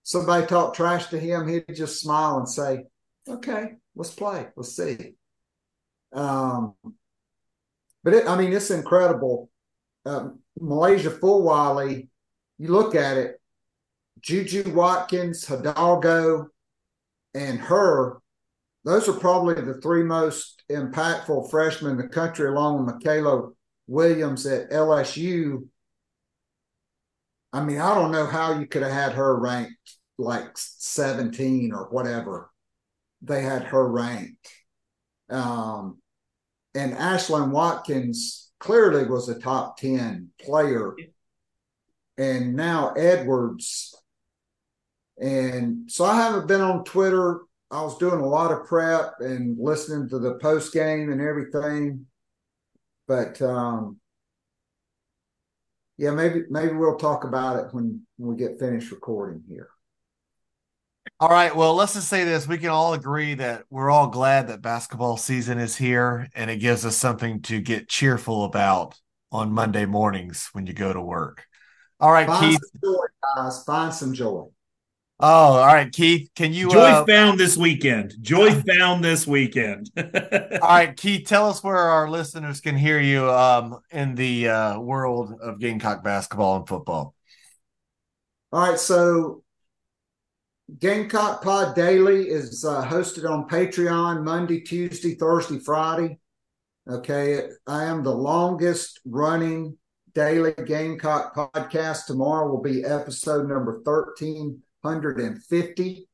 Somebody 0.04 0.48
talked 0.48 0.76
trash 0.76 1.08
to 1.08 1.20
him, 1.20 1.48
he'd 1.48 1.76
just 1.76 2.00
smile 2.02 2.38
and 2.38 2.48
say, 2.50 2.86
Okay, 3.28 3.74
let's 3.96 4.12
play. 4.12 4.48
Let's 4.56 4.76
see. 4.76 5.14
Um, 6.14 6.74
but 8.04 8.14
it, 8.14 8.28
I 8.28 8.36
mean, 8.38 8.54
it's 8.54 8.72
incredible. 8.72 9.50
uh, 10.06 10.30
MiLaysia 10.60 11.20
Fulwiley, 11.20 12.08
you 12.58 12.70
look 12.70 12.96
at 12.96 13.18
it, 13.18 13.39
Juju 14.22 14.74
Watkins, 14.74 15.46
Hidalgo, 15.46 16.48
and 17.34 17.60
her, 17.60 18.22
those 18.84 19.08
are 19.08 19.14
probably 19.14 19.56
the 19.56 19.80
three 19.82 20.04
most 20.04 20.64
impactful 20.70 21.50
freshmen 21.50 21.92
in 21.92 21.98
the 21.98 22.08
country, 22.08 22.50
along 22.50 22.86
with 22.86 22.96
Mikaylah 22.96 23.52
Williams 23.88 24.46
at 24.46 24.72
LSU. 24.72 25.68
I 27.52 27.64
mean, 27.64 27.80
I 27.80 27.96
don't 27.96 28.12
know 28.12 28.26
how 28.26 28.60
you 28.60 28.68
could 28.68 28.84
have 28.84 28.92
had 28.92 29.14
her 29.14 29.40
ranked 29.40 29.98
like 30.18 30.52
17 30.56 31.74
or 31.74 31.86
whatever 31.90 32.52
they 33.22 33.42
had 33.42 33.64
her 33.64 33.88
ranked. 33.88 34.50
Um, 35.30 36.00
and 36.76 36.94
Ashlyn 36.94 37.52
Watkins 37.52 38.52
clearly 38.60 39.06
was 39.06 39.30
a 39.30 39.40
top 39.40 39.78
10 39.78 40.30
player. 40.42 40.96
And 42.18 42.56
now 42.56 42.94
Edwards. 42.94 43.96
And 45.20 45.92
so 45.92 46.06
I 46.06 46.16
haven't 46.16 46.48
been 46.48 46.62
on 46.62 46.84
Twitter. 46.84 47.42
I 47.72 47.82
was 47.82 47.98
doing 47.98 48.22
a 48.22 48.28
lot 48.28 48.52
of 48.52 48.66
prep 48.66 49.16
and 49.20 49.58
listening 49.60 50.10
to 50.10 50.20
the 50.20 50.36
post 50.36 50.74
game 50.74 51.12
and 51.12 51.22
everything. 51.22 52.06
But 53.08 53.42
um, 53.42 54.00
yeah, 55.98 56.12
maybe 56.12 56.44
maybe 56.50 56.74
we'll 56.74 56.98
talk 56.98 57.26
about 57.26 57.58
it 57.58 57.74
when, 57.74 58.02
when 58.18 58.36
we 58.36 58.42
get 58.42 58.60
finished 58.60 58.92
recording 58.92 59.44
here. 59.48 59.70
All 61.20 61.30
right. 61.30 61.54
Well, 61.54 61.76
let's 61.76 61.96
just 61.96 62.08
say 62.08 62.24
this. 62.24 62.48
We 62.48 62.58
can 62.58 62.70
all 62.70 62.94
agree 62.94 63.34
that 63.34 63.66
we're 63.70 63.90
all 63.90 64.08
glad 64.08 64.48
that 64.48 64.62
basketball 64.62 65.18
season 65.18 65.60
is 65.60 65.76
here 65.76 66.30
and 66.34 66.50
it 66.50 66.58
gives 66.58 66.86
us 66.86 66.96
something 66.96 67.42
to 67.44 67.60
get 67.60 67.90
cheerful 67.90 68.46
about 68.46 68.98
on 69.32 69.52
Monday 69.52 69.86
mornings 69.86 70.50
when 70.54 70.66
you 70.66 70.74
go 70.74 70.94
to 70.94 71.02
work. 71.02 71.46
All 72.00 72.12
right, 72.12 72.28
Find 72.28 72.52
Keith. 72.52 72.62
some 72.72 72.82
joy, 72.82 73.06
guys. 73.36 73.64
Find 73.66 73.94
some 73.94 74.14
joy. 74.14 74.46
Oh, 75.22 75.28
all 75.28 75.66
right, 75.66 75.92
Keith. 75.92 76.30
Can 76.34 76.54
you 76.54 76.70
Joy 76.70 76.80
uh, 76.80 77.06
found 77.06 77.38
this 77.38 77.58
weekend. 77.58 78.16
Joy 78.22 78.52
found 78.78 79.04
this 79.04 79.28
weekend. 79.28 79.92
all 79.98 80.04
right, 80.62 80.96
Keith, 80.96 81.28
tell 81.28 81.50
us 81.50 81.62
where 81.62 81.76
our 81.76 82.10
listeners 82.10 82.62
can 82.62 82.78
hear 82.78 83.02
you 83.02 83.30
um 83.30 83.80
in 83.92 84.16
the 84.16 84.48
uh 84.48 84.80
world 84.80 85.34
of 85.42 85.60
Gamecock 85.60 86.04
basketball 86.04 86.58
and 86.58 86.68
football. 86.68 87.14
All 88.54 88.62
right, 88.62 88.80
so 88.80 89.44
Gamecock 90.78 91.44
Pod 91.44 91.76
Daily 91.76 92.30
is 92.30 92.64
uh, 92.64 92.86
hosted 92.86 93.30
on 93.30 93.50
Patreon 93.50 94.24
Monday, 94.24 94.62
Tuesday, 94.62 95.16
Thursday, 95.16 95.60
Friday. 95.60 96.20
Okay, 96.90 97.50
I 97.68 97.84
am 97.84 98.04
the 98.04 98.16
longest 98.16 99.02
running 99.06 99.78
daily 100.14 100.54
Gamecock 100.66 101.36
podcast. 101.36 102.06
Tomorrow 102.06 102.50
will 102.50 102.62
be 102.62 102.86
episode 102.86 103.50
number 103.50 103.82
1350 104.82 106.08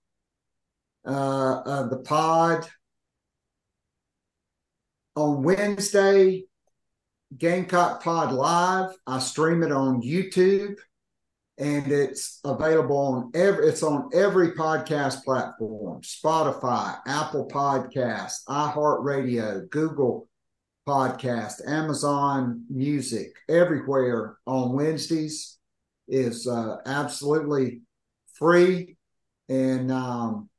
uh, 1.08 1.62
of 1.66 1.90
the 1.90 2.00
pod. 2.00 2.68
On 5.16 5.44
Wednesday, 5.44 6.44
Gamecock 7.38 8.04
Pod 8.04 8.34
Live, 8.34 8.96
I 9.08 9.20
stream 9.20 9.64
it 9.64 9.72
on 9.72 10.02
YouTube 10.02 10.76
and 11.58 11.92
it's 11.92 12.40
available 12.44 12.98
on 12.98 13.32
every 13.34 13.68
it's 13.68 13.84
on 13.84 14.10
every 14.14 14.52
podcast 14.52 15.24
platform. 15.24 16.02
Spotify 16.02 16.98
apple 17.08 17.48
Podcasts, 17.48 18.44
iheartradio 18.48 19.70
google 19.70 20.28
podcast 20.88 21.66
amazon 21.68 22.66
music. 22.70 23.34
Everywhere 23.48 24.38
on 24.46 24.74
wednesdays 24.74 25.58
is 26.08 26.48
uh, 26.48 26.78
absolutely 26.86 27.82
free 28.38 28.98
and 29.50 29.92
um, 29.92 30.50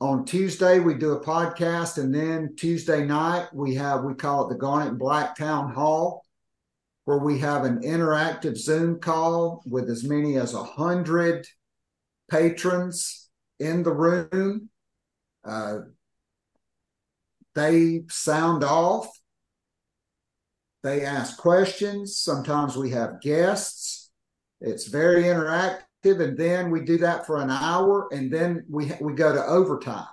on 0.00 0.24
tuesday 0.24 0.78
we 0.78 0.94
do 0.94 1.12
a 1.12 1.24
podcast 1.24 1.98
and 1.98 2.14
then 2.14 2.54
tuesday 2.56 3.04
night 3.04 3.48
we 3.52 3.74
have 3.74 4.04
we 4.04 4.14
call 4.14 4.46
it 4.46 4.52
the 4.52 4.58
garnet 4.58 4.88
and 4.88 4.98
black 4.98 5.36
town 5.36 5.72
hall 5.72 6.22
where 7.08 7.16
we 7.16 7.38
have 7.38 7.64
an 7.64 7.78
interactive 7.78 8.54
Zoom 8.54 9.00
call 9.00 9.62
with 9.64 9.88
as 9.88 10.04
many 10.04 10.36
as 10.36 10.52
a 10.52 10.62
hundred 10.62 11.46
patrons 12.30 13.30
in 13.58 13.82
the 13.82 13.94
room. 13.94 14.68
Uh, 15.42 15.78
they 17.54 18.02
sound 18.10 18.62
off. 18.62 19.08
They 20.82 21.02
ask 21.06 21.38
questions. 21.38 22.18
Sometimes 22.18 22.76
we 22.76 22.90
have 22.90 23.22
guests. 23.22 24.10
It's 24.60 24.86
very 24.86 25.22
interactive, 25.22 25.84
and 26.04 26.38
then 26.38 26.70
we 26.70 26.80
do 26.80 26.98
that 26.98 27.26
for 27.26 27.40
an 27.40 27.50
hour, 27.50 28.08
and 28.12 28.32
then 28.32 28.64
we 28.68 28.92
we 29.00 29.14
go 29.14 29.32
to 29.32 29.44
overtime. 29.44 30.06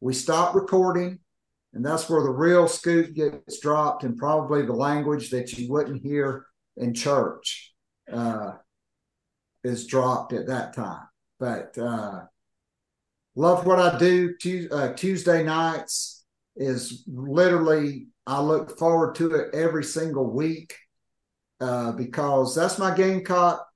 We 0.00 0.14
stop 0.14 0.54
recording 0.54 1.18
and 1.74 1.84
that's 1.84 2.08
where 2.08 2.22
the 2.22 2.30
real 2.30 2.68
scoop 2.68 3.14
gets 3.14 3.60
dropped 3.60 4.04
and 4.04 4.16
probably 4.16 4.62
the 4.62 4.74
language 4.74 5.30
that 5.30 5.52
you 5.52 5.70
wouldn't 5.70 6.02
hear 6.02 6.46
in 6.76 6.92
church 6.92 7.72
uh, 8.12 8.52
is 9.64 9.86
dropped 9.86 10.32
at 10.32 10.48
that 10.48 10.74
time. 10.74 11.06
But 11.40 11.76
uh, 11.78 12.22
love 13.34 13.64
what 13.64 13.78
I 13.78 13.98
do. 13.98 14.34
uh, 14.70 14.92
Tuesday 14.92 15.42
nights 15.42 16.24
is 16.56 17.04
literally, 17.06 18.08
I 18.26 18.40
look 18.42 18.78
forward 18.78 19.14
to 19.16 19.34
it 19.34 19.54
every 19.54 19.84
single 19.84 20.30
week 20.30 20.76
uh, 21.60 21.92
because 21.92 22.54
that's 22.54 22.78
my 22.78 22.94
Gamecock 22.94 23.66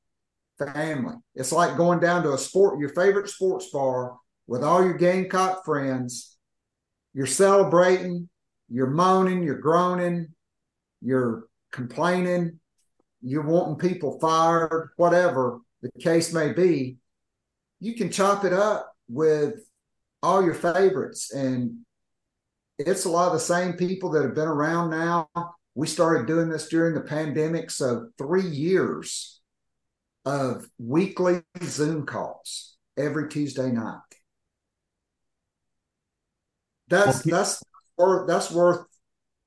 family. 0.59 1.15
It's 1.37 1.53
like 1.53 1.77
going 1.77 2.01
down 2.01 2.23
to 2.25 2.33
a 2.33 2.39
sport, 2.39 2.81
your 2.81 2.89
favorite 2.91 3.29
sports 3.29 3.69
bar 3.71 4.17
with 4.47 4.65
all 4.65 4.83
your 4.83 4.95
Gamecock 4.95 5.65
friends 5.65 6.37
you're 7.17 7.25
celebrating, 7.25 8.29
you're 8.69 8.91
moaning, 8.91 9.43
you're 9.43 9.59
groaning, 9.59 10.35
you're 11.01 11.47
complaining, 11.73 12.61
you're 13.23 13.47
wanting 13.47 13.77
people 13.77 14.19
fired, 14.21 14.91
whatever 14.99 15.61
the 15.81 15.91
case 15.99 16.35
may 16.35 16.53
be, 16.53 16.99
you 17.81 17.95
can 17.95 18.11
chop 18.11 18.45
it 18.45 18.53
up 18.53 18.93
with 19.09 19.55
all 20.23 20.45
your 20.45 20.53
favorites. 20.53 21.33
And 21.33 21.79
it's 22.79 23.07
a 23.07 23.11
lot 23.11 23.29
of 23.29 23.33
the 23.33 23.41
same 23.41 23.73
people 23.73 24.11
that 24.11 24.23
have 24.23 24.35
been 24.35 24.47
around 24.47 24.91
now. 24.91 25.31
We 25.75 25.87
started 25.87 26.27
doing 26.27 26.51
this 26.51 26.69
during 26.69 26.95
the 26.95 27.01
pandemic. 27.01 27.71
So, 27.71 28.11
three 28.19 28.47
years 28.47 29.36
of 30.27 30.67
weekly 30.79 31.41
Zoom 31.63 32.05
calls 32.05 32.77
every 32.99 33.29
Tuesday 33.31 33.71
night 33.71 34.01
that's 36.89 37.25
well, 37.25 37.39
that's 37.39 37.63
worth 37.97 38.29
that's 38.29 38.51
worth 38.51 38.87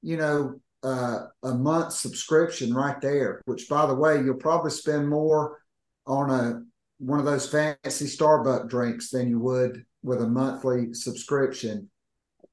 you 0.01 0.17
know 0.17 0.59
uh, 0.83 1.19
a 1.43 1.53
month 1.53 1.93
subscription 1.93 2.73
right 2.73 2.99
there. 3.01 3.41
Which, 3.45 3.67
by 3.69 3.85
the 3.85 3.95
way, 3.95 4.21
you'll 4.21 4.35
probably 4.35 4.71
spend 4.71 5.09
more 5.09 5.59
on 6.05 6.29
a 6.29 6.61
one 6.99 7.19
of 7.19 7.25
those 7.25 7.49
fancy 7.49 8.05
Starbucks 8.05 8.69
drinks 8.69 9.09
than 9.09 9.29
you 9.29 9.39
would 9.39 9.85
with 10.03 10.21
a 10.21 10.27
monthly 10.27 10.93
subscription 10.93 11.89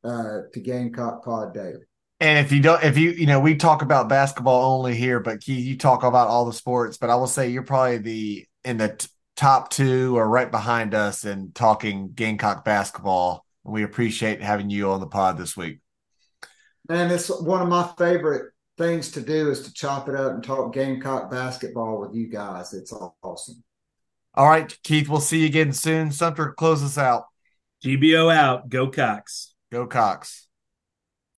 uh, 0.04 0.42
to 0.52 0.60
Gamecock 0.60 1.24
Pod 1.24 1.54
Daily. 1.54 1.84
And 2.18 2.44
if 2.44 2.50
you 2.50 2.62
don't, 2.62 2.82
if 2.82 2.96
you, 2.96 3.10
you 3.10 3.26
know, 3.26 3.40
we 3.40 3.56
talk 3.56 3.82
about 3.82 4.08
basketball 4.08 4.76
only 4.78 4.94
here, 4.94 5.20
but 5.20 5.40
Keith, 5.40 5.64
you 5.64 5.76
talk 5.76 6.02
about 6.02 6.28
all 6.28 6.46
the 6.46 6.52
sports. 6.52 6.96
But 6.96 7.10
I 7.10 7.16
will 7.16 7.26
say 7.26 7.50
you're 7.50 7.62
probably 7.62 7.98
the 7.98 8.46
in 8.64 8.78
the 8.78 8.96
t- 8.96 9.08
top 9.36 9.70
two 9.70 10.16
or 10.16 10.26
right 10.26 10.50
behind 10.50 10.94
us 10.94 11.24
in 11.24 11.52
talking 11.52 12.10
Gamecock 12.14 12.64
basketball 12.64 13.44
And 13.64 13.74
we 13.74 13.82
appreciate 13.82 14.42
having 14.42 14.70
you 14.70 14.90
on 14.90 15.00
the 15.00 15.06
pod 15.06 15.36
this 15.36 15.56
week. 15.56 15.80
And 16.88 17.12
it's 17.12 17.28
one 17.28 17.60
of 17.60 17.68
my 17.68 17.90
favorite 17.98 18.52
things 18.78 19.12
to 19.12 19.20
do 19.20 19.50
is 19.50 19.62
to 19.62 19.72
chop 19.72 20.08
it 20.08 20.14
up 20.14 20.32
and 20.32 20.44
talk 20.44 20.72
Gamecock 20.72 21.30
basketball 21.30 22.00
with 22.00 22.14
you 22.14 22.28
guys. 22.28 22.72
It's 22.72 22.92
awesome. 23.22 23.62
All 24.34 24.48
right, 24.48 24.76
Keith, 24.82 25.08
we'll 25.08 25.20
see 25.20 25.40
you 25.40 25.46
again 25.46 25.72
soon. 25.72 26.12
Sumter, 26.12 26.52
close 26.52 26.82
us 26.82 26.98
out. 26.98 27.24
GBO 27.84 28.32
out. 28.32 28.68
Go 28.68 28.88
Cox. 28.88 29.54
Go 29.72 29.86
Cox. 29.86 30.45